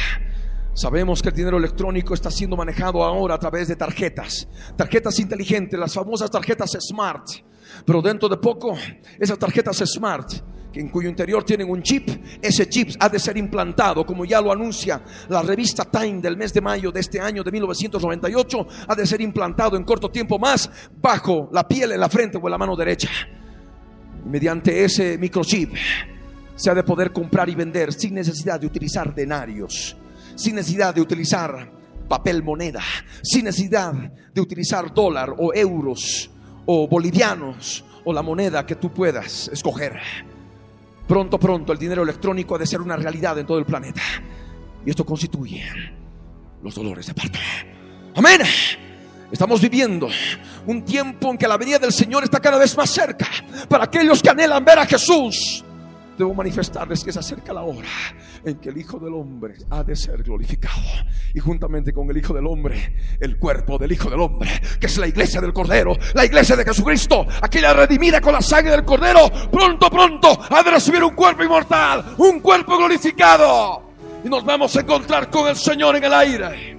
Sabemos 0.76 1.22
que 1.22 1.30
el 1.30 1.34
dinero 1.34 1.56
electrónico 1.56 2.12
está 2.12 2.30
siendo 2.30 2.54
manejado 2.54 3.02
ahora 3.02 3.36
a 3.36 3.38
través 3.38 3.66
de 3.66 3.76
tarjetas, 3.76 4.46
tarjetas 4.76 5.18
inteligentes, 5.20 5.80
las 5.80 5.94
famosas 5.94 6.30
tarjetas 6.30 6.76
Smart. 6.78 7.26
Pero 7.86 8.02
dentro 8.02 8.28
de 8.28 8.36
poco, 8.36 8.76
esas 9.18 9.38
tarjetas 9.38 9.82
Smart, 9.86 10.30
en 10.74 10.90
cuyo 10.90 11.08
interior 11.08 11.44
tienen 11.44 11.70
un 11.70 11.82
chip, 11.82 12.10
ese 12.42 12.68
chip 12.68 12.90
ha 13.00 13.08
de 13.08 13.18
ser 13.18 13.38
implantado, 13.38 14.04
como 14.04 14.26
ya 14.26 14.38
lo 14.42 14.52
anuncia 14.52 15.02
la 15.30 15.40
revista 15.40 15.86
Time 15.86 16.20
del 16.20 16.36
mes 16.36 16.52
de 16.52 16.60
mayo 16.60 16.92
de 16.92 17.00
este 17.00 17.20
año 17.20 17.42
de 17.42 17.52
1998, 17.52 18.66
ha 18.86 18.94
de 18.94 19.06
ser 19.06 19.22
implantado 19.22 19.78
en 19.78 19.84
corto 19.84 20.10
tiempo 20.10 20.38
más 20.38 20.70
bajo 21.00 21.48
la 21.52 21.66
piel, 21.66 21.92
en 21.92 22.00
la 22.00 22.10
frente 22.10 22.36
o 22.36 22.46
en 22.46 22.50
la 22.50 22.58
mano 22.58 22.76
derecha. 22.76 23.08
Mediante 24.26 24.84
ese 24.84 25.16
microchip 25.16 25.74
se 26.54 26.68
ha 26.68 26.74
de 26.74 26.82
poder 26.82 27.14
comprar 27.14 27.48
y 27.48 27.54
vender 27.54 27.94
sin 27.94 28.12
necesidad 28.12 28.60
de 28.60 28.66
utilizar 28.66 29.14
denarios 29.14 29.96
sin 30.36 30.54
necesidad 30.54 30.94
de 30.94 31.00
utilizar 31.00 31.72
papel 32.08 32.42
moneda, 32.42 32.82
sin 33.22 33.44
necesidad 33.44 33.92
de 33.92 34.40
utilizar 34.40 34.94
dólar 34.94 35.34
o 35.36 35.52
euros 35.52 36.30
o 36.66 36.86
bolivianos 36.86 37.84
o 38.04 38.12
la 38.12 38.22
moneda 38.22 38.64
que 38.64 38.76
tú 38.76 38.92
puedas 38.92 39.48
escoger. 39.48 39.98
Pronto, 41.08 41.38
pronto 41.38 41.72
el 41.72 41.78
dinero 41.78 42.02
electrónico 42.02 42.54
ha 42.54 42.58
de 42.58 42.66
ser 42.66 42.80
una 42.80 42.96
realidad 42.96 43.38
en 43.38 43.46
todo 43.46 43.58
el 43.58 43.64
planeta. 43.64 44.02
Y 44.84 44.90
esto 44.90 45.04
constituye 45.04 45.64
los 46.62 46.74
dolores 46.74 47.06
de 47.06 47.14
parto. 47.14 47.38
Amén. 48.14 48.40
Estamos 49.30 49.60
viviendo 49.60 50.08
un 50.66 50.84
tiempo 50.84 51.30
en 51.30 51.38
que 51.38 51.48
la 51.48 51.56
venida 51.56 51.78
del 51.78 51.92
Señor 51.92 52.22
está 52.22 52.38
cada 52.38 52.58
vez 52.58 52.76
más 52.76 52.90
cerca 52.90 53.26
para 53.68 53.84
aquellos 53.84 54.22
que 54.22 54.30
anhelan 54.30 54.64
ver 54.64 54.78
a 54.78 54.86
Jesús 54.86 55.64
debo 56.16 56.34
manifestarles 56.34 57.04
que 57.04 57.12
se 57.12 57.18
acerca 57.18 57.52
la 57.52 57.62
hora 57.62 57.88
en 58.44 58.56
que 58.56 58.70
el 58.70 58.78
Hijo 58.78 58.98
del 58.98 59.14
Hombre 59.14 59.54
ha 59.70 59.82
de 59.82 59.94
ser 59.94 60.22
glorificado. 60.22 60.82
Y 61.34 61.40
juntamente 61.40 61.92
con 61.92 62.10
el 62.10 62.16
Hijo 62.16 62.32
del 62.32 62.46
Hombre, 62.46 62.96
el 63.20 63.38
cuerpo 63.38 63.78
del 63.78 63.92
Hijo 63.92 64.08
del 64.10 64.20
Hombre, 64.20 64.50
que 64.80 64.86
es 64.86 64.96
la 64.98 65.06
iglesia 65.06 65.40
del 65.40 65.52
Cordero, 65.52 65.96
la 66.14 66.24
iglesia 66.24 66.56
de 66.56 66.64
Jesucristo, 66.64 67.26
aquella 67.42 67.72
redimida 67.72 68.20
con 68.20 68.32
la 68.32 68.40
sangre 68.40 68.72
del 68.72 68.84
Cordero, 68.84 69.30
pronto, 69.50 69.90
pronto 69.90 70.38
ha 70.50 70.62
de 70.62 70.70
recibir 70.70 71.02
un 71.02 71.14
cuerpo 71.14 71.42
inmortal, 71.42 72.14
un 72.18 72.40
cuerpo 72.40 72.76
glorificado. 72.76 73.82
Y 74.24 74.28
nos 74.28 74.44
vamos 74.44 74.74
a 74.76 74.80
encontrar 74.80 75.30
con 75.30 75.48
el 75.48 75.56
Señor 75.56 75.96
en 75.96 76.04
el 76.04 76.14
aire. 76.14 76.75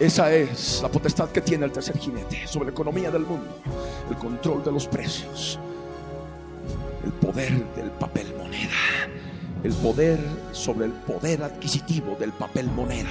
Esa 0.00 0.32
es 0.32 0.80
la 0.82 0.88
potestad 0.88 1.28
que 1.28 1.42
tiene 1.42 1.66
el 1.66 1.72
tercer 1.72 1.98
jinete 1.98 2.46
sobre 2.46 2.68
la 2.68 2.72
economía 2.72 3.10
del 3.10 3.26
mundo, 3.26 3.54
el 4.08 4.16
control 4.16 4.64
de 4.64 4.72
los 4.72 4.86
precios, 4.86 5.58
el 7.04 7.12
poder 7.12 7.52
del 7.74 7.90
papel 7.90 8.34
moneda, 8.34 8.72
el 9.62 9.74
poder 9.74 10.18
sobre 10.52 10.86
el 10.86 10.92
poder 10.92 11.42
adquisitivo 11.42 12.16
del 12.18 12.32
papel 12.32 12.68
moneda, 12.68 13.10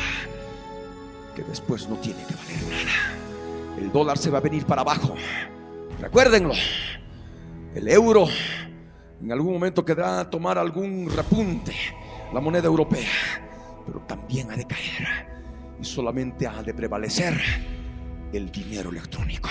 que 1.36 1.44
después 1.44 1.88
no 1.88 1.96
tiene 1.98 2.24
que 2.26 2.34
valer 2.34 2.64
nada. 2.64 3.78
El 3.78 3.92
dólar 3.92 4.18
se 4.18 4.32
va 4.32 4.40
a 4.40 4.42
venir 4.42 4.66
para 4.66 4.82
abajo. 4.82 5.14
Recuérdenlo. 6.02 6.56
El 7.76 7.88
euro 7.88 8.26
en 9.22 9.32
algún 9.32 9.54
momento 9.54 9.86
quedará 9.86 10.22
a 10.22 10.30
tomar 10.32 10.58
algún 10.58 11.08
repunte, 11.16 11.76
la 12.34 12.40
moneda 12.40 12.66
europea, 12.66 13.12
pero 13.86 14.00
también 14.08 14.50
ha 14.50 14.56
de 14.56 14.66
caer 14.66 15.29
y 15.80 15.86
solamente 15.86 16.48
ha 16.48 16.62
de 16.62 16.74
prevalecer 16.74 17.40
el 18.34 18.52
dinero 18.52 18.90
electrónico, 18.90 19.50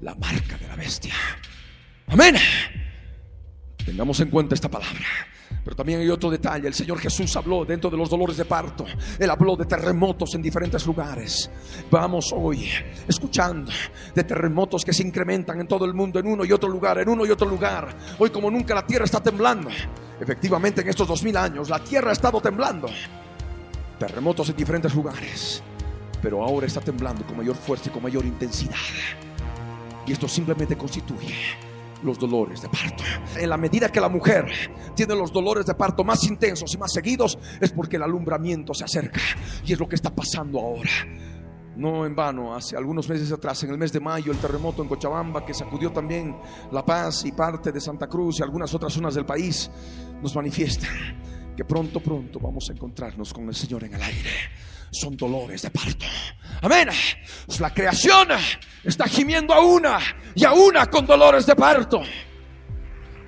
la 0.00 0.14
marca 0.14 0.56
de 0.56 0.66
la 0.66 0.76
bestia. 0.76 1.14
Amén. 2.08 2.36
Tengamos 3.84 4.20
en 4.20 4.30
cuenta 4.30 4.54
esta 4.54 4.70
palabra. 4.70 5.06
Pero 5.64 5.76
también 5.76 6.00
hay 6.00 6.08
otro 6.08 6.30
detalle. 6.30 6.68
El 6.68 6.74
Señor 6.74 6.98
Jesús 6.98 7.34
habló 7.36 7.64
dentro 7.64 7.90
de 7.90 7.96
los 7.96 8.08
dolores 8.08 8.36
de 8.36 8.44
parto. 8.44 8.84
Él 9.18 9.28
habló 9.28 9.56
de 9.56 9.64
terremotos 9.64 10.34
en 10.36 10.42
diferentes 10.42 10.86
lugares. 10.86 11.50
Vamos 11.90 12.32
hoy 12.32 12.68
escuchando 13.08 13.72
de 14.14 14.24
terremotos 14.24 14.84
que 14.84 14.92
se 14.92 15.02
incrementan 15.02 15.60
en 15.60 15.66
todo 15.66 15.84
el 15.84 15.92
mundo, 15.92 16.20
en 16.20 16.28
uno 16.28 16.44
y 16.44 16.52
otro 16.52 16.68
lugar, 16.68 16.98
en 16.98 17.08
uno 17.08 17.26
y 17.26 17.30
otro 17.30 17.48
lugar. 17.48 17.96
Hoy 18.18 18.30
como 18.30 18.48
nunca 18.48 18.76
la 18.76 18.86
tierra 18.86 19.04
está 19.06 19.20
temblando. 19.20 19.68
Efectivamente 20.20 20.82
en 20.82 20.88
estos 20.88 21.08
dos 21.08 21.22
mil 21.24 21.36
años 21.36 21.68
la 21.68 21.80
tierra 21.80 22.10
ha 22.10 22.12
estado 22.12 22.40
temblando 22.40 22.88
terremotos 23.98 24.48
en 24.50 24.56
diferentes 24.56 24.94
lugares, 24.94 25.62
pero 26.22 26.44
ahora 26.44 26.66
está 26.66 26.80
temblando 26.80 27.26
con 27.26 27.36
mayor 27.36 27.56
fuerza 27.56 27.88
y 27.88 27.92
con 27.92 28.02
mayor 28.02 28.24
intensidad. 28.24 28.74
Y 30.06 30.12
esto 30.12 30.28
simplemente 30.28 30.76
constituye 30.76 31.34
los 32.02 32.18
dolores 32.18 32.62
de 32.62 32.68
parto. 32.68 33.02
En 33.36 33.48
la 33.48 33.56
medida 33.56 33.90
que 33.90 34.00
la 34.00 34.08
mujer 34.08 34.46
tiene 34.94 35.14
los 35.14 35.32
dolores 35.32 35.66
de 35.66 35.74
parto 35.74 36.04
más 36.04 36.24
intensos 36.24 36.72
y 36.74 36.78
más 36.78 36.92
seguidos, 36.92 37.38
es 37.60 37.72
porque 37.72 37.96
el 37.96 38.02
alumbramiento 38.02 38.74
se 38.74 38.84
acerca. 38.84 39.20
Y 39.64 39.72
es 39.72 39.80
lo 39.80 39.88
que 39.88 39.96
está 39.96 40.14
pasando 40.14 40.60
ahora. 40.60 40.90
No 41.76 42.06
en 42.06 42.14
vano, 42.14 42.54
hace 42.54 42.76
algunos 42.76 43.08
meses 43.08 43.30
atrás, 43.32 43.62
en 43.64 43.70
el 43.70 43.78
mes 43.78 43.92
de 43.92 44.00
mayo, 44.00 44.32
el 44.32 44.38
terremoto 44.38 44.82
en 44.82 44.88
Cochabamba, 44.88 45.44
que 45.44 45.52
sacudió 45.52 45.92
también 45.92 46.36
La 46.72 46.84
Paz 46.84 47.24
y 47.26 47.32
parte 47.32 47.70
de 47.70 47.80
Santa 47.80 48.06
Cruz 48.06 48.40
y 48.40 48.42
algunas 48.42 48.72
otras 48.72 48.94
zonas 48.94 49.14
del 49.14 49.26
país, 49.26 49.70
nos 50.22 50.34
manifiesta 50.34 50.88
que 51.56 51.64
pronto, 51.64 52.00
pronto 52.00 52.38
vamos 52.38 52.68
a 52.68 52.72
encontrarnos 52.72 53.32
con 53.32 53.48
el 53.48 53.54
Señor 53.54 53.82
en 53.84 53.94
el 53.94 54.02
aire. 54.02 54.30
Son 54.90 55.16
dolores 55.16 55.62
de 55.62 55.70
parto. 55.70 56.04
Amén. 56.60 56.88
La 57.58 57.72
creación 57.72 58.28
está 58.84 59.06
gimiendo 59.06 59.52
a 59.52 59.60
una 59.60 59.98
y 60.34 60.44
a 60.44 60.52
una 60.52 60.86
con 60.86 61.06
dolores 61.06 61.46
de 61.46 61.56
parto. 61.56 62.02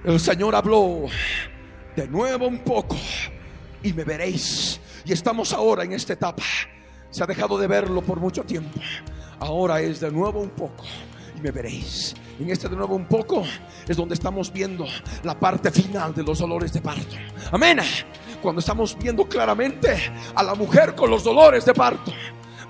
El 0.05 0.20
Señor 0.20 0.55
habló 0.55 1.07
de 1.97 2.07
nuevo 2.07 2.47
un 2.47 2.59
poco 2.59 2.97
y 3.83 3.93
me 3.93 4.05
veréis. 4.05 4.81
Y 5.05 5.12
estamos 5.12 5.53
ahora 5.53 5.85
en 5.85 5.93
esta 5.93 6.12
etapa. 6.12 6.45
Se 7.11 7.22
ha 7.22 7.26
dejado 7.26 7.59
de 7.59 7.66
verlo 7.66 8.03
por 8.03 8.20
mucho 8.20 8.45
tiempo. 8.45 8.79
Ahora 9.41 9.81
es 9.81 10.01
de 10.01 10.11
nuevo 10.11 10.41
un 10.41 10.51
poco 10.51 10.85
y 11.37 11.41
me 11.41 11.51
veréis. 11.51 12.14
En 12.39 12.51
este 12.51 12.68
de 12.68 12.76
nuevo 12.76 12.95
un 12.95 13.07
poco 13.07 13.43
es 13.86 13.97
donde 13.97 14.14
estamos 14.14 14.53
viendo 14.53 14.86
la 15.24 15.39
parte 15.39 15.70
final 15.70 16.14
de 16.14 16.22
los 16.22 16.39
dolores 16.39 16.72
de 16.72 16.80
parto. 16.80 17.16
Amén. 17.51 17.78
Cuando 18.41 18.61
estamos 18.61 18.97
viendo 18.97 19.24
claramente 19.26 20.12
a 20.34 20.43
la 20.45 20.55
mujer 20.55 20.95
con 20.95 21.11
los 21.11 21.24
dolores 21.24 21.64
de 21.64 21.74
parto 21.74 22.12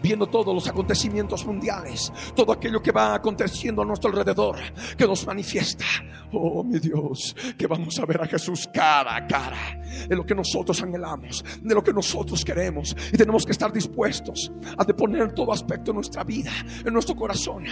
viendo 0.02 0.26
todos 0.26 0.54
los 0.54 0.68
acontecimientos 0.68 1.44
mundiales, 1.44 2.12
todo 2.34 2.52
aquello 2.52 2.82
que 2.82 2.92
va 2.92 3.14
aconteciendo 3.14 3.82
a 3.82 3.84
nuestro 3.84 4.10
alrededor, 4.10 4.56
que 4.96 5.06
nos 5.06 5.26
manifiesta, 5.26 5.84
oh 6.32 6.62
mi 6.64 6.78
Dios, 6.78 7.34
que 7.56 7.66
vamos 7.66 7.98
a 7.98 8.06
ver 8.06 8.22
a 8.22 8.26
Jesús 8.26 8.68
cara 8.72 9.16
a 9.16 9.26
cara, 9.26 9.80
de 10.08 10.16
lo 10.16 10.24
que 10.24 10.34
nosotros 10.34 10.82
anhelamos, 10.82 11.44
de 11.60 11.74
lo 11.74 11.82
que 11.82 11.92
nosotros 11.92 12.44
queremos, 12.44 12.94
y 13.12 13.16
tenemos 13.16 13.44
que 13.44 13.52
estar 13.52 13.72
dispuestos 13.72 14.52
a 14.76 14.84
deponer 14.84 15.32
todo 15.32 15.52
aspecto 15.52 15.92
de 15.92 15.96
nuestra 15.96 16.24
vida, 16.24 16.52
en 16.84 16.92
nuestro 16.92 17.14
corazón, 17.14 17.64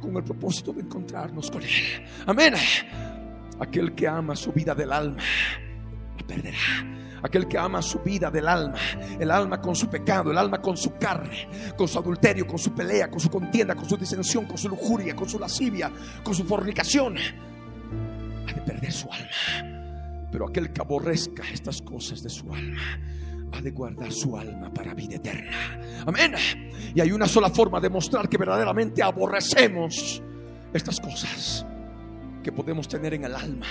con 0.00 0.16
el 0.16 0.24
propósito 0.24 0.72
de 0.72 0.82
encontrarnos 0.82 1.50
con 1.50 1.62
Él. 1.62 1.70
Amén. 2.26 2.54
Aquel 3.58 3.94
que 3.94 4.08
ama 4.08 4.34
su 4.34 4.52
vida 4.52 4.74
del 4.74 4.92
alma, 4.92 5.22
la 6.18 6.26
perderá 6.26 7.00
aquel 7.22 7.46
que 7.46 7.58
ama 7.58 7.82
su 7.82 8.00
vida 8.00 8.30
del 8.30 8.48
alma, 8.48 8.78
el 9.18 9.30
alma 9.30 9.60
con 9.60 9.74
su 9.74 9.88
pecado, 9.88 10.30
el 10.30 10.38
alma 10.38 10.60
con 10.60 10.76
su 10.76 10.96
carne, 10.96 11.48
con 11.76 11.88
su 11.88 11.98
adulterio, 11.98 12.46
con 12.46 12.58
su 12.58 12.72
pelea, 12.72 13.10
con 13.10 13.20
su 13.20 13.30
contienda, 13.30 13.74
con 13.74 13.88
su 13.88 13.96
disensión, 13.96 14.46
con 14.46 14.58
su 14.58 14.68
lujuria, 14.68 15.14
con 15.14 15.28
su 15.28 15.38
lascivia, 15.38 15.90
con 16.22 16.34
su 16.34 16.44
fornicación, 16.44 17.16
ha 18.48 18.52
de 18.52 18.60
perder 18.62 18.92
su 18.92 19.08
alma. 19.10 20.28
Pero 20.30 20.48
aquel 20.48 20.72
que 20.72 20.80
aborrezca 20.80 21.42
estas 21.52 21.82
cosas 21.82 22.22
de 22.22 22.30
su 22.30 22.52
alma, 22.52 22.80
ha 23.52 23.60
de 23.60 23.70
guardar 23.72 24.12
su 24.12 24.36
alma 24.36 24.72
para 24.72 24.94
vida 24.94 25.16
eterna. 25.16 25.80
Amén. 26.06 26.34
Y 26.94 27.00
hay 27.00 27.12
una 27.12 27.26
sola 27.26 27.50
forma 27.50 27.80
de 27.80 27.90
mostrar 27.90 28.28
que 28.28 28.38
verdaderamente 28.38 29.02
aborrecemos 29.02 30.22
estas 30.72 31.00
cosas 31.00 31.66
que 32.42 32.52
podemos 32.52 32.88
tener 32.88 33.14
en 33.14 33.24
el 33.24 33.34
alma 33.34 33.66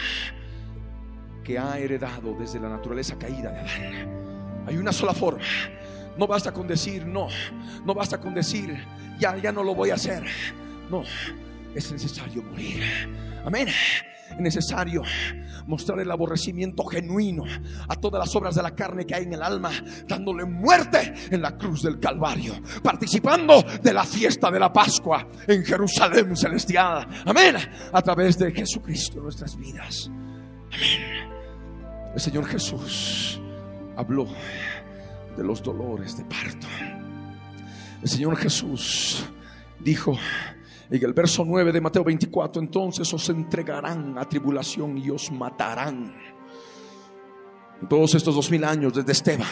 que 1.49 1.57
ha 1.57 1.79
heredado 1.79 2.35
desde 2.37 2.59
la 2.59 2.69
naturaleza 2.69 3.17
caída 3.17 3.49
de 3.49 3.57
Adán. 3.57 4.65
Hay 4.67 4.77
una 4.77 4.91
sola 4.91 5.15
forma. 5.15 5.43
No 6.15 6.27
basta 6.27 6.51
con 6.51 6.67
decir 6.67 7.07
no, 7.07 7.27
no 7.83 7.95
basta 7.95 8.19
con 8.19 8.35
decir 8.35 8.77
ya, 9.17 9.35
ya 9.35 9.51
no 9.51 9.63
lo 9.63 9.73
voy 9.73 9.89
a 9.89 9.95
hacer. 9.95 10.23
No, 10.91 11.01
es 11.73 11.91
necesario 11.91 12.43
morir. 12.43 12.83
Amén. 13.43 13.67
Es 13.67 14.37
necesario 14.37 15.01
mostrar 15.65 15.99
el 15.99 16.11
aborrecimiento 16.11 16.83
genuino 16.85 17.45
a 17.87 17.95
todas 17.95 18.19
las 18.19 18.35
obras 18.35 18.53
de 18.53 18.61
la 18.61 18.75
carne 18.75 19.07
que 19.07 19.15
hay 19.15 19.23
en 19.23 19.33
el 19.33 19.41
alma, 19.41 19.71
dándole 20.07 20.45
muerte 20.45 21.15
en 21.31 21.41
la 21.41 21.57
cruz 21.57 21.81
del 21.81 21.99
Calvario, 21.99 22.61
participando 22.83 23.63
de 23.81 23.91
la 23.91 24.03
fiesta 24.03 24.51
de 24.51 24.59
la 24.59 24.71
Pascua 24.71 25.27
en 25.47 25.65
Jerusalén 25.65 26.37
celestial. 26.37 27.07
Amén. 27.25 27.55
A 27.91 28.01
través 28.03 28.37
de 28.37 28.51
Jesucristo 28.51 29.19
nuestras 29.19 29.57
vidas. 29.57 30.11
Amén. 30.71 31.38
El 32.13 32.19
Señor 32.19 32.45
Jesús 32.45 33.39
habló 33.95 34.27
de 35.37 35.43
los 35.43 35.61
dolores 35.61 36.17
de 36.17 36.25
parto. 36.25 36.67
El 38.01 38.09
Señor 38.09 38.35
Jesús 38.35 39.25
dijo 39.79 40.17
en 40.89 41.03
el 41.03 41.13
verso 41.13 41.45
9 41.45 41.71
de 41.71 41.81
Mateo 41.81 42.03
24, 42.03 42.61
entonces 42.61 43.13
os 43.13 43.29
entregarán 43.29 44.17
a 44.17 44.27
tribulación 44.27 44.97
y 44.97 45.11
os 45.11 45.31
matarán. 45.31 46.15
todos 47.87 48.15
estos 48.15 48.33
dos 48.33 48.49
mil 48.49 48.63
años 48.63 48.93
desde 48.93 49.11
Esteban 49.11 49.47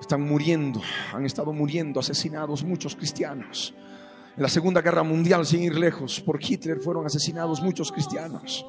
están 0.00 0.22
muriendo, 0.22 0.82
han 1.14 1.24
estado 1.24 1.52
muriendo, 1.52 2.00
asesinados 2.00 2.64
muchos 2.64 2.96
cristianos. 2.96 3.72
En 4.36 4.42
la 4.42 4.48
Segunda 4.48 4.80
Guerra 4.80 5.04
Mundial, 5.04 5.46
sin 5.46 5.62
ir 5.62 5.78
lejos, 5.78 6.20
por 6.20 6.42
Hitler 6.42 6.80
fueron 6.80 7.06
asesinados 7.06 7.62
muchos 7.62 7.92
cristianos 7.92 8.66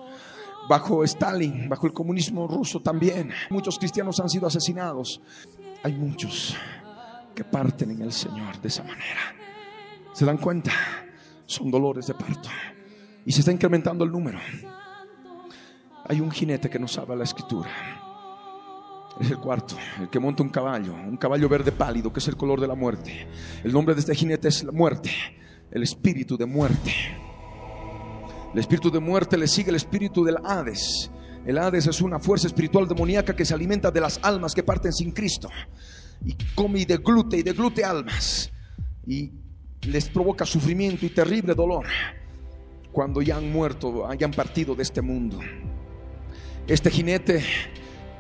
bajo 0.72 1.03
Stalin, 1.03 1.67
bajo 1.67 1.86
el 1.86 1.91
comunismo 1.91 2.47
ruso 2.47 2.80
también. 2.80 3.30
Muchos 3.49 3.78
cristianos 3.78 4.22
han 4.22 4.30
sido 4.30 4.47
asesinados. 4.47 5.22
Hay 5.84 5.91
muchos 5.91 6.55
que 7.36 7.43
parten 7.43 7.91
en 7.91 8.03
el 8.03 8.13
Señor 8.13 8.57
de 8.61 8.69
esa 8.69 8.82
manera. 8.82 9.36
¿Se 10.13 10.24
dan 10.24 10.38
cuenta? 10.38 10.72
Son 11.45 11.69
dolores 11.69 12.07
de 12.07 12.13
parto. 12.13 12.47
Y 13.26 13.34
se 13.34 13.41
está 13.41 13.51
incrementando 13.51 14.05
el 14.05 14.11
número. 14.13 14.39
Hay 16.07 16.22
un 16.22 16.32
jinete 16.32 16.69
que 16.69 16.80
nos 16.80 16.97
habla 16.97 17.17
la 17.17 17.26
escritura. 17.26 17.69
Es 19.19 19.30
el 19.30 19.39
cuarto, 19.39 19.76
el 19.99 20.07
que 20.07 20.22
monta 20.22 20.41
un 20.41 20.49
caballo, 20.49 20.93
un 20.93 21.17
caballo 21.17 21.49
verde 21.49 21.74
pálido, 21.74 22.13
que 22.13 22.19
es 22.19 22.28
el 22.30 22.38
color 22.38 22.61
de 22.61 22.67
la 22.67 22.76
muerte. 22.76 23.28
El 23.61 23.74
nombre 23.74 23.93
de 23.93 23.99
este 23.99 24.15
jinete 24.15 24.47
es 24.47 24.63
la 24.63 24.72
muerte, 24.72 25.11
el 25.69 25.84
espíritu 25.84 26.38
de 26.38 26.45
muerte. 26.45 26.93
El 28.53 28.59
espíritu 28.59 28.91
de 28.91 28.99
muerte 28.99 29.37
le 29.37 29.47
sigue 29.47 29.69
el 29.69 29.75
espíritu 29.75 30.23
del 30.23 30.37
Hades. 30.43 31.09
El 31.45 31.57
Hades 31.57 31.87
es 31.87 32.01
una 32.01 32.19
fuerza 32.19 32.47
espiritual 32.47 32.87
demoníaca 32.87 33.35
que 33.35 33.45
se 33.45 33.53
alimenta 33.53 33.91
de 33.91 34.01
las 34.01 34.19
almas 34.23 34.53
que 34.53 34.63
parten 34.63 34.91
sin 34.91 35.11
Cristo. 35.11 35.49
Y 36.25 36.35
come 36.53 36.81
y 36.81 36.85
deglute 36.85 37.37
y 37.37 37.43
deglute 37.43 37.83
almas. 37.83 38.51
Y 39.07 39.31
les 39.83 40.09
provoca 40.09 40.45
sufrimiento 40.45 41.05
y 41.05 41.09
terrible 41.09 41.55
dolor 41.55 41.87
cuando 42.91 43.21
ya 43.21 43.37
han 43.37 43.51
muerto, 43.51 44.07
hayan 44.07 44.31
partido 44.31 44.75
de 44.75 44.83
este 44.83 45.01
mundo. 45.01 45.39
Este 46.67 46.91
jinete, 46.91 47.43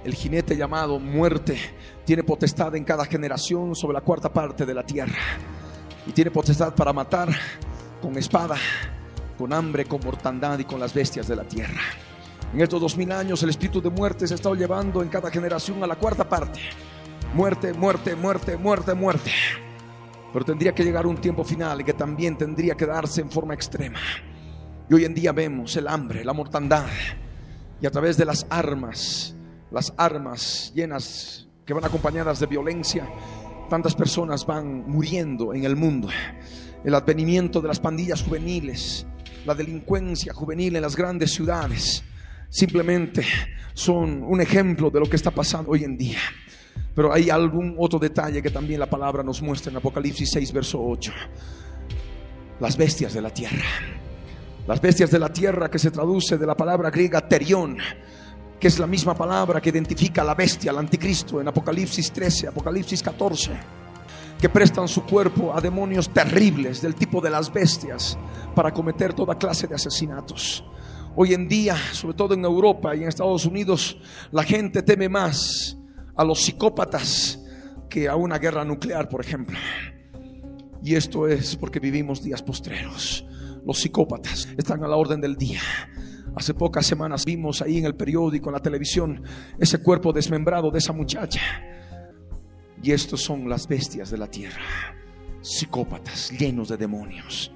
el 0.03 0.13
jinete 0.13 0.55
llamado 0.55 0.99
muerte, 0.99 1.57
tiene 2.05 2.23
potestad 2.23 2.75
en 2.75 2.83
cada 2.83 3.05
generación 3.05 3.75
sobre 3.75 3.95
la 3.95 4.01
cuarta 4.01 4.31
parte 4.31 4.65
de 4.65 4.73
la 4.73 4.83
tierra. 4.83 5.19
Y 6.07 6.11
tiene 6.11 6.31
potestad 6.31 6.73
para 6.73 6.93
matar 6.93 7.29
con 8.01 8.17
espada, 8.17 8.55
con 9.41 9.53
hambre, 9.53 9.85
con 9.85 9.99
mortandad 10.03 10.59
y 10.59 10.65
con 10.65 10.79
las 10.79 10.93
bestias 10.93 11.27
de 11.27 11.35
la 11.35 11.43
tierra. 11.43 11.81
En 12.53 12.61
estos 12.61 12.79
dos 12.79 12.95
mil 12.95 13.11
años 13.11 13.41
el 13.41 13.49
espíritu 13.49 13.81
de 13.81 13.89
muerte 13.89 14.27
se 14.27 14.35
ha 14.35 14.35
estado 14.35 14.53
llevando 14.53 15.01
en 15.01 15.09
cada 15.09 15.31
generación 15.31 15.83
a 15.83 15.87
la 15.87 15.95
cuarta 15.95 16.29
parte. 16.29 16.59
Muerte, 17.33 17.73
muerte, 17.73 18.15
muerte, 18.15 18.55
muerte, 18.55 18.93
muerte. 18.93 19.31
Pero 20.31 20.45
tendría 20.45 20.75
que 20.75 20.83
llegar 20.83 21.07
un 21.07 21.17
tiempo 21.17 21.43
final 21.43 21.83
que 21.83 21.93
también 21.93 22.37
tendría 22.37 22.75
que 22.75 22.85
darse 22.85 23.21
en 23.21 23.31
forma 23.31 23.55
extrema. 23.55 23.97
Y 24.87 24.93
hoy 24.93 25.05
en 25.05 25.15
día 25.15 25.31
vemos 25.31 25.75
el 25.75 25.87
hambre, 25.87 26.23
la 26.23 26.33
mortandad. 26.33 26.85
Y 27.81 27.87
a 27.87 27.89
través 27.89 28.17
de 28.17 28.25
las 28.25 28.45
armas, 28.47 29.35
las 29.71 29.91
armas 29.97 30.71
llenas 30.75 31.47
que 31.65 31.73
van 31.73 31.83
acompañadas 31.83 32.39
de 32.39 32.45
violencia, 32.45 33.09
tantas 33.71 33.95
personas 33.95 34.45
van 34.45 34.87
muriendo 34.87 35.51
en 35.55 35.65
el 35.65 35.75
mundo. 35.75 36.09
El 36.83 36.93
advenimiento 36.93 37.59
de 37.59 37.69
las 37.69 37.79
pandillas 37.79 38.21
juveniles, 38.21 39.07
la 39.45 39.55
delincuencia 39.55 40.33
juvenil 40.33 40.75
en 40.75 40.81
las 40.81 40.95
grandes 40.95 41.31
ciudades, 41.31 42.03
simplemente 42.49 43.25
son 43.73 44.23
un 44.23 44.41
ejemplo 44.41 44.89
de 44.89 44.99
lo 44.99 45.09
que 45.09 45.15
está 45.15 45.31
pasando 45.31 45.71
hoy 45.71 45.83
en 45.83 45.97
día. 45.97 46.19
Pero 46.93 47.13
hay 47.13 47.29
algún 47.29 47.75
otro 47.77 47.99
detalle 47.99 48.41
que 48.41 48.49
también 48.49 48.79
la 48.79 48.89
palabra 48.89 49.23
nos 49.23 49.41
muestra 49.41 49.71
en 49.71 49.77
Apocalipsis 49.77 50.29
6, 50.31 50.51
verso 50.51 50.81
8. 50.83 51.13
Las 52.59 52.75
bestias 52.77 53.13
de 53.13 53.21
la 53.21 53.33
tierra. 53.33 53.63
Las 54.67 54.81
bestias 54.81 55.09
de 55.09 55.19
la 55.19 55.31
tierra 55.31 55.71
que 55.71 55.79
se 55.79 55.89
traduce 55.89 56.37
de 56.37 56.45
la 56.45 56.55
palabra 56.55 56.91
griega 56.91 57.27
terión, 57.27 57.77
que 58.59 58.67
es 58.67 58.77
la 58.77 58.87
misma 58.87 59.15
palabra 59.15 59.59
que 59.61 59.69
identifica 59.69 60.21
a 60.21 60.25
la 60.25 60.35
bestia, 60.35 60.71
al 60.71 60.77
anticristo, 60.77 61.41
en 61.41 61.47
Apocalipsis 61.47 62.11
13, 62.11 62.49
Apocalipsis 62.49 63.01
14, 63.01 63.51
que 64.41 64.49
prestan 64.49 64.87
su 64.87 65.05
cuerpo 65.05 65.55
a 65.55 65.61
demonios 65.61 66.09
terribles 66.09 66.81
del 66.81 66.95
tipo 66.95 67.21
de 67.21 67.29
las 67.29 67.53
bestias 67.53 68.17
para 68.55 68.73
cometer 68.73 69.13
toda 69.13 69.37
clase 69.37 69.67
de 69.67 69.75
asesinatos. 69.75 70.65
Hoy 71.15 71.35
en 71.35 71.47
día, 71.47 71.75
sobre 71.91 72.17
todo 72.17 72.33
en 72.33 72.43
Europa 72.43 72.95
y 72.95 73.03
en 73.03 73.07
Estados 73.07 73.45
Unidos, 73.45 73.99
la 74.31 74.41
gente 74.41 74.81
teme 74.81 75.07
más 75.09 75.77
a 76.15 76.23
los 76.23 76.41
psicópatas 76.41 77.39
que 77.87 78.09
a 78.09 78.15
una 78.15 78.39
guerra 78.39 78.65
nuclear, 78.65 79.07
por 79.09 79.21
ejemplo. 79.21 79.59
Y 80.83 80.95
esto 80.95 81.27
es 81.27 81.55
porque 81.55 81.79
vivimos 81.79 82.23
días 82.23 82.41
postreros. 82.41 83.23
Los 83.63 83.77
psicópatas 83.77 84.49
están 84.57 84.83
a 84.83 84.87
la 84.87 84.95
orden 84.95 85.21
del 85.21 85.35
día. 85.35 85.61
Hace 86.35 86.55
pocas 86.55 86.87
semanas 86.87 87.25
vimos 87.25 87.61
ahí 87.61 87.77
en 87.77 87.85
el 87.85 87.93
periódico, 87.93 88.49
en 88.49 88.53
la 88.53 88.61
televisión, 88.61 89.21
ese 89.59 89.83
cuerpo 89.83 90.11
desmembrado 90.11 90.71
de 90.71 90.79
esa 90.79 90.93
muchacha. 90.93 91.41
Y 92.83 92.91
estos 92.91 93.21
son 93.21 93.47
las 93.47 93.67
bestias 93.67 94.09
de 94.09 94.17
la 94.17 94.27
tierra, 94.27 94.95
psicópatas 95.41 96.31
llenos 96.31 96.69
de 96.69 96.77
demonios. 96.77 97.51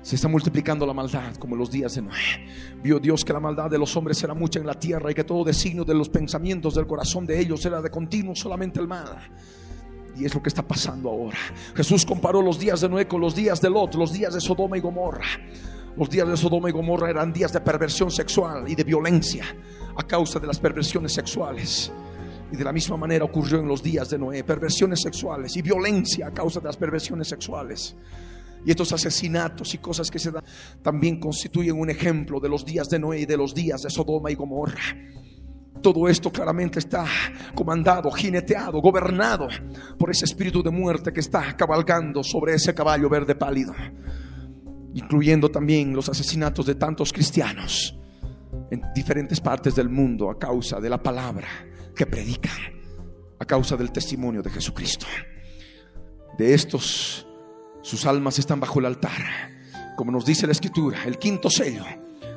Se 0.00 0.14
está 0.14 0.28
multiplicando 0.28 0.86
la 0.86 0.94
maldad 0.94 1.34
como 1.34 1.56
en 1.56 1.58
los 1.58 1.70
días 1.70 1.96
de 1.96 2.02
Noé. 2.02 2.46
Vio 2.82 3.00
Dios 3.00 3.24
que 3.24 3.32
la 3.32 3.40
maldad 3.40 3.68
de 3.68 3.76
los 3.76 3.94
hombres 3.96 4.22
era 4.22 4.34
mucha 4.34 4.60
en 4.60 4.66
la 4.66 4.78
tierra 4.78 5.10
y 5.10 5.14
que 5.14 5.24
todo 5.24 5.42
designio 5.44 5.84
de 5.84 5.94
los 5.94 6.08
pensamientos 6.08 6.76
del 6.76 6.86
corazón 6.86 7.26
de 7.26 7.40
ellos 7.40 7.66
era 7.66 7.82
de 7.82 7.90
continuo 7.90 8.34
solamente 8.34 8.78
el 8.78 8.86
mal. 8.86 9.18
Y 10.16 10.24
es 10.24 10.34
lo 10.34 10.40
que 10.40 10.48
está 10.48 10.62
pasando 10.62 11.10
ahora. 11.10 11.38
Jesús 11.74 12.06
comparó 12.06 12.40
los 12.40 12.58
días 12.58 12.80
de 12.80 12.88
Noé 12.88 13.08
con 13.08 13.20
los 13.20 13.34
días 13.34 13.60
de 13.60 13.68
Lot, 13.68 13.96
los 13.96 14.12
días 14.12 14.32
de 14.32 14.40
Sodoma 14.40 14.78
y 14.78 14.80
Gomorra. 14.80 15.26
Los 15.96 16.08
días 16.08 16.28
de 16.28 16.36
Sodoma 16.36 16.68
y 16.68 16.72
Gomorra 16.72 17.10
eran 17.10 17.32
días 17.32 17.52
de 17.52 17.60
perversión 17.60 18.10
sexual 18.10 18.68
y 18.68 18.74
de 18.74 18.84
violencia 18.84 19.44
a 19.96 20.02
causa 20.04 20.38
de 20.38 20.46
las 20.46 20.60
perversiones 20.60 21.12
sexuales. 21.12 21.90
Y 22.52 22.56
de 22.56 22.64
la 22.64 22.72
misma 22.72 22.96
manera 22.96 23.24
ocurrió 23.24 23.58
en 23.58 23.68
los 23.68 23.82
días 23.82 24.08
de 24.08 24.18
Noé, 24.18 24.44
perversiones 24.44 25.00
sexuales 25.00 25.56
y 25.56 25.62
violencia 25.62 26.28
a 26.28 26.30
causa 26.30 26.60
de 26.60 26.66
las 26.66 26.76
perversiones 26.76 27.28
sexuales. 27.28 27.96
Y 28.64 28.70
estos 28.70 28.92
asesinatos 28.92 29.74
y 29.74 29.78
cosas 29.78 30.10
que 30.10 30.18
se 30.18 30.30
dan 30.30 30.44
también 30.82 31.18
constituyen 31.18 31.78
un 31.78 31.90
ejemplo 31.90 32.40
de 32.40 32.48
los 32.48 32.64
días 32.64 32.88
de 32.88 32.98
Noé 32.98 33.20
y 33.20 33.26
de 33.26 33.36
los 33.36 33.54
días 33.54 33.82
de 33.82 33.90
Sodoma 33.90 34.30
y 34.30 34.34
Gomorra. 34.34 34.80
Todo 35.82 36.08
esto 36.08 36.32
claramente 36.32 36.78
está 36.78 37.06
comandado, 37.54 38.10
jineteado, 38.10 38.80
gobernado 38.80 39.48
por 39.98 40.10
ese 40.10 40.24
espíritu 40.24 40.62
de 40.62 40.70
muerte 40.70 41.12
que 41.12 41.20
está 41.20 41.56
cabalgando 41.56 42.24
sobre 42.24 42.54
ese 42.54 42.74
caballo 42.74 43.08
verde 43.08 43.34
pálido, 43.34 43.74
incluyendo 44.94 45.48
también 45.48 45.94
los 45.94 46.08
asesinatos 46.08 46.66
de 46.66 46.76
tantos 46.76 47.12
cristianos 47.12 47.96
en 48.70 48.82
diferentes 48.94 49.40
partes 49.40 49.74
del 49.74 49.88
mundo 49.88 50.30
a 50.30 50.38
causa 50.38 50.80
de 50.80 50.88
la 50.88 51.00
palabra 51.00 51.46
que 51.96 52.06
predican, 52.06 52.52
a 53.38 53.44
causa 53.44 53.76
del 53.76 53.90
testimonio 53.90 54.42
de 54.42 54.50
Jesucristo. 54.50 55.06
De 56.38 56.54
estos 56.54 57.26
sus 57.82 58.04
almas 58.06 58.38
están 58.38 58.60
bajo 58.60 58.78
el 58.78 58.86
altar, 58.86 59.22
como 59.96 60.12
nos 60.12 60.24
dice 60.24 60.46
la 60.46 60.52
escritura, 60.52 61.04
el 61.04 61.18
quinto 61.18 61.48
sello 61.50 61.84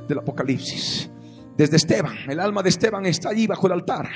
del 0.08 0.20
Apocalipsis. 0.20 1.10
Desde 1.56 1.76
Esteban, 1.76 2.18
el 2.30 2.40
alma 2.40 2.64
de 2.64 2.70
Esteban 2.70 3.06
está 3.06 3.30
allí 3.30 3.46
bajo 3.46 3.68
el 3.68 3.74
altar. 3.74 4.10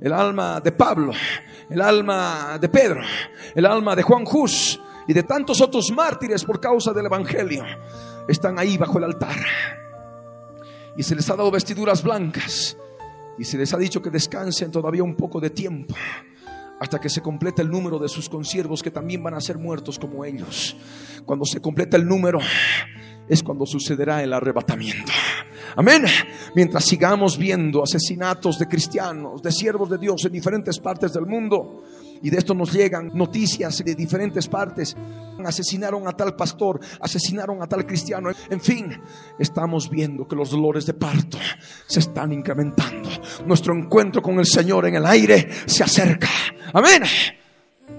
El 0.00 0.12
alma 0.12 0.60
de 0.60 0.70
Pablo, 0.70 1.12
el 1.70 1.80
alma 1.80 2.58
de 2.60 2.68
Pedro, 2.68 3.00
el 3.54 3.66
alma 3.66 3.96
de 3.96 4.02
Juan 4.02 4.24
Jus 4.24 4.78
y 5.08 5.12
de 5.12 5.24
tantos 5.24 5.60
otros 5.60 5.90
mártires 5.90 6.44
por 6.44 6.60
causa 6.60 6.92
del 6.92 7.06
Evangelio 7.06 7.64
están 8.28 8.58
ahí 8.58 8.76
bajo 8.76 8.98
el 8.98 9.04
altar. 9.04 9.38
Y 10.96 11.02
se 11.02 11.16
les 11.16 11.28
ha 11.30 11.36
dado 11.36 11.50
vestiduras 11.50 12.02
blancas 12.02 12.76
y 13.38 13.44
se 13.44 13.56
les 13.56 13.72
ha 13.72 13.78
dicho 13.78 14.02
que 14.02 14.10
descansen 14.10 14.70
todavía 14.70 15.02
un 15.02 15.14
poco 15.14 15.40
de 15.40 15.50
tiempo 15.50 15.94
hasta 16.80 17.00
que 17.00 17.08
se 17.08 17.20
complete 17.20 17.62
el 17.62 17.70
número 17.70 17.98
de 17.98 18.08
sus 18.08 18.28
consiervos 18.28 18.82
que 18.82 18.90
también 18.90 19.22
van 19.22 19.34
a 19.34 19.40
ser 19.40 19.58
muertos 19.58 19.98
como 19.98 20.24
ellos. 20.24 20.76
Cuando 21.24 21.44
se 21.44 21.60
completa 21.60 21.96
el 21.96 22.06
número 22.06 22.38
es 23.28 23.42
cuando 23.42 23.66
sucederá 23.66 24.22
el 24.22 24.32
arrebatamiento. 24.32 25.12
Amén. 25.76 26.04
Mientras 26.54 26.84
sigamos 26.84 27.36
viendo 27.36 27.82
asesinatos 27.82 28.58
de 28.58 28.66
cristianos, 28.66 29.42
de 29.42 29.52
siervos 29.52 29.90
de 29.90 29.98
Dios 29.98 30.24
en 30.24 30.32
diferentes 30.32 30.78
partes 30.78 31.12
del 31.12 31.26
mundo, 31.26 31.84
y 32.22 32.30
de 32.30 32.38
esto 32.38 32.54
nos 32.54 32.72
llegan 32.72 33.10
noticias 33.14 33.82
de 33.84 33.94
diferentes 33.94 34.48
partes. 34.48 34.96
Asesinaron 35.44 36.08
a 36.08 36.12
tal 36.12 36.34
pastor, 36.34 36.80
asesinaron 37.00 37.62
a 37.62 37.66
tal 37.66 37.86
cristiano. 37.86 38.30
En 38.50 38.60
fin, 38.60 39.00
estamos 39.38 39.88
viendo 39.88 40.26
que 40.26 40.36
los 40.36 40.50
dolores 40.50 40.86
de 40.86 40.94
parto 40.94 41.38
se 41.86 42.00
están 42.00 42.32
incrementando. 42.32 43.08
Nuestro 43.46 43.74
encuentro 43.74 44.20
con 44.20 44.38
el 44.38 44.46
Señor 44.46 44.86
en 44.86 44.96
el 44.96 45.06
aire 45.06 45.48
se 45.66 45.84
acerca. 45.84 46.28
Amén. 46.72 47.02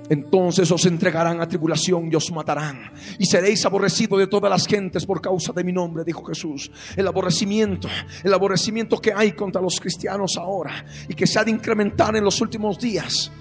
Entonces 0.09 0.69
os 0.71 0.85
entregarán 0.85 1.39
a 1.39 1.47
tribulación 1.47 2.09
y 2.11 2.15
os 2.15 2.31
matarán. 2.31 2.91
Y 3.19 3.25
seréis 3.25 3.63
aborrecidos 3.65 4.19
de 4.19 4.27
todas 4.27 4.49
las 4.49 4.65
gentes 4.65 5.05
por 5.05 5.21
causa 5.21 5.53
de 5.53 5.63
mi 5.63 5.71
nombre, 5.71 6.03
dijo 6.03 6.23
Jesús. 6.25 6.71
El 6.95 7.07
aborrecimiento, 7.07 7.87
el 8.23 8.33
aborrecimiento 8.33 8.97
que 8.97 9.13
hay 9.13 9.33
contra 9.33 9.61
los 9.61 9.79
cristianos 9.79 10.35
ahora 10.37 10.83
y 11.07 11.13
que 11.13 11.27
se 11.27 11.39
ha 11.39 11.43
de 11.43 11.51
incrementar 11.51 12.15
en 12.15 12.23
los 12.23 12.41
últimos 12.41 12.79
días 12.79 13.31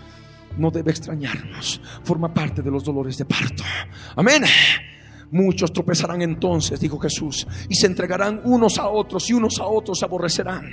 no 0.58 0.70
debe 0.70 0.90
extrañarnos. 0.90 1.80
Forma 2.02 2.32
parte 2.32 2.62
de 2.62 2.70
los 2.70 2.84
dolores 2.84 3.16
de 3.16 3.24
parto. 3.24 3.62
Amén. 4.16 4.44
Muchos 5.30 5.72
tropezarán 5.72 6.22
entonces, 6.22 6.80
dijo 6.80 6.98
Jesús, 6.98 7.46
y 7.68 7.74
se 7.74 7.86
entregarán 7.86 8.40
unos 8.44 8.78
a 8.78 8.88
otros 8.88 9.28
y 9.28 9.34
unos 9.34 9.58
a 9.58 9.66
otros 9.66 9.98
se 9.98 10.04
aborrecerán. 10.06 10.70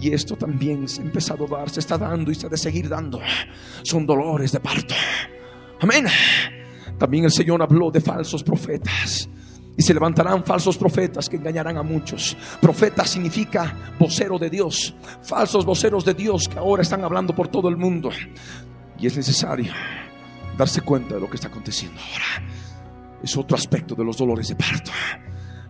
Y 0.00 0.12
esto 0.12 0.36
también 0.36 0.88
se 0.88 1.00
ha 1.00 1.04
empezado 1.04 1.46
a 1.46 1.58
dar, 1.58 1.70
se 1.70 1.80
está 1.80 1.96
dando 1.96 2.30
y 2.30 2.34
se 2.34 2.46
ha 2.46 2.50
de 2.50 2.58
seguir 2.58 2.88
dando. 2.88 3.20
Son 3.82 4.04
dolores 4.04 4.52
de 4.52 4.60
parto. 4.60 4.94
Amén. 5.80 6.06
También 6.98 7.24
el 7.24 7.32
Señor 7.32 7.62
habló 7.62 7.90
de 7.90 8.00
falsos 8.00 8.42
profetas. 8.42 9.28
Y 9.78 9.82
se 9.82 9.92
levantarán 9.92 10.42
falsos 10.42 10.78
profetas 10.78 11.28
que 11.28 11.36
engañarán 11.36 11.76
a 11.76 11.82
muchos. 11.82 12.34
Profeta 12.60 13.04
significa 13.04 13.94
vocero 13.98 14.38
de 14.38 14.48
Dios. 14.48 14.94
Falsos 15.22 15.66
voceros 15.66 16.04
de 16.04 16.14
Dios 16.14 16.48
que 16.48 16.58
ahora 16.58 16.82
están 16.82 17.04
hablando 17.04 17.34
por 17.34 17.48
todo 17.48 17.68
el 17.68 17.76
mundo. 17.76 18.10
Y 18.98 19.06
es 19.06 19.16
necesario 19.16 19.72
darse 20.56 20.80
cuenta 20.80 21.14
de 21.14 21.20
lo 21.20 21.28
que 21.28 21.36
está 21.36 21.48
aconteciendo 21.48 22.00
ahora. 22.00 22.48
Es 23.22 23.36
otro 23.36 23.56
aspecto 23.56 23.94
de 23.94 24.04
los 24.04 24.16
dolores 24.16 24.48
de 24.48 24.56
parto. 24.56 24.90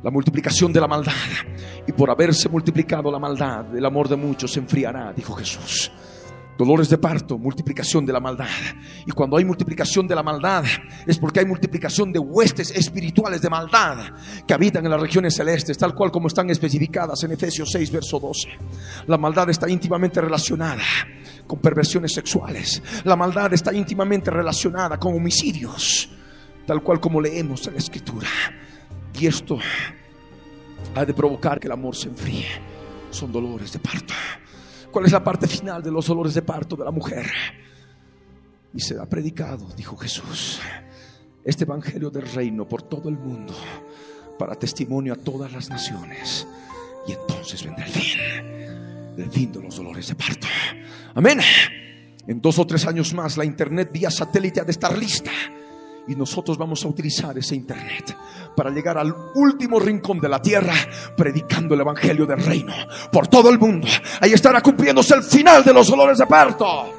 La 0.02 0.10
multiplicación 0.10 0.72
de 0.72 0.80
la 0.80 0.86
maldad. 0.86 1.12
Y 1.86 1.92
por 1.92 2.10
haberse 2.10 2.48
multiplicado 2.48 3.10
la 3.10 3.18
maldad, 3.18 3.76
el 3.76 3.84
amor 3.84 4.08
de 4.08 4.16
muchos 4.16 4.52
se 4.52 4.60
enfriará, 4.60 5.12
dijo 5.12 5.34
Jesús. 5.34 5.90
Dolores 6.56 6.88
de 6.88 6.96
parto, 6.96 7.36
multiplicación 7.36 8.06
de 8.06 8.14
la 8.14 8.20
maldad. 8.20 8.46
Y 9.04 9.10
cuando 9.10 9.36
hay 9.36 9.44
multiplicación 9.44 10.08
de 10.08 10.14
la 10.14 10.22
maldad, 10.22 10.64
es 11.06 11.18
porque 11.18 11.40
hay 11.40 11.46
multiplicación 11.46 12.12
de 12.12 12.18
huestes 12.18 12.70
espirituales 12.70 13.42
de 13.42 13.50
maldad 13.50 14.14
que 14.46 14.54
habitan 14.54 14.84
en 14.84 14.90
las 14.90 15.00
regiones 15.00 15.34
celestes, 15.34 15.76
tal 15.76 15.94
cual 15.94 16.10
como 16.10 16.28
están 16.28 16.48
especificadas 16.48 17.22
en 17.24 17.32
Efesios 17.32 17.70
6, 17.72 17.90
verso 17.90 18.18
12. 18.18 18.48
La 19.06 19.18
maldad 19.18 19.50
está 19.50 19.68
íntimamente 19.68 20.18
relacionada 20.20 20.82
con 21.46 21.58
perversiones 21.58 22.12
sexuales. 22.12 22.82
La 23.04 23.16
maldad 23.16 23.52
está 23.52 23.72
íntimamente 23.72 24.30
relacionada 24.30 24.98
con 24.98 25.14
homicidios, 25.14 26.08
tal 26.66 26.82
cual 26.82 27.00
como 27.00 27.20
leemos 27.20 27.66
en 27.66 27.74
la 27.74 27.78
escritura. 27.78 28.28
Y 29.18 29.26
esto 29.26 29.58
ha 30.94 31.04
de 31.04 31.14
provocar 31.14 31.58
que 31.58 31.68
el 31.68 31.72
amor 31.72 31.96
se 31.96 32.08
enfríe. 32.08 32.46
Son 33.10 33.32
dolores 33.32 33.72
de 33.72 33.78
parto. 33.78 34.14
¿Cuál 34.90 35.06
es 35.06 35.12
la 35.12 35.22
parte 35.22 35.46
final 35.46 35.82
de 35.82 35.90
los 35.90 36.06
dolores 36.06 36.34
de 36.34 36.42
parto 36.42 36.76
de 36.76 36.84
la 36.84 36.90
mujer? 36.90 37.26
Y 38.74 38.80
se 38.80 38.98
ha 38.98 39.06
predicado, 39.06 39.68
dijo 39.76 39.96
Jesús, 39.96 40.60
este 41.44 41.64
evangelio 41.64 42.10
del 42.10 42.28
reino 42.30 42.66
por 42.66 42.82
todo 42.82 43.08
el 43.08 43.16
mundo 43.16 43.54
para 44.38 44.54
testimonio 44.54 45.14
a 45.14 45.16
todas 45.16 45.52
las 45.52 45.70
naciones. 45.70 46.46
Y 47.06 47.12
entonces 47.12 47.64
vendrá 47.64 47.86
el 47.86 47.92
fin, 47.92 48.20
el 49.16 49.30
fin 49.30 49.52
de 49.52 49.62
los 49.62 49.76
dolores 49.76 50.08
de 50.08 50.14
parto. 50.14 50.46
Amén. 51.16 51.40
En 52.28 52.42
dos 52.42 52.58
o 52.58 52.66
tres 52.66 52.86
años 52.86 53.14
más 53.14 53.38
la 53.38 53.44
internet 53.46 53.90
vía 53.90 54.10
satélite 54.10 54.60
ha 54.60 54.64
de 54.64 54.72
estar 54.72 54.96
lista 54.98 55.30
Y 56.06 56.14
nosotros 56.14 56.58
vamos 56.58 56.84
a 56.84 56.88
utilizar 56.88 57.38
ese 57.38 57.54
internet 57.54 58.14
para 58.54 58.70
llegar 58.70 58.98
al 58.98 59.14
último 59.34 59.80
rincón 59.80 60.20
de 60.20 60.28
la 60.28 60.42
tierra 60.42 60.74
predicando 61.16 61.74
el 61.74 61.80
evangelio 61.80 62.26
del 62.26 62.44
reino 62.44 62.74
por 63.10 63.28
todo 63.28 63.48
el 63.48 63.58
mundo. 63.58 63.88
Ahí 64.20 64.32
estará 64.32 64.60
cumpliéndose 64.60 65.14
el 65.14 65.22
final 65.22 65.64
de 65.64 65.72
los 65.72 65.88
dolores 65.88 66.18
de 66.18 66.26
parto. 66.26 66.92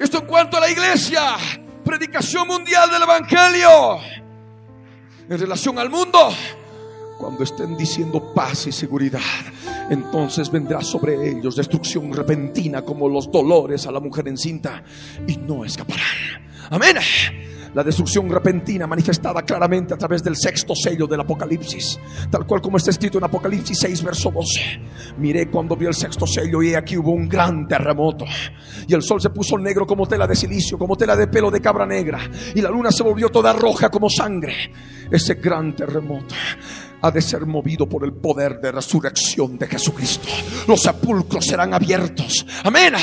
Esto 0.00 0.18
en 0.18 0.26
cuanto 0.26 0.56
a 0.56 0.60
la 0.60 0.70
iglesia, 0.70 1.36
predicación 1.84 2.48
mundial 2.48 2.90
del 2.90 3.02
evangelio. 3.02 3.98
En 5.28 5.38
relación 5.38 5.78
al 5.78 5.90
mundo, 5.90 6.30
cuando 7.22 7.44
estén 7.44 7.76
diciendo 7.76 8.34
paz 8.34 8.66
y 8.66 8.72
seguridad, 8.72 9.20
entonces 9.88 10.50
vendrá 10.50 10.80
sobre 10.80 11.30
ellos 11.30 11.54
destrucción 11.54 12.12
repentina 12.12 12.82
como 12.82 13.08
los 13.08 13.30
dolores 13.30 13.86
a 13.86 13.92
la 13.92 14.00
mujer 14.00 14.26
encinta 14.26 14.82
y 15.28 15.36
no 15.36 15.64
escaparán. 15.64 16.02
Amén. 16.68 16.96
La 17.74 17.84
destrucción 17.84 18.28
repentina 18.28 18.88
manifestada 18.88 19.42
claramente 19.42 19.94
a 19.94 19.96
través 19.96 20.22
del 20.24 20.36
sexto 20.36 20.74
sello 20.74 21.06
del 21.06 21.20
Apocalipsis, 21.20 21.98
tal 22.28 22.44
cual 22.44 22.60
como 22.60 22.76
está 22.76 22.90
escrito 22.90 23.18
en 23.18 23.24
Apocalipsis 23.24 23.78
6, 23.80 24.02
verso 24.02 24.30
12. 24.32 24.80
Miré 25.18 25.48
cuando 25.48 25.76
vi 25.76 25.86
el 25.86 25.94
sexto 25.94 26.26
sello 26.26 26.60
y 26.60 26.74
aquí 26.74 26.98
hubo 26.98 27.12
un 27.12 27.28
gran 27.28 27.68
terremoto. 27.68 28.26
Y 28.86 28.92
el 28.92 29.02
sol 29.02 29.22
se 29.22 29.30
puso 29.30 29.56
negro 29.56 29.86
como 29.86 30.08
tela 30.08 30.26
de 30.26 30.34
silicio, 30.34 30.76
como 30.76 30.96
tela 30.96 31.16
de 31.16 31.28
pelo 31.28 31.52
de 31.52 31.60
cabra 31.60 31.86
negra. 31.86 32.18
Y 32.54 32.60
la 32.60 32.68
luna 32.68 32.90
se 32.90 33.04
volvió 33.04 33.30
toda 33.30 33.52
roja 33.52 33.90
como 33.90 34.10
sangre. 34.10 34.54
Ese 35.10 35.34
gran 35.34 35.74
terremoto 35.74 36.34
ha 37.02 37.10
de 37.10 37.20
ser 37.20 37.46
movido 37.46 37.88
por 37.88 38.04
el 38.04 38.12
poder 38.12 38.60
de 38.60 38.72
resurrección 38.72 39.58
de 39.58 39.66
Jesucristo. 39.66 40.28
Los 40.66 40.82
sepulcros 40.82 41.44
serán 41.44 41.74
abiertos. 41.74 42.46
Amén. 42.64 42.94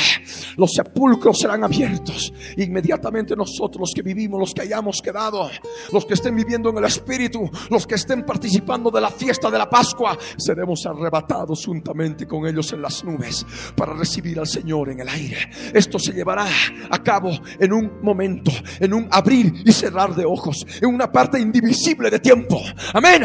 Los 0.56 0.72
sepulcros 0.72 1.38
serán 1.38 1.62
abiertos. 1.64 2.32
Inmediatamente 2.56 3.36
nosotros, 3.36 3.80
los 3.80 3.92
que 3.94 4.02
vivimos, 4.02 4.40
los 4.40 4.54
que 4.54 4.62
hayamos 4.62 5.00
quedado, 5.02 5.50
los 5.92 6.04
que 6.04 6.14
estén 6.14 6.34
viviendo 6.34 6.70
en 6.70 6.78
el 6.78 6.84
Espíritu, 6.84 7.50
los 7.68 7.86
que 7.86 7.96
estén 7.96 8.24
participando 8.24 8.90
de 8.90 9.00
la 9.00 9.10
fiesta 9.10 9.50
de 9.50 9.58
la 9.58 9.68
Pascua, 9.68 10.16
seremos 10.36 10.84
arrebatados 10.86 11.64
juntamente 11.64 12.26
con 12.26 12.46
ellos 12.46 12.72
en 12.72 12.82
las 12.82 13.04
nubes 13.04 13.44
para 13.76 13.92
recibir 13.92 14.38
al 14.38 14.46
Señor 14.46 14.90
en 14.90 15.00
el 15.00 15.08
aire. 15.08 15.50
Esto 15.74 15.98
se 15.98 16.12
llevará 16.12 16.46
a 16.90 17.02
cabo 17.02 17.30
en 17.58 17.72
un 17.72 18.00
momento, 18.02 18.50
en 18.78 18.94
un 18.94 19.08
abrir 19.10 19.62
y 19.64 19.72
cerrar 19.72 20.14
de 20.14 20.24
ojos, 20.24 20.66
en 20.80 20.88
una 20.88 21.12
parte 21.12 21.38
indivisible 21.38 22.10
de 22.10 22.18
tiempo. 22.18 22.60
Amén. 22.94 23.24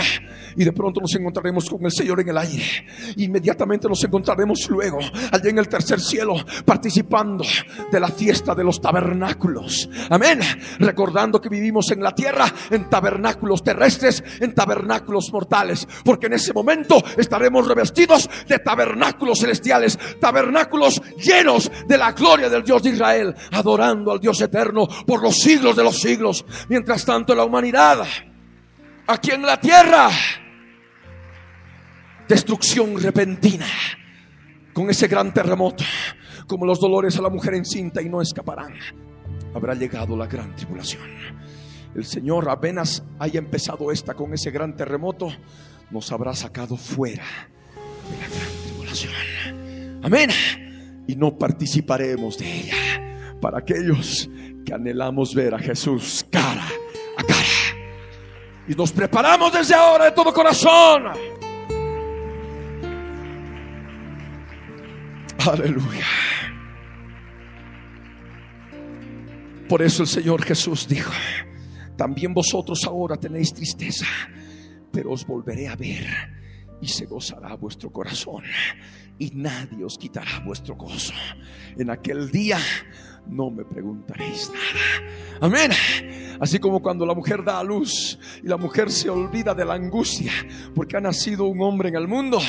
De 0.66 0.74
pronto 0.74 1.00
nos 1.00 1.14
encontraremos 1.14 1.70
con 1.70 1.86
el 1.86 1.92
Señor 1.92 2.22
en 2.22 2.30
el 2.30 2.38
aire. 2.40 2.88
Inmediatamente 3.18 3.88
nos 3.88 4.04
encontraremos 4.04 4.68
luego 4.68 4.98
allá 5.00 5.48
en 5.48 5.60
el 5.60 5.70
tercer 5.70 6.00
cielo 6.00 6.34
participando 6.66 7.46
de 7.92 8.00
la 8.00 8.08
fiesta 8.08 8.56
de 8.56 8.64
los 8.64 8.82
tabernáculos. 8.82 9.88
Amén. 10.10 10.40
Recordando 10.80 11.40
que 11.40 11.50
vivimos 11.50 11.92
en 11.92 12.02
la 12.02 12.16
tierra 12.16 12.52
en 12.72 12.90
tabernáculos 12.90 13.62
terrestres, 13.62 14.24
en 14.40 14.56
tabernáculos 14.56 15.32
mortales. 15.32 15.88
Porque 16.04 16.26
en 16.26 16.34
ese 16.34 16.52
momento 16.52 17.04
estaremos 17.16 17.68
revestidos 17.68 18.28
de 18.48 18.58
tabernáculos 18.58 19.42
celestiales, 19.42 20.00
tabernáculos 20.20 21.00
llenos 21.24 21.72
de 21.88 21.98
la 22.00 22.14
gloria 22.14 22.50
del 22.50 22.64
Dios 22.64 22.82
de 22.82 22.90
Israel, 22.90 23.36
adorando 23.52 24.12
al 24.12 24.20
Dios 24.20 24.42
eterno 24.42 24.88
por 25.06 25.22
los 25.22 25.36
siglos 25.36 25.76
de 25.76 25.84
los 25.84 26.00
siglos. 26.00 26.44
Mientras 26.70 27.06
tanto 27.06 27.36
la 27.36 27.44
humanidad 27.44 28.04
aquí 29.06 29.30
en 29.30 29.44
la 29.44 29.60
tierra 29.60 30.10
destrucción 32.28 33.02
repentina 33.02 33.68
con 34.74 34.90
ese 34.90 35.08
gran 35.08 35.34
terremoto, 35.34 35.84
como 36.48 36.66
los 36.66 36.80
dolores 36.80 37.18
a 37.18 37.22
la 37.22 37.30
mujer 37.30 37.54
encinta 37.54 38.02
y 38.02 38.10
no 38.10 38.22
escaparán. 38.22 38.74
Habrá 39.54 39.74
llegado 39.74 40.18
la 40.18 40.28
gran 40.28 40.56
tribulación. 40.56 41.04
El 41.96 42.06
Señor 42.06 42.50
apenas 42.50 43.04
haya 43.20 43.40
empezado 43.40 43.90
esta 43.92 44.14
con 44.14 44.34
ese 44.34 44.52
gran 44.52 44.76
terremoto, 44.76 45.30
nos 45.92 46.12
habrá 46.12 46.34
sacado 46.34 46.76
fuera 46.76 47.24
de 48.12 48.18
la 48.18 48.28
gran 48.28 48.64
tribulación. 48.66 49.14
Amén. 50.04 50.30
Y 51.08 51.16
no 51.16 51.38
participaremos 51.38 52.38
de 52.38 52.60
ella 52.60 53.38
para 53.40 53.60
aquellos 53.60 54.30
que 54.66 54.74
anhelamos 54.74 55.34
ver 55.34 55.54
a 55.54 55.60
Jesús 55.60 56.26
cara 56.30 56.68
a 57.18 57.24
cara. 57.24 57.40
Y 58.68 58.74
nos 58.74 58.92
preparamos 58.92 59.54
desde 59.54 59.76
ahora 59.76 60.06
de 60.06 60.12
todo 60.12 60.34
corazón 60.34 61.04
Aleluya. 65.52 66.06
Por 69.70 69.82
eso 69.82 70.04
el 70.04 70.08
Señor 70.08 70.44
Jesús 70.44 70.88
dijo, 70.88 71.12
también 71.98 72.34
vosotros 72.34 72.84
ahora 72.86 73.18
tenéis 73.18 73.54
tristeza, 73.54 74.06
pero 74.92 75.12
os 75.12 75.26
volveré 75.26 75.68
a 75.68 75.76
ver 75.76 76.06
y 76.82 76.88
se 76.88 77.06
gozará 77.06 77.56
vuestro 77.56 77.92
corazón 77.92 78.44
y 79.18 79.32
nadie 79.32 79.84
os 79.84 79.98
quitará 79.98 80.40
vuestro 80.46 80.76
gozo. 80.76 81.14
En 81.78 81.90
aquel 81.90 82.32
día 82.32 82.60
no 83.28 83.50
me 83.50 83.64
preguntaréis 83.66 84.50
nada. 84.50 85.12
Amén. 85.42 85.72
Así 86.40 86.60
como 86.60 86.82
cuando 86.82 87.06
la 87.06 87.14
mujer 87.14 87.44
da 87.44 87.60
a 87.60 87.64
luz 87.64 88.20
y 88.44 88.48
la 88.48 88.58
mujer 88.58 88.92
se 88.92 89.10
olvida 89.10 89.54
de 89.54 89.66
la 89.66 89.76
angustia 89.76 90.32
porque 90.74 90.98
ha 90.98 91.02
nacido 91.02 91.46
un 91.46 91.62
hombre 91.62 91.90
en 91.90 91.96
el 91.96 92.08
mundo, 92.08 92.40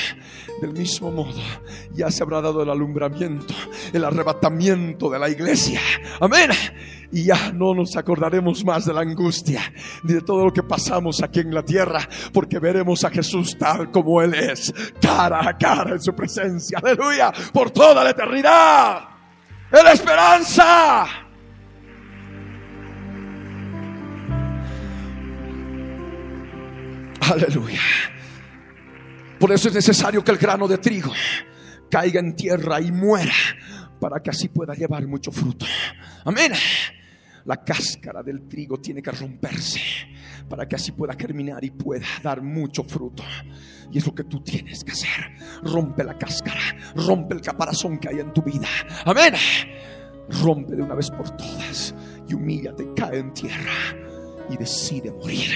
del 0.60 0.72
mismo 0.72 1.10
modo 1.10 1.40
ya 1.94 2.10
se 2.10 2.22
habrá 2.22 2.40
dado 2.40 2.62
el 2.62 2.70
alumbramiento, 2.70 3.54
el 3.92 4.04
arrebatamiento 4.04 5.08
de 5.10 5.18
la 5.18 5.28
iglesia. 5.28 5.80
Amén. 6.20 6.50
Y 7.12 7.24
ya 7.24 7.52
no 7.52 7.74
nos 7.74 7.96
acordaremos 7.96 8.64
más 8.64 8.84
de 8.84 8.92
la 8.92 9.02
angustia 9.02 9.60
ni 10.02 10.14
de 10.14 10.22
todo 10.22 10.46
lo 10.46 10.52
que 10.52 10.62
pasamos 10.64 11.22
aquí 11.22 11.40
en 11.40 11.54
la 11.54 11.64
tierra, 11.64 12.00
porque 12.32 12.58
veremos 12.58 13.04
a 13.04 13.10
Jesús 13.10 13.56
tal 13.56 13.90
como 13.92 14.20
Él 14.20 14.34
es, 14.34 14.74
cara 15.00 15.48
a 15.48 15.56
cara 15.56 15.92
en 15.92 16.02
su 16.02 16.12
presencia. 16.14 16.78
Aleluya, 16.82 17.32
por 17.52 17.70
toda 17.70 18.02
la 18.02 18.10
eternidad. 18.10 19.15
Es 19.72 19.84
la 19.84 19.92
esperanza. 19.92 21.06
Aleluya. 27.20 27.80
Por 29.38 29.52
eso 29.52 29.68
es 29.68 29.74
necesario 29.74 30.22
que 30.22 30.30
el 30.30 30.38
grano 30.38 30.68
de 30.68 30.78
trigo 30.78 31.12
caiga 31.90 32.20
en 32.20 32.34
tierra 32.36 32.80
y 32.80 32.92
muera 32.92 33.34
para 34.00 34.20
que 34.22 34.30
así 34.30 34.48
pueda 34.48 34.74
llevar 34.74 35.06
mucho 35.06 35.32
fruto. 35.32 35.66
Amén. 36.24 36.52
La 37.44 37.62
cáscara 37.62 38.22
del 38.22 38.48
trigo 38.48 38.78
tiene 38.78 39.02
que 39.02 39.10
romperse 39.10 39.80
para 40.48 40.66
que 40.66 40.76
así 40.76 40.92
pueda 40.92 41.14
germinar 41.14 41.64
y 41.64 41.70
pueda 41.70 42.06
dar 42.22 42.42
mucho 42.42 42.84
fruto. 42.84 43.22
Y 43.90 43.98
es 43.98 44.06
lo 44.06 44.14
que 44.14 44.24
tú 44.24 44.40
tienes 44.40 44.84
que 44.84 44.92
hacer. 44.92 45.36
Rompe 45.62 46.04
la 46.04 46.16
cáscara, 46.16 46.60
rompe 46.94 47.34
el 47.34 47.40
caparazón 47.40 47.98
que 47.98 48.08
hay 48.08 48.20
en 48.20 48.32
tu 48.32 48.42
vida. 48.42 48.68
Amén. 49.04 49.34
Rompe 50.42 50.74
de 50.74 50.82
una 50.82 50.94
vez 50.94 51.10
por 51.10 51.30
todas 51.30 51.94
y 52.28 52.34
humíllate, 52.34 52.92
cae 52.94 53.18
en 53.18 53.32
tierra 53.32 53.72
y 54.50 54.56
decide 54.56 55.12
morir. 55.12 55.52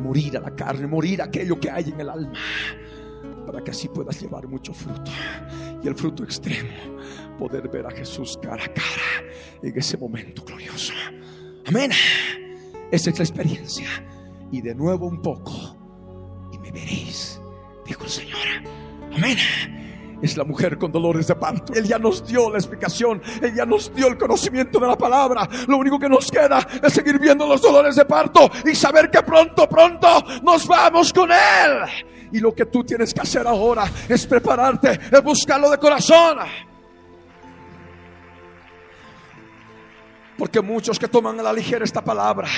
Morir 0.00 0.36
a 0.36 0.40
la 0.40 0.54
carne, 0.54 0.86
morir 0.86 1.20
aquello 1.20 1.58
que 1.58 1.70
hay 1.70 1.90
en 1.90 2.00
el 2.00 2.08
alma 2.08 2.38
para 3.50 3.64
que 3.64 3.72
así 3.72 3.88
puedas 3.88 4.20
llevar 4.20 4.46
mucho 4.46 4.72
fruto. 4.72 5.10
Y 5.82 5.88
el 5.88 5.94
fruto 5.94 6.22
extremo, 6.22 6.70
poder 7.38 7.68
ver 7.68 7.86
a 7.86 7.90
Jesús 7.90 8.38
cara 8.40 8.64
a 8.64 8.68
cara 8.68 9.28
en 9.62 9.76
ese 9.76 9.96
momento 9.96 10.44
glorioso. 10.44 10.92
Amén. 11.66 11.90
Esa 12.90 13.10
es 13.10 13.18
la 13.18 13.24
experiencia. 13.24 13.88
Y 14.50 14.60
de 14.60 14.74
nuevo 14.74 15.06
un 15.06 15.22
poco 15.22 15.52
y 16.52 16.58
me 16.58 16.72
veréis, 16.72 17.40
dijo 17.86 18.04
el 18.04 18.10
Señor. 18.10 18.38
Amén. 19.14 19.38
Es 20.22 20.36
la 20.36 20.44
mujer 20.44 20.76
con 20.76 20.92
dolores 20.92 21.26
de 21.28 21.34
parto. 21.34 21.72
Él 21.72 21.84
ya 21.84 21.98
nos 21.98 22.26
dio 22.26 22.50
la 22.50 22.58
explicación. 22.58 23.22
Él 23.40 23.54
ya 23.54 23.64
nos 23.64 23.94
dio 23.94 24.06
el 24.08 24.18
conocimiento 24.18 24.78
de 24.78 24.86
la 24.86 24.96
palabra. 24.96 25.48
Lo 25.66 25.78
único 25.78 25.98
que 25.98 26.08
nos 26.08 26.30
queda 26.30 26.66
es 26.82 26.92
seguir 26.92 27.18
viendo 27.18 27.46
los 27.46 27.62
dolores 27.62 27.96
de 27.96 28.04
parto 28.04 28.50
y 28.70 28.74
saber 28.74 29.10
que 29.10 29.22
pronto, 29.22 29.66
pronto 29.68 30.22
nos 30.42 30.66
vamos 30.66 31.12
con 31.12 31.30
Él. 31.30 32.28
Y 32.32 32.40
lo 32.40 32.54
que 32.54 32.66
tú 32.66 32.84
tienes 32.84 33.14
que 33.14 33.20
hacer 33.20 33.46
ahora 33.46 33.90
es 34.08 34.26
prepararte, 34.26 35.00
es 35.10 35.22
buscarlo 35.22 35.70
de 35.70 35.78
corazón. 35.78 36.38
Porque 40.40 40.62
muchos 40.62 40.98
que 40.98 41.06
toman 41.06 41.38
a 41.38 41.42
la 41.42 41.52
ligera 41.52 41.84
esta 41.84 42.02
palabra, 42.02 42.48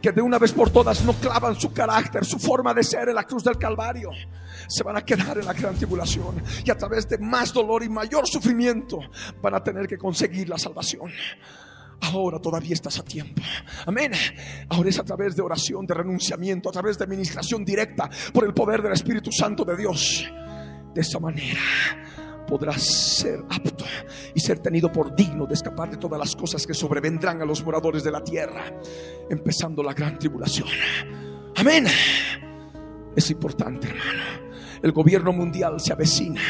que 0.00 0.12
de 0.12 0.22
una 0.22 0.38
vez 0.38 0.52
por 0.52 0.70
todas 0.70 1.04
no 1.04 1.12
clavan 1.14 1.58
su 1.58 1.72
carácter, 1.72 2.24
su 2.24 2.38
forma 2.38 2.72
de 2.72 2.84
ser 2.84 3.08
en 3.08 3.16
la 3.16 3.24
cruz 3.24 3.42
del 3.42 3.58
Calvario, 3.58 4.10
se 4.68 4.84
van 4.84 4.96
a 4.96 5.04
quedar 5.04 5.36
en 5.36 5.44
la 5.44 5.52
gran 5.52 5.74
tribulación 5.74 6.40
y 6.64 6.70
a 6.70 6.78
través 6.78 7.08
de 7.08 7.18
más 7.18 7.52
dolor 7.52 7.82
y 7.82 7.88
mayor 7.88 8.28
sufrimiento 8.28 9.00
van 9.42 9.56
a 9.56 9.64
tener 9.64 9.88
que 9.88 9.98
conseguir 9.98 10.48
la 10.48 10.56
salvación. 10.56 11.10
Ahora 12.00 12.38
todavía 12.38 12.74
estás 12.74 13.00
a 13.00 13.02
tiempo. 13.02 13.42
Amén. 13.86 14.12
Ahora 14.68 14.88
es 14.88 14.98
a 15.00 15.04
través 15.04 15.34
de 15.34 15.42
oración, 15.42 15.84
de 15.84 15.94
renunciamiento, 15.94 16.68
a 16.68 16.72
través 16.72 16.96
de 16.96 17.06
administración 17.06 17.64
directa 17.64 18.08
por 18.32 18.44
el 18.44 18.54
poder 18.54 18.82
del 18.82 18.92
Espíritu 18.92 19.32
Santo 19.32 19.64
de 19.64 19.76
Dios. 19.76 20.30
De 20.94 21.00
esa 21.00 21.18
manera 21.18 21.58
podrás 22.46 22.82
ser 22.82 23.44
apto 23.50 23.84
y 24.34 24.40
ser 24.40 24.58
tenido 24.58 24.90
por 24.92 25.14
digno 25.14 25.46
de 25.46 25.54
escapar 25.54 25.90
de 25.90 25.96
todas 25.96 26.18
las 26.18 26.34
cosas 26.36 26.66
que 26.66 26.74
sobrevendrán 26.74 27.42
a 27.42 27.44
los 27.44 27.64
moradores 27.64 28.04
de 28.04 28.10
la 28.10 28.22
tierra, 28.22 28.64
empezando 29.28 29.82
la 29.82 29.92
gran 29.92 30.18
tribulación. 30.18 30.68
Amén. 31.56 31.86
Es 33.14 33.30
importante, 33.30 33.88
hermano. 33.88 34.46
El 34.82 34.92
gobierno 34.92 35.32
mundial 35.32 35.80
se 35.80 35.92
avecina. 35.92 36.40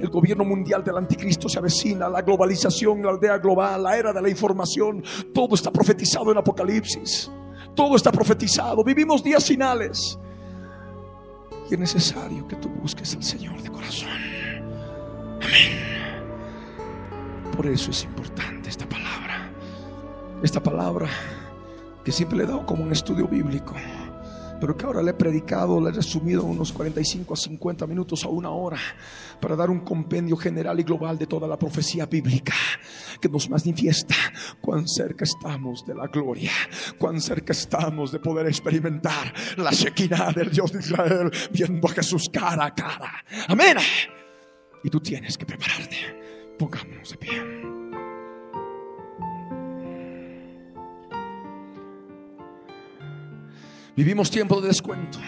El 0.00 0.08
gobierno 0.08 0.44
mundial 0.44 0.82
del 0.82 0.96
anticristo 0.96 1.48
se 1.48 1.58
avecina. 1.58 2.08
La 2.08 2.22
globalización, 2.22 3.02
la 3.02 3.10
aldea 3.10 3.38
global, 3.38 3.82
la 3.82 3.96
era 3.96 4.12
de 4.12 4.22
la 4.22 4.28
información. 4.28 5.04
Todo 5.34 5.54
está 5.54 5.70
profetizado 5.70 6.32
en 6.32 6.38
Apocalipsis. 6.38 7.30
Todo 7.74 7.96
está 7.96 8.10
profetizado. 8.10 8.82
Vivimos 8.82 9.22
días 9.22 9.44
finales. 9.44 10.18
Y 11.70 11.74
es 11.74 11.80
necesario 11.80 12.46
que 12.48 12.56
tú 12.56 12.68
busques 12.70 13.14
al 13.14 13.22
Señor 13.22 13.60
de 13.62 13.70
corazón. 13.70 14.25
Amén. 15.46 15.72
Por 17.54 17.66
eso 17.66 17.90
es 17.90 18.04
importante 18.04 18.68
esta 18.68 18.88
palabra. 18.88 19.50
Esta 20.42 20.62
palabra 20.62 21.08
que 22.04 22.12
siempre 22.12 22.38
le 22.38 22.44
he 22.44 22.46
dado 22.46 22.66
como 22.66 22.84
un 22.84 22.92
estudio 22.92 23.26
bíblico 23.26 23.74
pero 24.60 24.76
que 24.76 24.86
ahora 24.86 25.02
le 25.02 25.10
he 25.10 25.14
predicado, 25.14 25.80
le 25.80 25.90
he 25.90 25.92
resumido 25.92 26.44
unos 26.44 26.72
45 26.72 27.34
a 27.34 27.36
50 27.36 27.86
minutos 27.86 28.24
a 28.24 28.28
una 28.28 28.50
hora 28.50 28.78
para 29.40 29.56
dar 29.56 29.70
un 29.70 29.80
compendio 29.80 30.36
general 30.36 30.80
y 30.80 30.82
global 30.82 31.18
de 31.18 31.26
toda 31.26 31.46
la 31.46 31.58
profecía 31.58 32.06
bíblica 32.06 32.54
que 33.20 33.28
nos 33.28 33.48
manifiesta 33.50 34.14
cuán 34.60 34.86
cerca 34.88 35.24
estamos 35.24 35.84
de 35.86 35.94
la 35.94 36.06
gloria, 36.06 36.52
cuán 36.98 37.20
cerca 37.20 37.52
estamos 37.52 38.12
de 38.12 38.18
poder 38.18 38.46
experimentar 38.46 39.32
la 39.56 39.70
Shekinah 39.70 40.32
del 40.32 40.50
Dios 40.50 40.72
de 40.72 40.80
Israel 40.80 41.30
viendo 41.52 41.86
a 41.88 41.92
Jesús 41.92 42.28
cara 42.32 42.66
a 42.66 42.74
cara. 42.74 43.24
Amén. 43.48 43.76
Y 44.86 44.88
tú 44.88 45.00
tienes 45.00 45.36
que 45.36 45.44
prepararte. 45.44 45.96
Pongámonos 46.56 47.10
de 47.10 47.16
pie. 47.16 47.42
Vivimos 53.96 54.30
tiempo 54.30 54.60
de 54.60 54.68
descuento. 54.68 55.18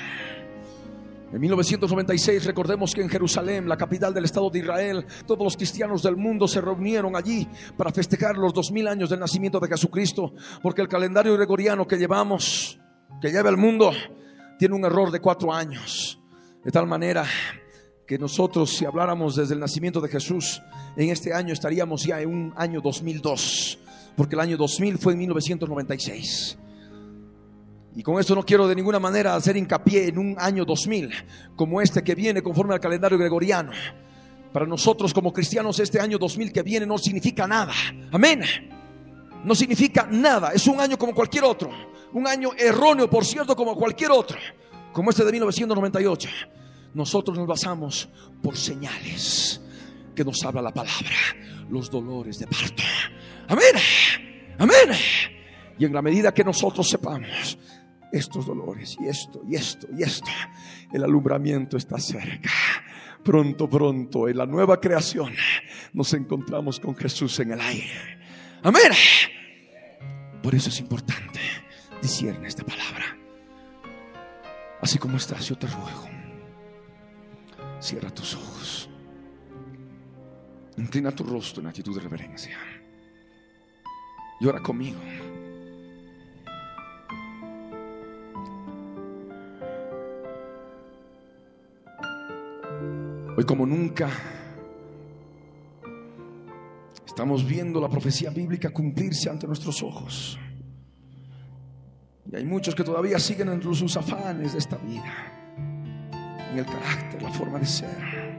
En 1.32 1.40
1996 1.40 2.44
recordemos 2.44 2.94
que 2.94 3.02
en 3.02 3.08
Jerusalén, 3.08 3.68
la 3.68 3.76
capital 3.76 4.14
del 4.14 4.26
Estado 4.26 4.48
de 4.48 4.60
Israel, 4.60 5.04
todos 5.26 5.42
los 5.42 5.56
cristianos 5.56 6.04
del 6.04 6.16
mundo 6.16 6.46
se 6.46 6.60
reunieron 6.60 7.16
allí 7.16 7.48
para 7.76 7.90
festejar 7.90 8.36
los 8.36 8.54
dos 8.54 8.70
mil 8.70 8.86
años 8.86 9.10
del 9.10 9.18
nacimiento 9.18 9.58
de 9.58 9.66
Jesucristo, 9.66 10.34
porque 10.62 10.82
el 10.82 10.88
calendario 10.88 11.34
gregoriano 11.34 11.84
que 11.84 11.96
llevamos, 11.96 12.78
que 13.20 13.32
lleva 13.32 13.50
el 13.50 13.56
mundo, 13.56 13.90
tiene 14.56 14.76
un 14.76 14.84
error 14.84 15.10
de 15.10 15.18
cuatro 15.18 15.52
años. 15.52 16.20
De 16.64 16.70
tal 16.70 16.86
manera 16.86 17.24
que 18.08 18.18
nosotros, 18.18 18.70
si 18.70 18.86
habláramos 18.86 19.36
desde 19.36 19.52
el 19.52 19.60
nacimiento 19.60 20.00
de 20.00 20.08
Jesús, 20.08 20.62
en 20.96 21.10
este 21.10 21.34
año 21.34 21.52
estaríamos 21.52 22.04
ya 22.04 22.22
en 22.22 22.30
un 22.30 22.54
año 22.56 22.80
2002, 22.80 23.78
porque 24.16 24.34
el 24.34 24.40
año 24.40 24.56
2000 24.56 24.96
fue 24.96 25.12
en 25.12 25.18
1996. 25.18 26.58
Y 27.94 28.02
con 28.02 28.18
esto 28.18 28.34
no 28.34 28.46
quiero 28.46 28.66
de 28.66 28.74
ninguna 28.74 28.98
manera 28.98 29.34
hacer 29.34 29.58
hincapié 29.58 30.08
en 30.08 30.16
un 30.16 30.36
año 30.38 30.64
2000 30.64 31.10
como 31.54 31.82
este 31.82 32.02
que 32.02 32.14
viene 32.14 32.40
conforme 32.40 32.72
al 32.72 32.80
calendario 32.80 33.18
gregoriano. 33.18 33.72
Para 34.54 34.64
nosotros 34.64 35.12
como 35.12 35.30
cristianos 35.30 35.78
este 35.78 36.00
año 36.00 36.16
2000 36.16 36.50
que 36.50 36.62
viene 36.62 36.86
no 36.86 36.96
significa 36.96 37.46
nada. 37.46 37.74
Amén. 38.10 38.40
No 39.44 39.54
significa 39.54 40.08
nada. 40.10 40.52
Es 40.52 40.66
un 40.66 40.80
año 40.80 40.96
como 40.96 41.14
cualquier 41.14 41.44
otro. 41.44 41.70
Un 42.14 42.26
año 42.26 42.52
erróneo, 42.56 43.10
por 43.10 43.26
cierto, 43.26 43.54
como 43.54 43.76
cualquier 43.76 44.12
otro. 44.12 44.38
Como 44.94 45.10
este 45.10 45.24
de 45.24 45.32
1998. 45.32 46.28
Nosotros 46.94 47.36
nos 47.36 47.46
basamos 47.46 48.08
por 48.42 48.56
señales 48.56 49.60
que 50.14 50.24
nos 50.24 50.42
habla 50.44 50.62
la 50.62 50.72
palabra. 50.72 51.16
Los 51.70 51.90
dolores 51.90 52.38
de 52.38 52.46
parto. 52.46 52.82
Amén. 53.48 53.74
Amén. 54.58 54.98
Y 55.78 55.84
en 55.84 55.92
la 55.92 56.02
medida 56.02 56.32
que 56.32 56.44
nosotros 56.44 56.88
sepamos 56.88 57.58
estos 58.10 58.46
dolores 58.46 58.96
y 59.00 59.06
esto 59.06 59.42
y 59.48 59.54
esto 59.54 59.86
y 59.96 60.02
esto. 60.02 60.30
El 60.92 61.04
alumbramiento 61.04 61.76
está 61.76 61.98
cerca. 61.98 62.50
Pronto, 63.22 63.68
pronto, 63.68 64.28
en 64.28 64.38
la 64.38 64.46
nueva 64.46 64.80
creación 64.80 65.34
nos 65.92 66.14
encontramos 66.14 66.80
con 66.80 66.96
Jesús 66.96 67.38
en 67.40 67.52
el 67.52 67.60
aire. 67.60 68.18
Amén. 68.62 68.92
Por 70.42 70.54
eso 70.54 70.70
es 70.70 70.80
importante 70.80 71.38
discierne 72.00 72.48
esta 72.48 72.64
palabra. 72.64 73.16
Así 74.80 74.98
como 74.98 75.16
estás, 75.16 75.46
yo 75.48 75.56
te 75.56 75.66
ruego. 75.66 76.17
Cierra 77.80 78.10
tus 78.10 78.34
ojos. 78.34 78.88
Inclina 80.76 81.12
tu 81.12 81.24
rostro 81.24 81.60
en 81.60 81.68
actitud 81.68 81.94
de 81.94 82.00
reverencia. 82.00 82.56
Y 84.40 84.46
ora 84.46 84.60
conmigo. 84.60 84.98
Hoy 93.36 93.44
como 93.44 93.64
nunca 93.64 94.10
estamos 97.06 97.44
viendo 97.46 97.80
la 97.80 97.88
profecía 97.88 98.30
bíblica 98.30 98.70
cumplirse 98.70 99.30
ante 99.30 99.46
nuestros 99.46 99.82
ojos. 99.82 100.38
Y 102.30 102.36
hay 102.36 102.44
muchos 102.44 102.74
que 102.74 102.84
todavía 102.84 103.18
siguen 103.18 103.48
en 103.48 103.62
sus 103.62 103.96
afanes 103.96 104.52
de 104.52 104.58
esta 104.58 104.76
vida, 104.76 105.47
en 106.52 106.58
el 106.58 106.66
carácter, 106.66 107.22
la 107.22 107.30
forma 107.30 107.58
de 107.58 107.66
ser. 107.66 108.38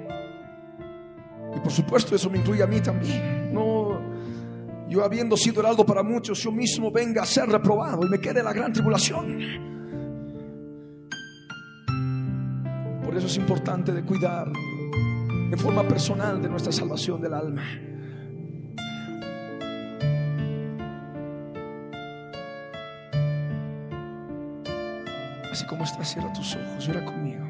Y 1.56 1.60
por 1.60 1.72
supuesto 1.72 2.16
eso 2.16 2.30
me 2.30 2.38
incluye 2.38 2.64
a 2.64 2.68
mí 2.68 2.80
también. 2.82 3.54
No, 3.54 4.00
yo 4.88 5.04
habiendo 5.04 5.38
sido 5.38 5.62
heraldo 5.62 5.86
para 5.86 6.04
muchos, 6.04 6.42
yo 6.42 6.52
mismo 6.52 6.92
venga 6.92 7.22
a 7.22 7.26
ser 7.26 7.48
reprobado 7.48 8.06
y 8.06 8.10
me 8.10 8.20
quede 8.20 8.42
la 8.44 8.54
gran 8.54 8.74
tribulación. 8.74 9.40
Por 13.04 13.18
eso 13.18 13.28
es 13.28 13.38
importante 13.38 13.92
de 13.92 14.04
cuidar 14.04 14.52
en 15.52 15.58
forma 15.58 15.88
personal 15.88 16.42
de 16.42 16.50
nuestra 16.50 16.72
salvación 16.72 17.22
del 17.22 17.34
alma. 17.34 17.64
Así 25.52 25.66
como 25.66 25.84
estás, 25.84 26.14
cierra 26.14 26.32
tus 26.34 26.56
ojos, 26.56 26.86
llora 26.86 27.04
conmigo. 27.04 27.49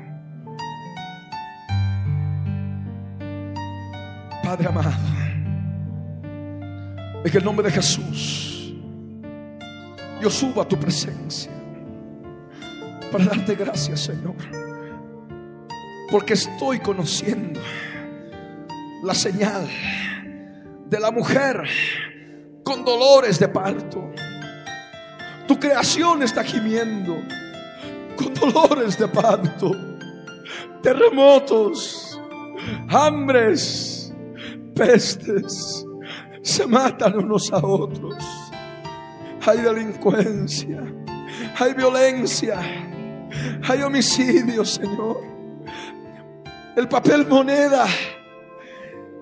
Padre 4.49 4.67
amado, 4.67 4.89
en 7.23 7.37
el 7.37 7.43
nombre 7.45 7.67
de 7.67 7.71
Jesús, 7.71 8.73
yo 10.19 10.27
subo 10.31 10.59
a 10.63 10.67
tu 10.67 10.75
presencia 10.75 11.51
para 13.11 13.25
darte 13.25 13.53
gracias, 13.53 13.99
Señor, 13.99 14.33
porque 16.09 16.33
estoy 16.33 16.79
conociendo 16.79 17.59
la 19.03 19.13
señal 19.13 19.69
de 20.87 20.99
la 20.99 21.11
mujer 21.11 21.69
con 22.63 22.83
dolores 22.83 23.37
de 23.37 23.49
parto. 23.49 24.11
Tu 25.47 25.59
creación 25.59 26.23
está 26.23 26.43
gimiendo 26.43 27.21
con 28.15 28.33
dolores 28.33 28.97
de 28.97 29.07
parto, 29.09 29.75
terremotos, 30.81 32.19
hambres, 32.89 33.88
se 36.41 36.67
matan 36.67 37.17
unos 37.17 37.51
a 37.51 37.57
otros. 37.57 38.15
Hay 39.45 39.59
delincuencia, 39.59 40.83
hay 41.57 41.73
violencia, 41.73 42.59
hay 43.67 43.81
homicidio, 43.81 44.63
Señor. 44.65 45.17
El 46.75 46.87
papel 46.87 47.27
moneda 47.27 47.85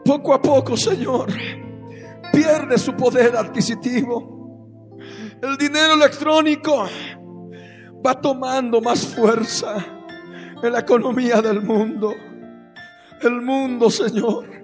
poco 0.06 0.34
a 0.34 0.42
poco, 0.42 0.78
Señor, 0.78 1.28
pierde 2.32 2.78
su 2.78 2.94
poder 2.94 3.36
adquisitivo. 3.36 4.98
El 5.42 5.58
dinero 5.58 5.94
electrónico 5.94 6.88
va 8.06 8.20
tomando 8.20 8.82
más 8.82 9.06
fuerza 9.06 9.86
en 10.62 10.72
la 10.72 10.80
economía 10.80 11.42
del 11.42 11.62
mundo. 11.62 12.14
El 13.22 13.42
mundo, 13.42 13.90
Señor, 13.90 14.57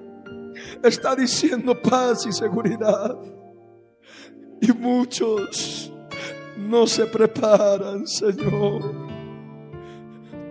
está 0.84 1.15
diciendo 1.15 1.79
paz 1.81 2.25
y 2.27 2.31
seguridad. 2.31 3.17
Y 4.61 4.71
muchos 4.71 5.91
no 6.57 6.86
se 6.88 7.05
preparan, 7.05 8.05
Señor. 8.07 8.81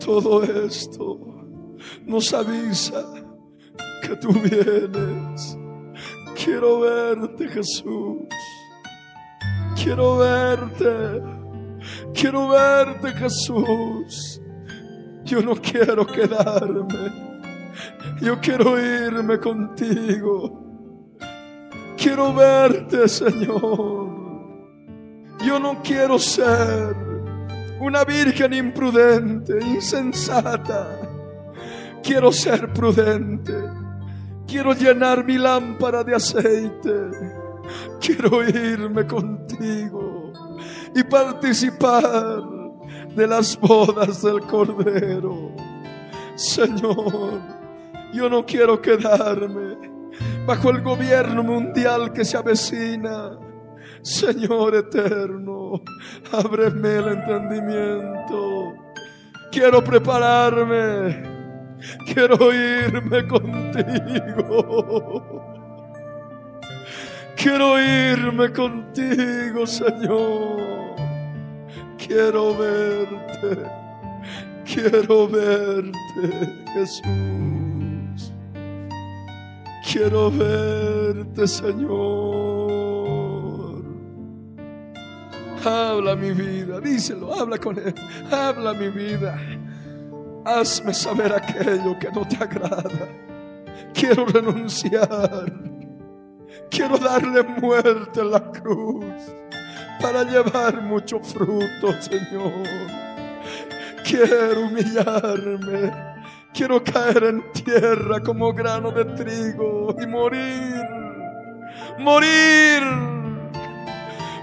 Todo 0.04 0.42
esto 0.42 1.18
nos 2.04 2.32
avisa 2.32 3.04
que 4.02 4.16
tú 4.16 4.32
vienes. 4.32 5.56
Quiero 6.34 6.80
verte, 6.80 7.48
Jesús. 7.48 8.22
Quiero 9.76 10.18
verte. 10.18 11.22
Quiero 12.12 12.48
verte, 12.48 13.12
Jesús. 13.12 14.40
Yo 15.24 15.40
no 15.40 15.54
quiero 15.56 16.06
quedarme. 16.06 17.31
Yo 18.22 18.40
quiero 18.40 18.80
irme 18.80 19.40
contigo. 19.40 21.18
Quiero 21.96 22.32
verte, 22.32 23.08
Señor. 23.08 24.08
Yo 25.44 25.58
no 25.58 25.82
quiero 25.82 26.20
ser 26.20 26.94
una 27.80 28.04
virgen 28.04 28.54
imprudente, 28.54 29.58
insensata. 29.60 31.00
Quiero 32.00 32.30
ser 32.30 32.72
prudente. 32.72 33.54
Quiero 34.46 34.72
llenar 34.72 35.24
mi 35.24 35.36
lámpara 35.36 36.04
de 36.04 36.14
aceite. 36.14 37.10
Quiero 38.00 38.48
irme 38.48 39.04
contigo 39.04 40.32
y 40.94 41.02
participar 41.02 42.40
de 43.16 43.26
las 43.26 43.58
bodas 43.58 44.22
del 44.22 44.42
Cordero. 44.42 45.56
Señor, 46.36 47.61
yo 48.12 48.28
no 48.28 48.44
quiero 48.44 48.80
quedarme 48.80 49.76
bajo 50.46 50.70
el 50.70 50.82
gobierno 50.82 51.42
mundial 51.42 52.12
que 52.12 52.24
se 52.24 52.36
avecina. 52.36 53.38
Señor 54.02 54.74
eterno, 54.74 55.82
ábreme 56.32 56.96
el 56.96 57.08
entendimiento. 57.08 58.74
Quiero 59.50 59.82
prepararme. 59.84 61.30
Quiero 62.12 62.52
irme 62.52 63.26
contigo. 63.26 64.62
Quiero 67.36 67.80
irme 67.80 68.52
contigo, 68.52 69.66
Señor. 69.66 70.96
Quiero 71.98 72.56
verte. 72.56 73.82
Quiero 74.64 75.28
verte, 75.28 76.64
Jesús. 76.72 77.61
Quiero 79.92 80.30
verte, 80.30 81.46
Señor. 81.46 81.92
Habla 85.62 86.16
mi 86.16 86.32
vida, 86.32 86.80
díselo, 86.80 87.34
habla 87.34 87.58
con 87.58 87.78
Él. 87.78 87.94
Habla 88.30 88.72
mi 88.72 88.88
vida. 88.88 89.38
Hazme 90.46 90.94
saber 90.94 91.34
aquello 91.34 91.98
que 91.98 92.10
no 92.10 92.26
te 92.26 92.42
agrada. 92.42 93.06
Quiero 93.92 94.24
renunciar. 94.24 95.52
Quiero 96.70 96.96
darle 96.96 97.42
muerte 97.42 98.22
a 98.22 98.24
la 98.24 98.50
cruz 98.50 99.04
para 100.00 100.24
llevar 100.24 100.80
mucho 100.80 101.20
fruto, 101.20 101.92
Señor. 102.00 102.62
Quiero 104.04 104.62
humillarme. 104.62 106.11
Quiero 106.54 106.82
caer 106.84 107.24
en 107.24 107.52
tierra 107.52 108.20
como 108.20 108.52
grano 108.52 108.90
de 108.90 109.04
trigo 109.04 109.94
y 110.00 110.06
morir. 110.06 110.82
Morir. 111.98 112.82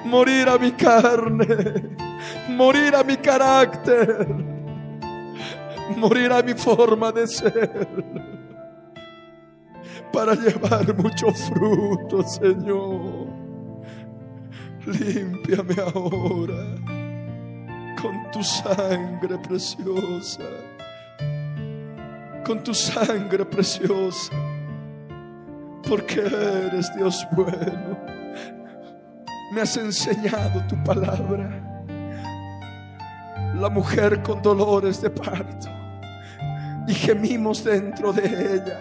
Morir 0.06 0.50
a 0.50 0.58
mi 0.58 0.72
carne. 0.72 1.98
Morir 2.50 2.96
a 2.96 3.04
mi 3.04 3.18
carácter. 3.18 4.28
Morir 5.96 6.32
a 6.32 6.42
mi 6.42 6.54
forma 6.54 7.12
de 7.12 7.28
ser. 7.28 7.88
Para 10.12 10.34
llevar 10.34 10.96
mucho 10.96 11.32
fruto, 11.32 12.24
Señor. 12.24 13.28
Límpiame 14.86 15.76
ahora 15.94 16.76
con 18.02 18.32
tu 18.32 18.44
sangre 18.44 19.38
preciosa, 19.40 20.44
con 22.50 22.64
tu 22.64 22.74
sangre 22.74 23.46
preciosa, 23.46 24.34
porque 25.88 26.20
eres 26.20 26.92
Dios 26.96 27.28
bueno. 27.34 27.96
Me 29.54 29.62
has 29.62 29.78
enseñado 29.78 30.66
tu 30.68 30.76
palabra. 30.84 31.62
La 33.54 33.70
mujer 33.70 34.24
con 34.24 34.42
dolores 34.42 35.00
de 35.00 35.12
parto 35.12 35.68
y 36.88 36.94
gemimos 36.96 37.64
dentro 37.64 38.12
de 38.12 38.56
ella 38.56 38.80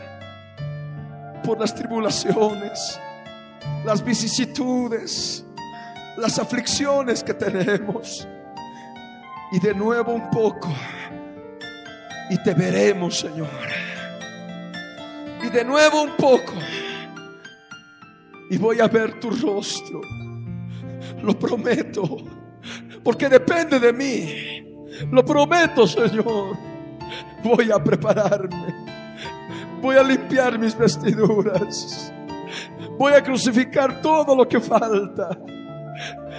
por 1.45 1.61
las 1.61 1.75
tribulaciones, 1.75 2.99
las 3.85 4.03
vicisitudes, 4.03 5.45
las 6.17 6.39
aflicciones 6.39 7.23
que 7.23 7.35
tenemos. 7.35 8.27
Y 9.53 9.61
de 9.61 9.75
nuevo 9.75 10.15
un 10.15 10.31
poco. 10.31 10.71
Y 12.31 12.43
te 12.43 12.55
veremos, 12.55 13.21
Señor. 13.21 13.49
Y 15.43 15.51
de 15.51 15.65
nuevo 15.65 16.03
un 16.03 16.17
poco. 16.17 16.55
Y 18.51 18.59
voy 18.59 18.81
a 18.81 18.89
ver 18.89 19.21
tu 19.21 19.31
rostro. 19.31 20.01
Lo 21.23 21.39
prometo. 21.39 22.03
Porque 23.03 23.29
depende 23.29 23.79
de 23.79 23.93
mí. 23.93 24.89
Lo 25.11 25.25
prometo, 25.25 25.87
Señor. 25.87 26.57
Voy 27.43 27.71
a 27.71 27.83
prepararme. 27.83 28.75
Voy 29.81 29.97
a 29.97 30.03
limpiar 30.03 30.59
mis 30.59 30.77
vestiduras. 30.77 32.13
Voy 32.99 33.13
a 33.13 33.23
crucificar 33.23 34.03
todo 34.03 34.35
lo 34.35 34.49
que 34.49 34.61
falta. 34.61 35.39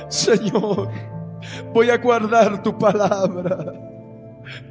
Señor, 0.09 0.89
voy 1.73 1.89
a 1.89 1.97
guardar 1.97 2.61
tu 2.61 2.77
palabra, 2.77 3.57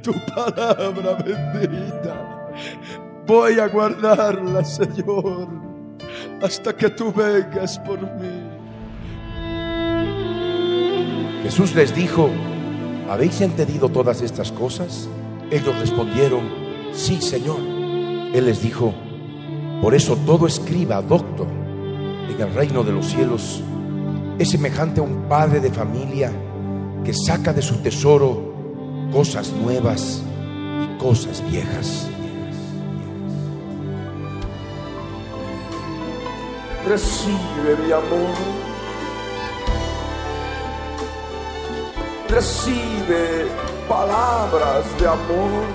tu 0.01 0.13
palabra 0.35 1.15
bendita. 1.23 2.51
Voy 3.25 3.59
a 3.59 3.67
guardarla, 3.67 4.63
Señor, 4.63 5.47
hasta 6.41 6.75
que 6.75 6.89
tú 6.89 7.13
vengas 7.13 7.77
por 7.79 8.01
mí. 8.01 8.49
Jesús 11.43 11.73
les 11.75 11.95
dijo, 11.95 12.29
¿habéis 13.09 13.39
entendido 13.41 13.89
todas 13.89 14.21
estas 14.21 14.51
cosas? 14.51 15.07
Ellos 15.51 15.77
respondieron, 15.79 16.41
sí, 16.91 17.21
Señor. 17.21 17.59
Él 17.59 18.45
les 18.45 18.61
dijo, 18.61 18.93
por 19.81 19.95
eso 19.95 20.17
todo 20.25 20.47
escriba, 20.47 21.01
doctor, 21.01 21.47
en 22.29 22.41
el 22.41 22.53
reino 22.53 22.83
de 22.83 22.91
los 22.91 23.05
cielos 23.07 23.63
es 24.37 24.49
semejante 24.49 25.01
a 25.01 25.03
un 25.03 25.27
padre 25.27 25.59
de 25.59 25.71
familia 25.71 26.31
que 27.03 27.13
saca 27.13 27.53
de 27.53 27.61
su 27.61 27.77
tesoro 27.77 28.48
cosas 29.11 29.51
nuevas 29.51 30.21
y 30.83 30.97
cosas 30.97 31.43
viejas. 31.49 32.07
Recibe 36.87 37.77
mi 37.85 37.91
amor. 37.91 38.35
Recibe 42.29 43.47
palabras 43.87 44.85
de 44.99 45.07
amor 45.07 45.65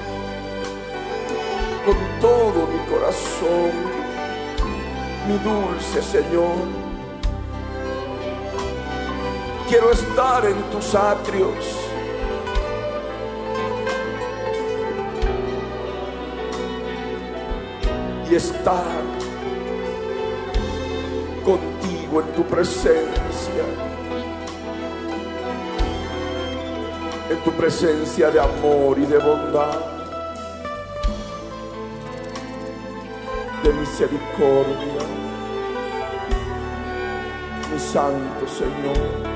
con 1.85 1.97
todo 2.21 2.67
mi 2.69 2.79
corazón, 2.91 3.73
mi 5.29 5.37
dulce 5.39 6.01
Señor. 6.03 6.85
Quiero 9.69 9.91
estar 9.91 10.47
en 10.47 10.63
tus 10.71 10.95
atrios. 10.95 11.84
Estar 18.35 18.83
contigo 21.45 22.21
en 22.21 22.33
tu 22.35 22.43
presencia. 22.43 23.65
En 27.31 27.39
tu 27.45 27.53
presencia 27.53 28.33
de 28.33 28.41
amor 28.41 28.99
y 28.99 29.07
de 29.07 29.19
bondad. 29.19 29.79
De 33.63 33.73
misericordia. 33.73 35.05
Mi 37.73 37.79
santo 37.79 38.49
Señor. 38.49 39.34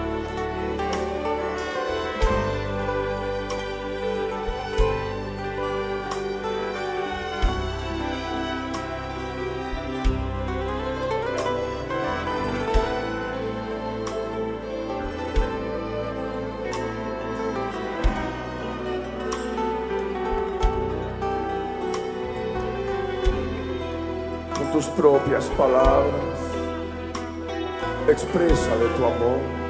Propias 25.29 25.45
palabras. 25.57 26.39
Expresa 28.09 28.77
de 28.77 28.89
tu 28.97 29.05
amor. 29.05 29.68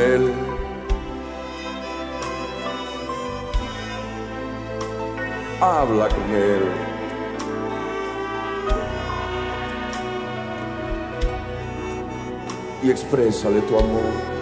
Él. 0.00 0.32
Habla 5.60 6.08
con 6.08 6.34
Él. 6.34 6.62
Y 12.82 12.90
exprésale 12.90 13.60
tu 13.62 13.78
amor 13.78 14.40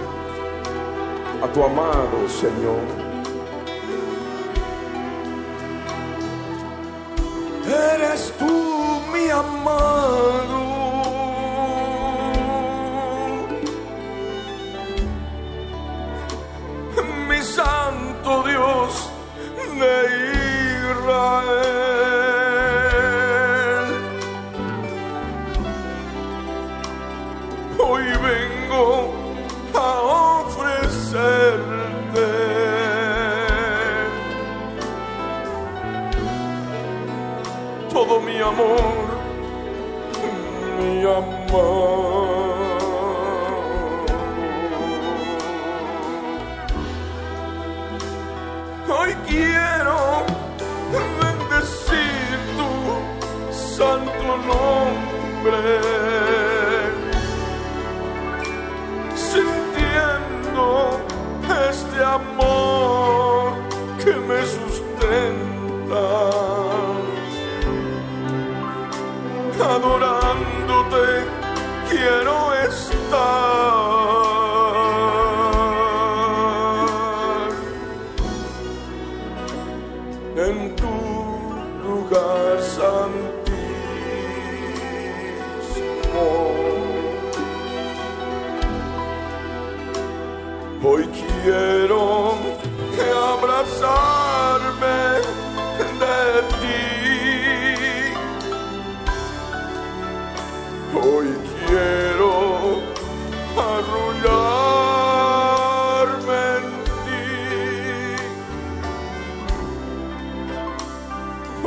a 1.42 1.52
tu 1.52 1.62
amado 1.62 2.28
Señor. 2.28 2.97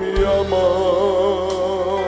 mi 0.00 0.14
amor. 0.24 2.04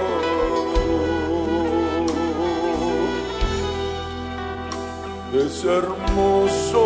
Es 5.34 5.56
hermoso 5.64 6.82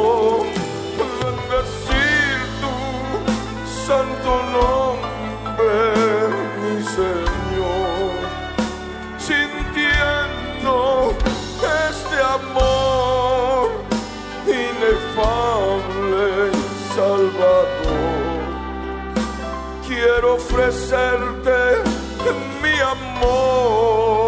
bendecir 0.99 2.39
tu 2.61 2.75
santo 3.87 4.31
nombre, 4.53 4.72
Ofrecerte 20.33 21.61
mi 22.63 22.77
amor, 22.81 24.23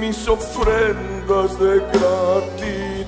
mis 0.00 0.28
ofrendas 0.28 1.58
de 1.60 1.74
gratitud. 1.92 3.06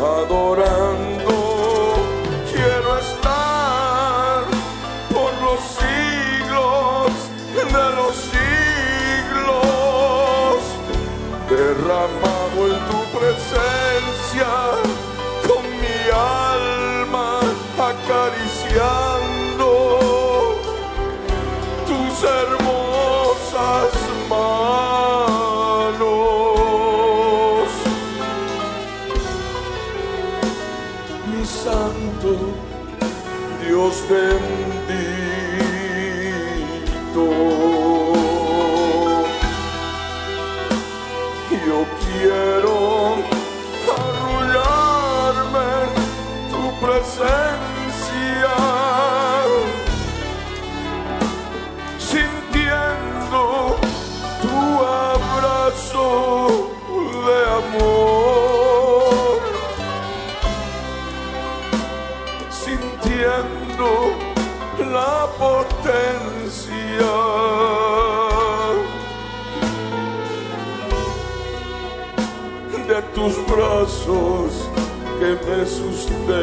Adorando 0.00 0.85
que 75.18 75.30
me 75.46 75.66
sustentan. 75.66 76.36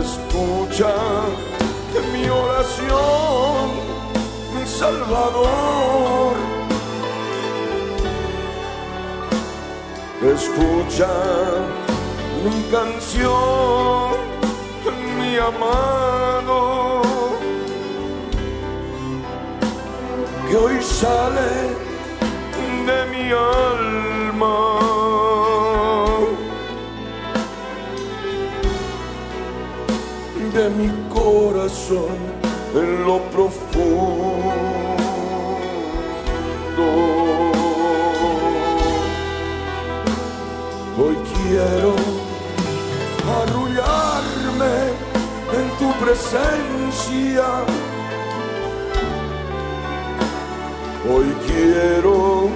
Escucha 0.00 0.94
mi 2.12 2.28
oración, 2.28 3.70
mi 4.54 4.66
Salvador. 4.66 6.34
Escucha 10.22 11.12
mi 12.42 12.62
canción, 12.70 14.16
mi 15.18 15.36
amado. 15.36 15.93
sale 21.00 21.52
de 22.88 23.00
mi 23.12 23.26
alma. 23.32 24.56
De 30.54 30.66
mi 30.78 30.88
corazón 31.12 32.18
en 32.80 33.04
lo 33.06 33.18
profundo. 33.34 34.04
Hoy 40.96 41.16
quiero 41.32 41.92
arrullarme 43.40 44.76
en 45.58 45.66
tu 45.80 45.88
presencia 46.04 47.46
quiero 51.74 52.48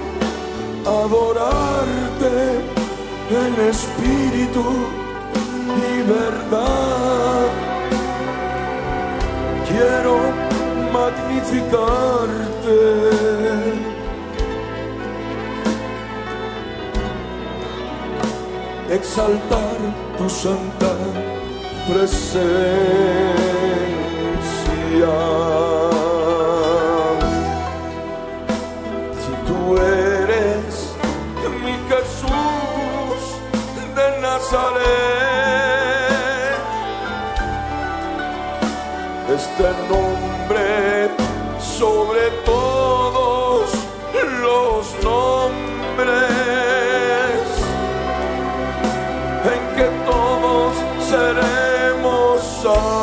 adorarte 0.85 2.35
en 3.43 3.53
espíritu 3.73 4.65
y 5.87 5.89
verdad. 6.17 7.47
Quiero 9.67 10.15
magnificarte. 10.97 12.79
Exaltar 18.89 19.77
tu 20.17 20.25
santa 20.29 20.91
presencia. 21.87 22.69
Nazaret, 34.51 34.81
este 39.29 39.69
nombre 39.87 41.11
sobre 41.59 42.31
todos 42.45 43.69
los 44.41 45.03
nombres, 45.03 46.09
en 49.45 49.75
que 49.75 49.87
todos 50.07 50.73
seremos. 51.07 52.98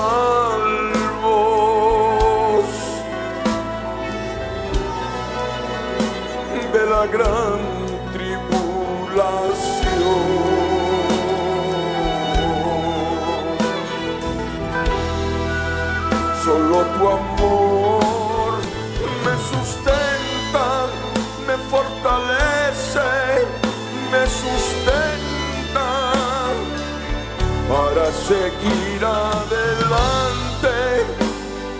Seguir 28.27 29.05
adelante, 29.05 30.77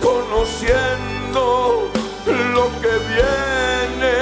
conociendo 0.01 1.43
lo 2.25 2.65
que 2.81 2.93
viene 3.11 4.19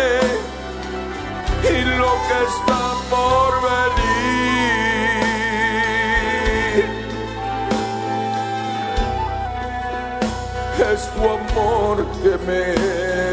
y 1.69 1.76
lo 1.99 2.11
que 2.28 2.38
está 2.51 2.84
por 3.11 3.51
venir. 3.69 4.05
Es 10.91 11.02
tu 11.14 11.22
amor 11.22 11.95
que 12.23 12.34
me 12.47 12.65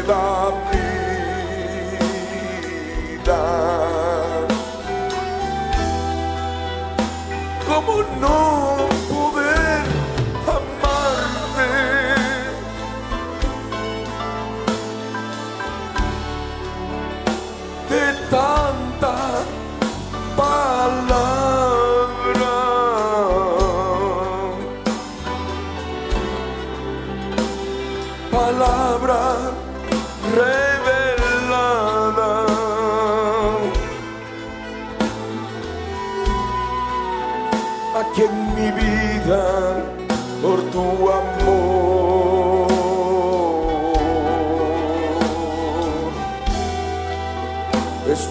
da 0.03 0.27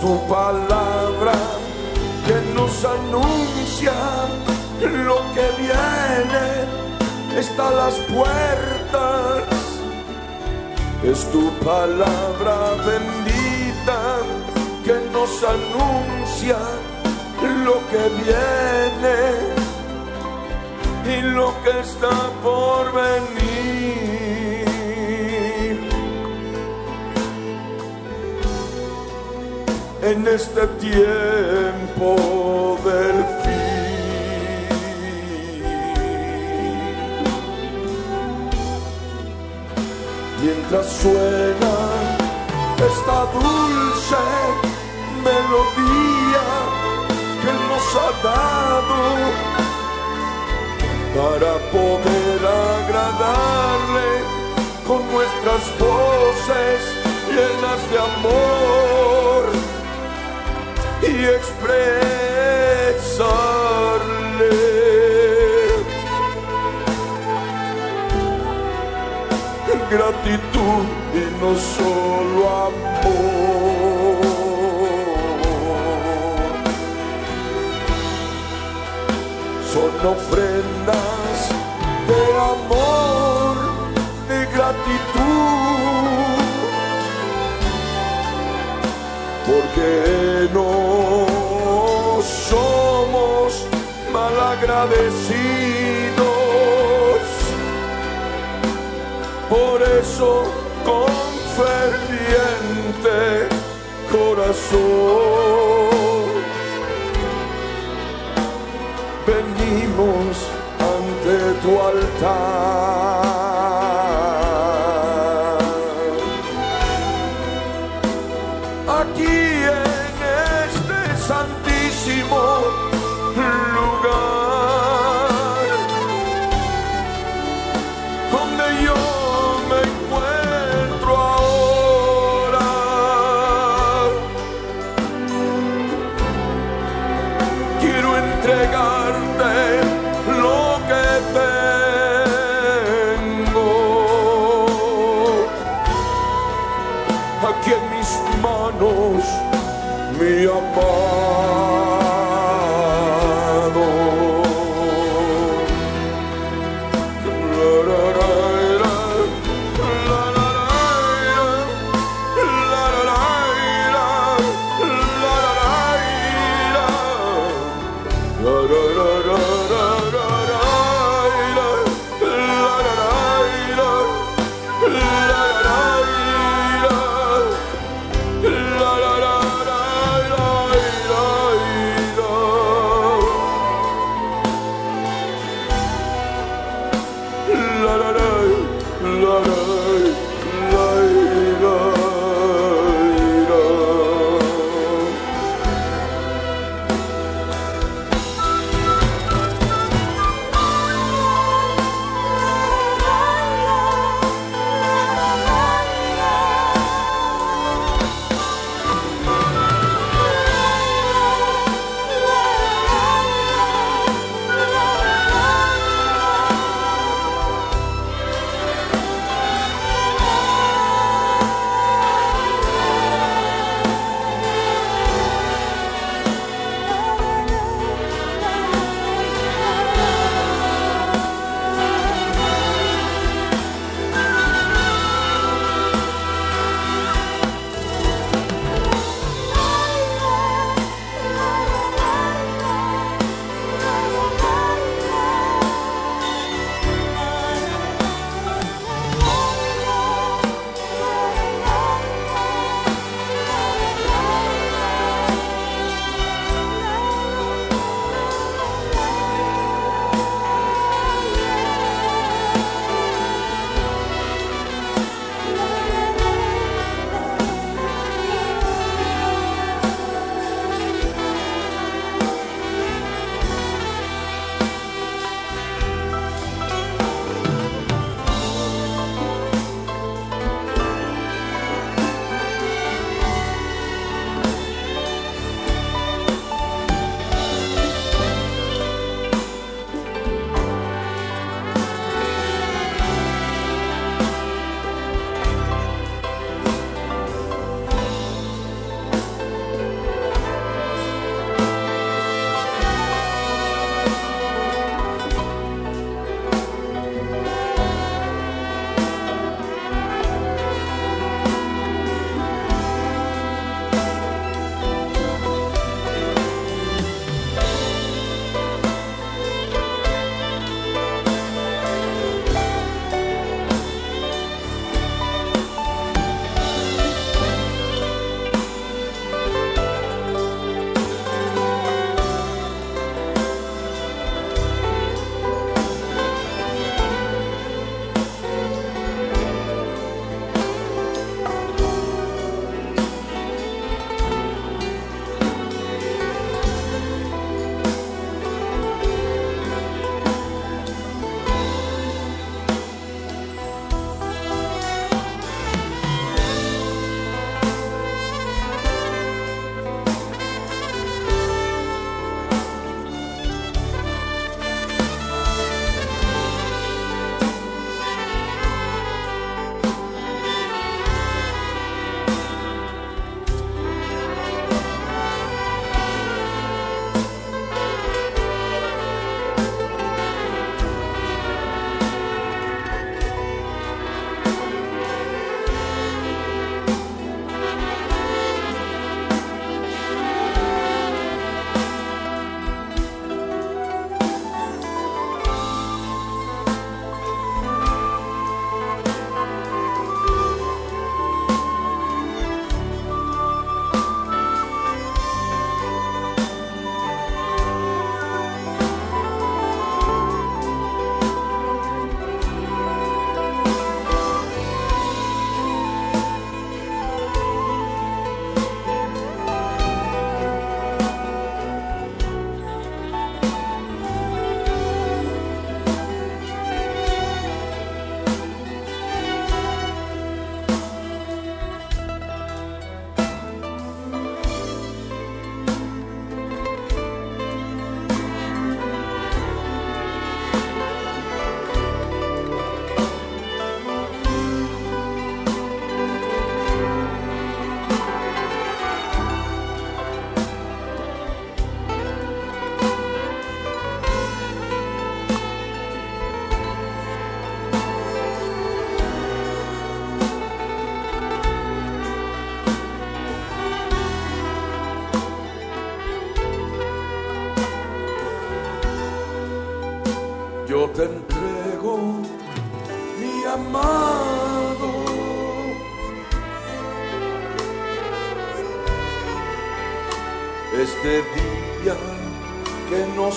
Es 0.03 0.09
tu 0.09 0.19
palabra 0.27 1.33
que 2.27 2.35
nos 2.55 2.85
anuncia 2.85 3.93
lo 4.81 5.19
que 5.33 5.47
viene, 5.63 7.39
está 7.39 7.69
a 7.69 7.71
las 7.71 7.95
puertas. 8.11 9.45
Es 11.05 11.31
tu 11.31 11.53
palabra 11.65 12.57
bendita 12.85 14.01
que 14.85 14.97
nos 15.13 15.31
anuncia 15.45 16.59
lo 17.65 17.77
que 17.91 18.03
viene 18.25 19.19
y 21.17 21.23
lo 21.33 21.55
que 21.63 21.79
está 21.79 22.11
por 22.43 22.93
venir. 22.93 24.12
En 30.03 30.27
este 30.27 30.67
tiempo 30.81 32.17
del 32.85 33.25
fin. 33.43 33.63
Mientras 40.43 40.87
suena 41.01 41.75
esta 42.79 43.19
dulce 43.33 44.25
melodía 45.23 46.49
que 47.43 47.53
nos 47.69 47.87
ha 48.03 48.11
dado 48.25 49.01
para 51.15 51.53
poder 51.71 52.41
agradarle 52.83 54.11
con 54.85 55.01
nuestras 55.13 55.63
voces 55.79 56.81
llenas 57.29 57.81
de 57.91 57.99
amor 57.99 59.02
y 61.23 61.25
expresarle 61.25 62.13
gratitud 69.89 70.85
y 71.15 71.25
no 71.41 71.51
solo 71.77 72.41
amor. 72.67 73.03
Son 79.73 79.95
ofrendas 80.15 81.39
de 82.09 82.23
amor, 82.55 83.57
de 84.29 84.39
gratitud 84.57 85.72
porque 89.75 90.49
no 90.53 92.21
somos 92.23 93.67
malagradecidos. 94.13 95.33
Por 99.49 99.83
eso 99.83 100.45
con 100.85 101.09
ferviente 101.57 103.49
corazón 104.11 104.73
venimos 109.27 110.37
ante 110.81 111.35
tu 111.63 111.81
altar. 111.81 113.02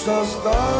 suas 0.06 0.44
dores. 0.44 0.75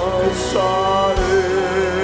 De 0.00 1.99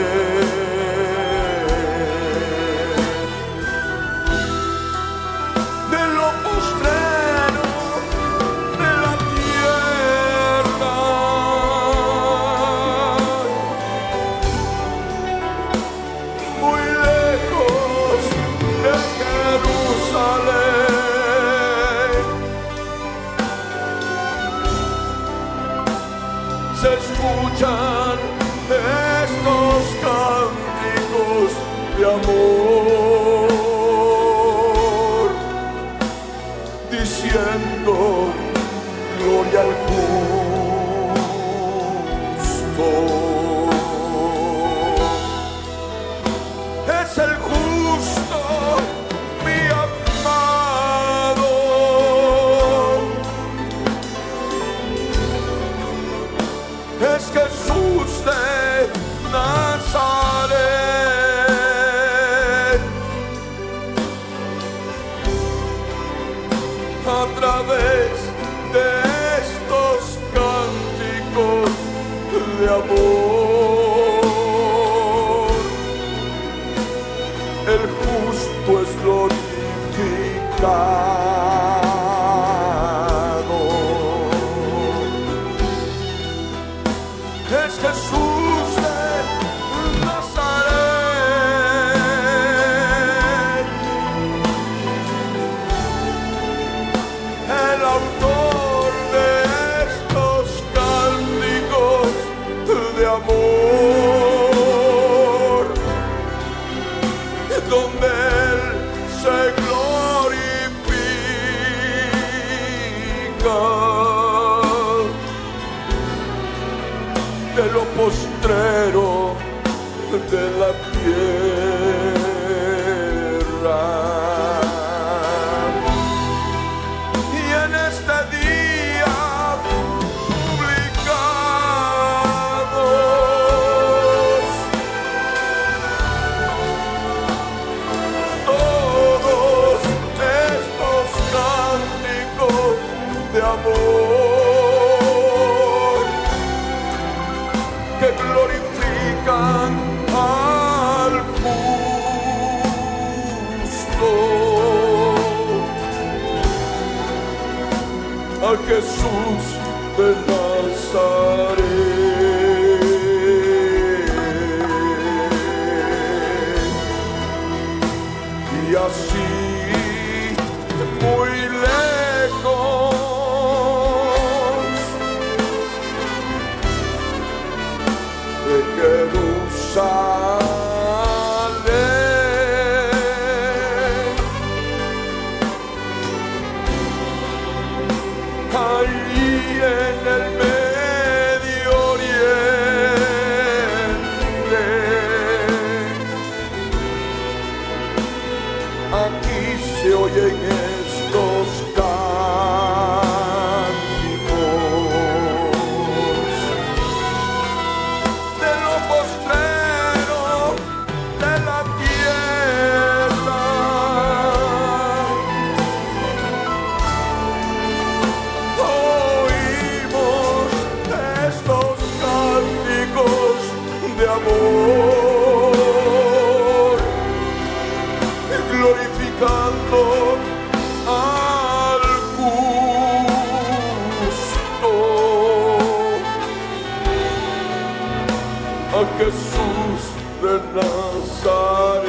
a 238.76 238.84
Jesús 238.98 239.80
de 240.20 240.34
Nazaret. 240.54 241.86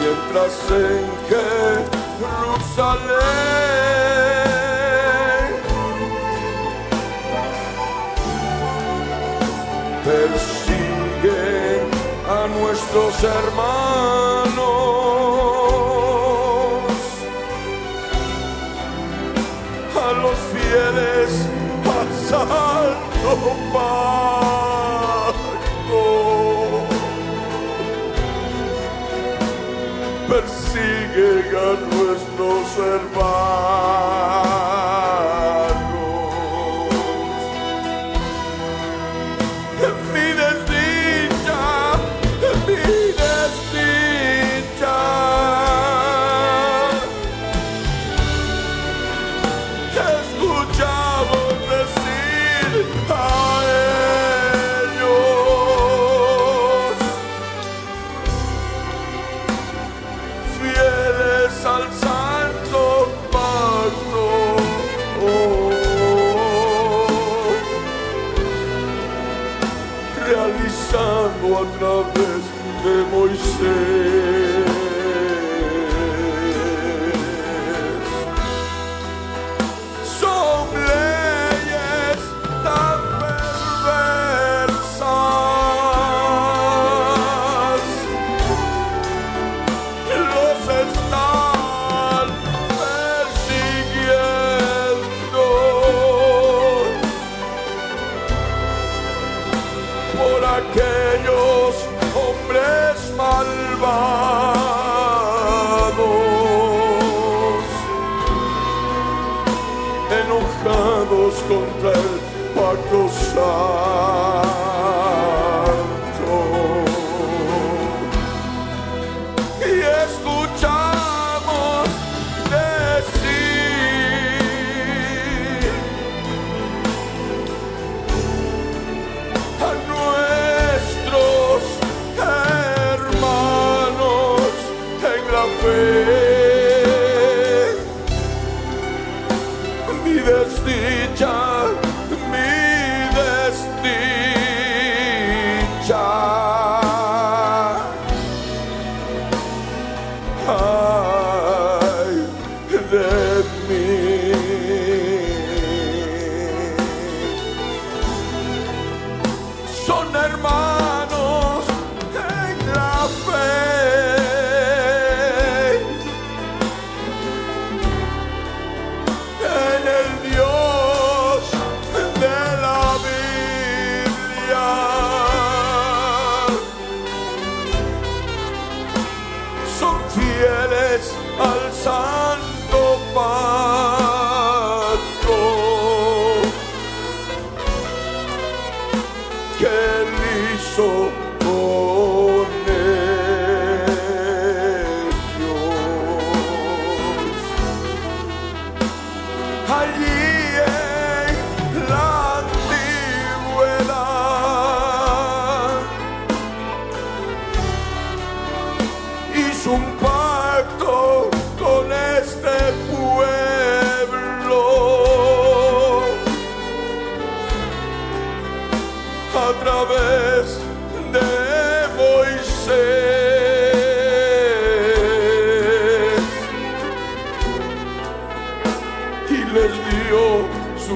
Mientras 0.00 0.52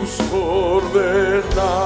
sus 0.07 0.33
ordenanzas. 0.33 1.84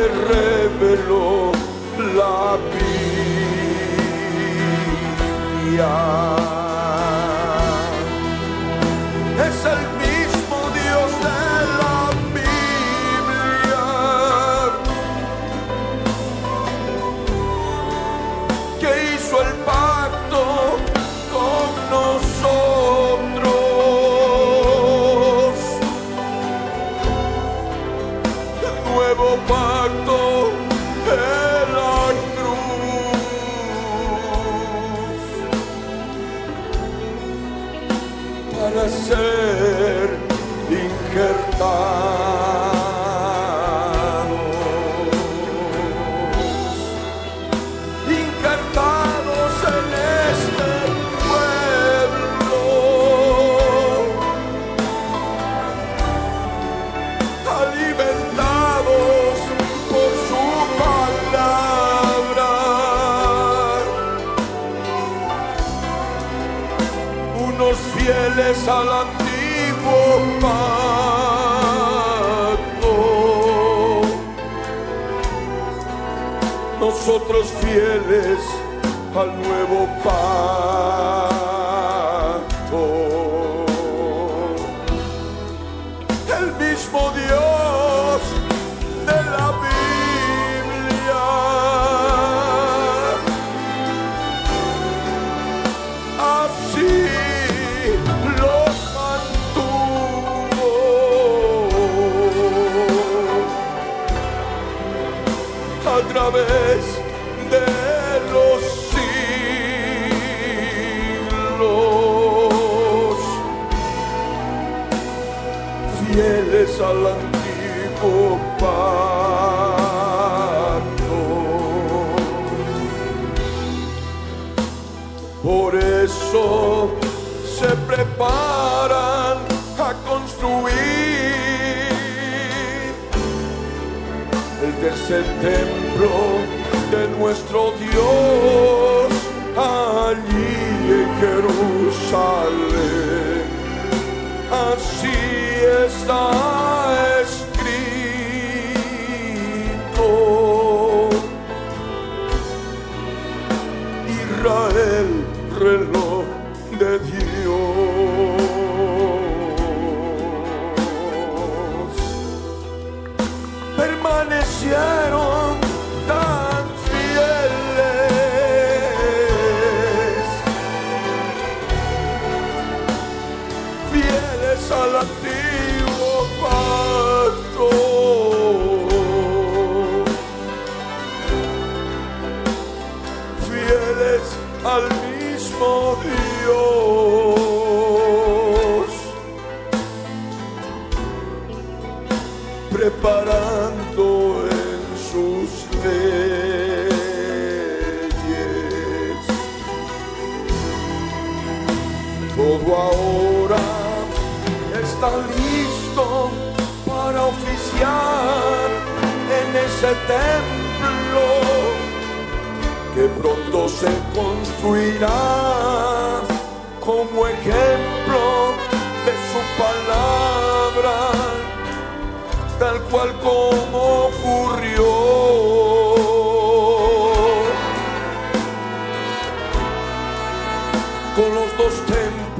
Que 0.00 0.49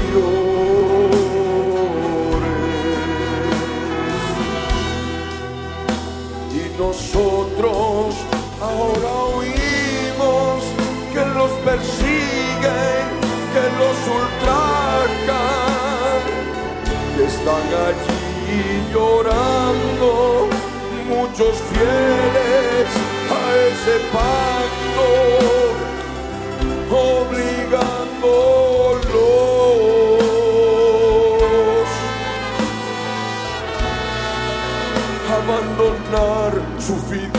Y 6.51 6.77
nosotros 6.77 8.15
ahora 8.61 9.11
oímos 9.37 10.63
que 11.13 11.25
los 11.37 11.51
persiguen, 11.63 13.05
que 13.53 13.65
los 13.79 13.97
ultrajan, 14.19 15.41
que 17.15 17.23
están 17.25 17.67
allí 17.87 18.61
llorando 18.93 20.49
muchos 21.07 21.53
fieles 21.71 22.89
a 23.29 23.55
ese 23.69 23.95
pacto, 24.11 25.72
obligándolos 26.93 28.13
a 35.29 35.33
abandonar 35.35 36.53
su 36.79 36.95
fidelidad. 36.95 37.32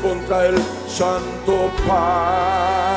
Contra 0.00 0.46
el 0.46 0.56
santo 0.88 1.70
pacto. 1.86 2.87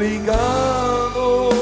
Obligados 0.00 1.54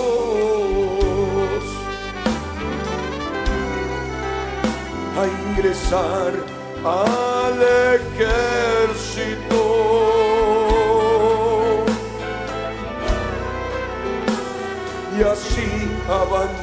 a 5.18 5.26
ingresar 5.50 6.32
al 6.84 7.58
ejército. 7.96 9.62
Y 15.16 15.22
así 15.22 15.70
abandonen 16.08 16.57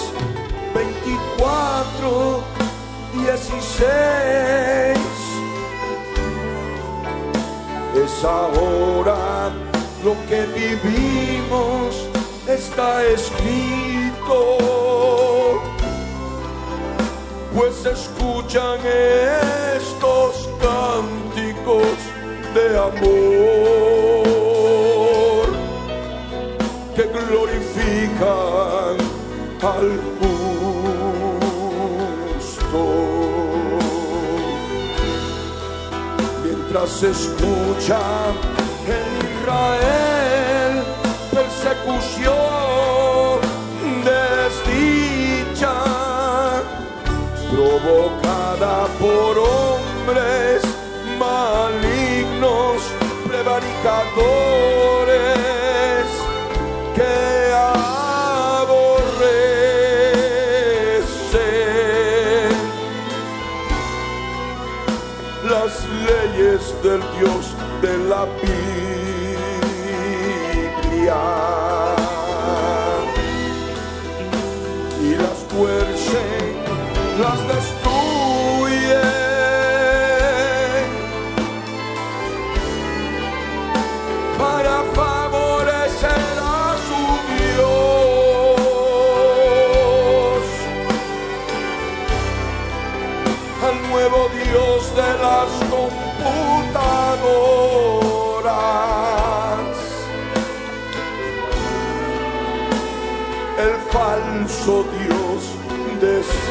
24, 0.73 2.43
16. 3.13 3.87
Es 7.95 8.23
ahora 8.25 9.53
lo 10.03 10.13
que 10.27 10.41
vivimos, 10.47 12.09
está 12.47 13.05
escrito 13.05 14.84
pues 17.55 17.85
escuchan 17.85 18.79
estos 19.77 20.49
cánticos 20.59 21.97
de 22.53 22.77
amor 22.77 23.05
que 26.95 27.03
glorifican 27.03 28.97
al 29.61 29.89
justo. 32.39 32.81
Mientras 36.43 37.03
escuchan 37.03 38.33
el 38.85 39.05
Israel, 39.39 40.04
provocada 47.85 48.87
por 48.99 49.37
hombres 49.37 50.63
malignos, 51.19 52.81
prevaricadores 53.27 56.07
que 56.95 57.53
aborrecen 57.53 58.95
las 65.43 65.85
leyes 66.09 66.73
del 66.81 67.01
Dios 67.19 67.44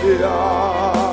주시라. 0.04 1.03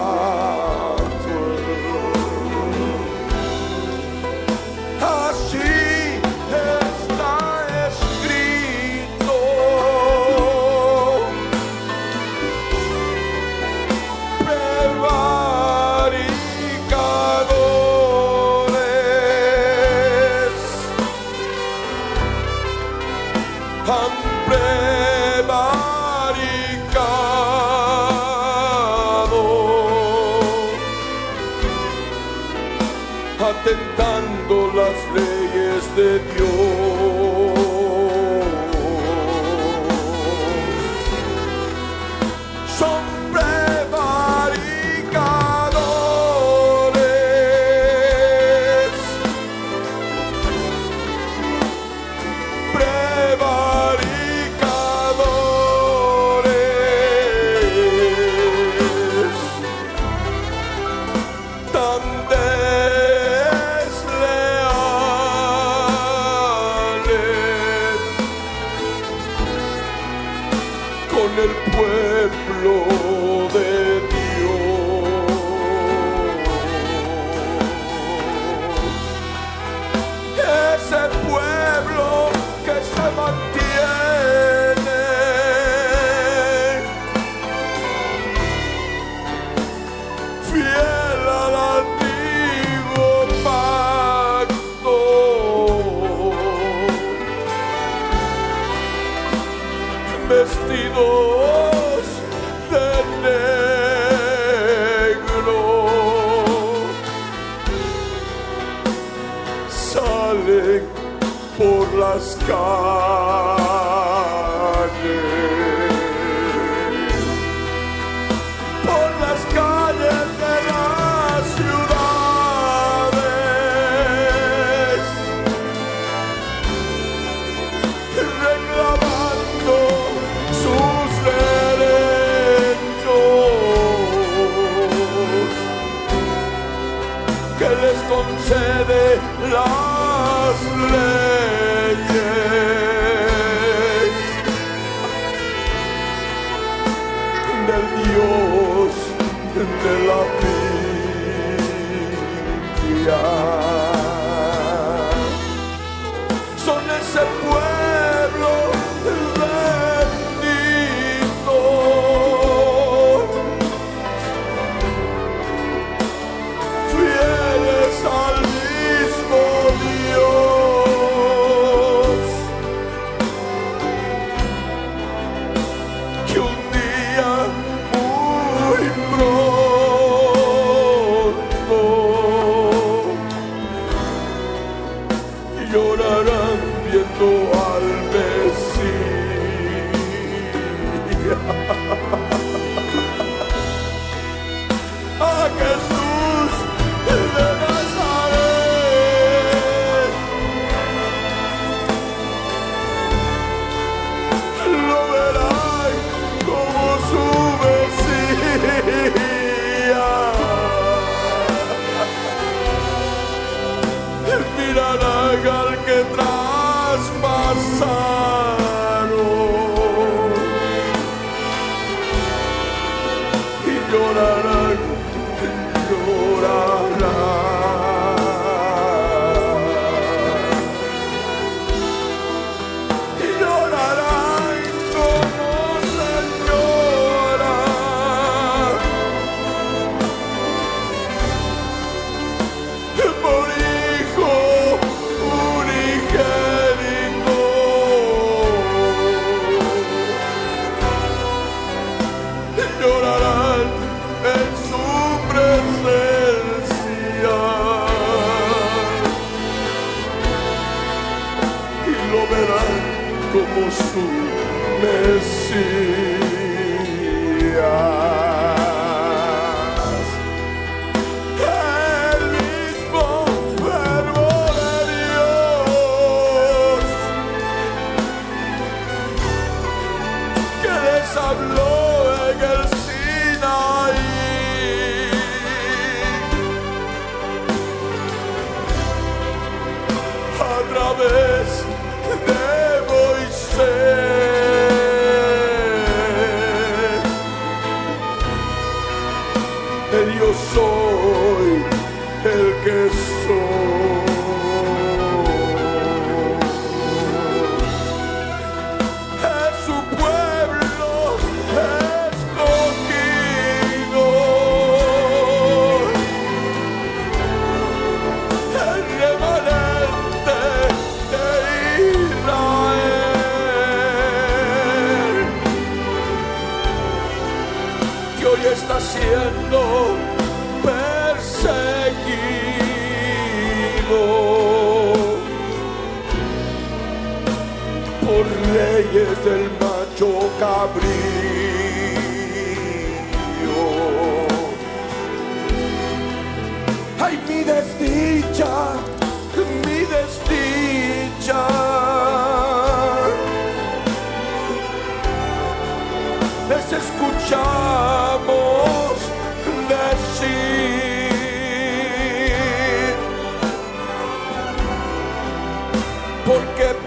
the 35.95 36.30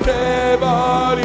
te 0.04 0.56
baricador. 0.60 1.24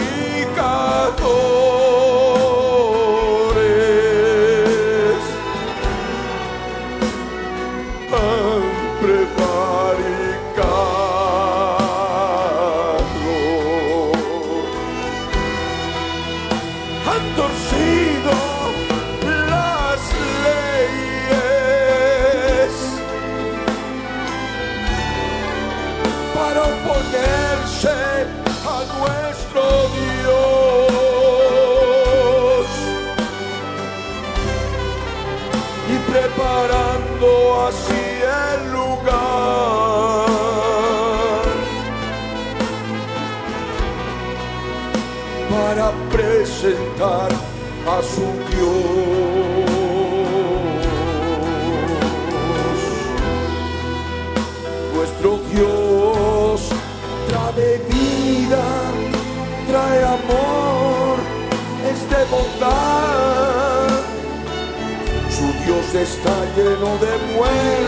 nom 66.78 66.96
des 66.98 67.34
mouettes. 67.34 67.79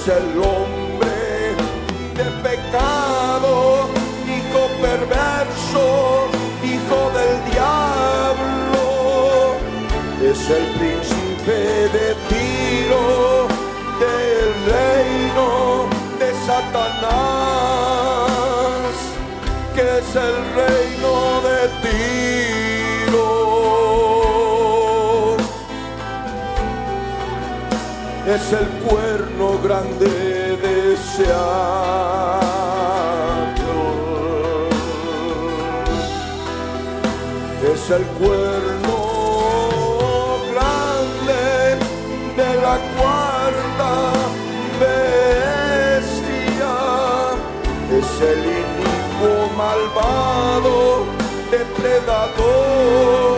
es 0.00 0.08
el 0.08 0.28
hombre 0.38 1.54
de 2.16 2.24
pecado, 2.42 3.52
hijo 4.26 4.62
perverso, 4.80 5.86
hijo 6.64 6.98
del 7.18 7.34
diablo, 7.50 8.84
es 10.22 10.40
el 10.48 10.64
príncipe 10.78 11.58
de 11.98 12.06
tiro 12.30 13.04
del 14.00 14.48
reino 14.72 15.48
de 16.18 16.28
Satanás, 16.46 17.10
que 19.74 19.84
es 19.98 20.10
el 20.16 20.36
reino 20.54 21.12
de 21.42 21.58
tiro. 21.82 22.20
es 28.34 28.52
el 28.52 28.66
grande 29.70 30.10
desear. 30.66 32.40
Es 37.72 37.82
el 37.90 38.04
cuerno 38.20 38.96
grande 40.52 41.42
de 42.36 42.50
la 42.66 42.76
cuarta 42.96 43.92
bestia. 44.80 46.74
Es 47.98 48.10
el 48.32 48.40
inicuo 48.62 49.34
malvado 49.56 50.76
depredador. 51.52 53.29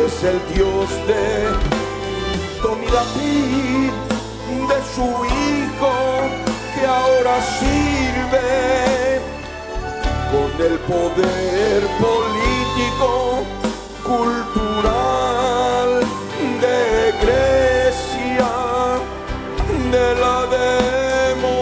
Es 0.05 0.23
el 0.23 0.39
Dios 0.53 0.89
de 1.07 1.25
David, 2.91 3.91
de 4.69 4.79
su 4.93 5.07
Hijo 5.25 5.95
que 6.75 6.83
ahora 6.85 7.35
sirve 7.59 8.47
con 10.31 10.51
el 10.65 10.75
poder 10.79 11.79
político, 11.99 13.09
cultural 14.03 15.00
la 20.15 20.45
democracia. 20.47 21.61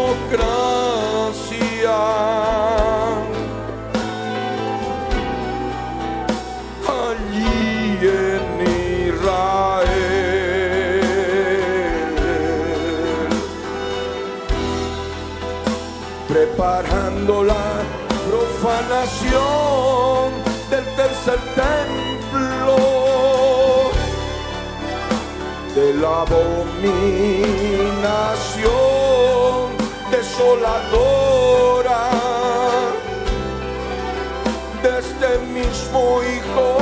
Allí 6.88 8.00
en 8.02 8.46
Israel, 9.08 9.90
preparando 16.28 17.44
la 17.44 17.68
profanación 18.30 19.50
del 20.70 20.86
tercer 20.96 21.40
templo 21.56 22.78
de 25.76 25.94
la 25.94 26.26
abominación 26.80 28.70
desoladora. 30.12 32.10
De 34.82 35.00
este 35.00 35.40
mismo 35.54 36.22
hijo 36.24 36.79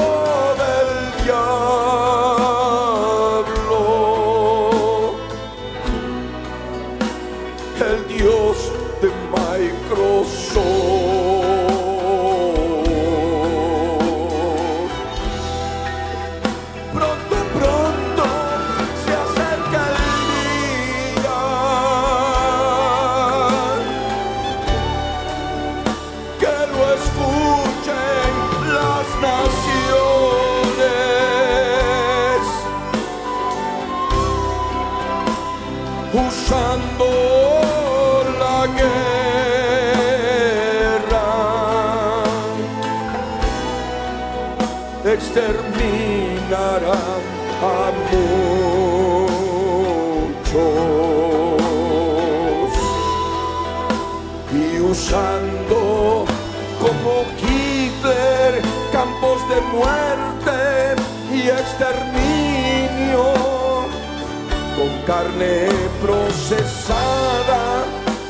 carne 65.08 65.70
procesada 66.02 67.86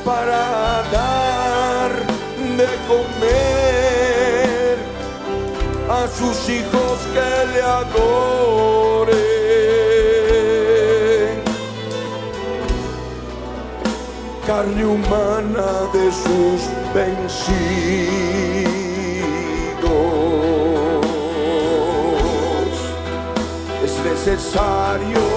para 0.06 0.84
dar 0.92 1.92
de 2.56 2.70
comer 2.88 4.78
a 5.90 6.08
sus 6.08 6.38
hijos 6.48 7.00
que 7.16 7.32
le 7.54 7.62
adoren. 7.64 9.18
Carne 14.46 14.86
humana 14.86 15.70
de 15.94 16.12
sus 16.12 16.62
vencidos. 16.94 17.58
Es 23.84 23.94
necesario 24.06 25.37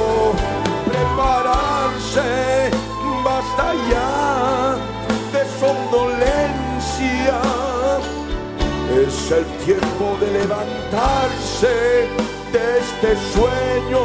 Es 9.31 9.37
el 9.37 9.47
tiempo 9.65 10.17
de 10.21 10.27
levantarse 10.41 12.09
de 12.51 12.79
este 12.81 13.11
sueño, 13.33 14.03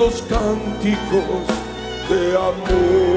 estos 0.00 0.22
cánticos 0.22 1.46
de 2.08 2.34
amor. 2.34 3.09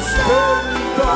sustenta, 0.00 1.14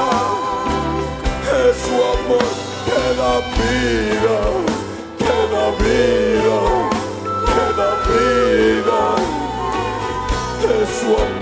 es 1.68 1.76
su 1.82 1.94
amor 1.94 2.48
que 2.84 3.02
da 3.20 3.34
vida, 3.56 4.38
que 5.18 5.38
da 5.54 5.66
vida, 5.82 6.58
que 7.46 7.66
da 7.78 7.90
vida, 8.08 9.00
es 10.82 10.88
su 10.98 11.06
amor. 11.06 11.41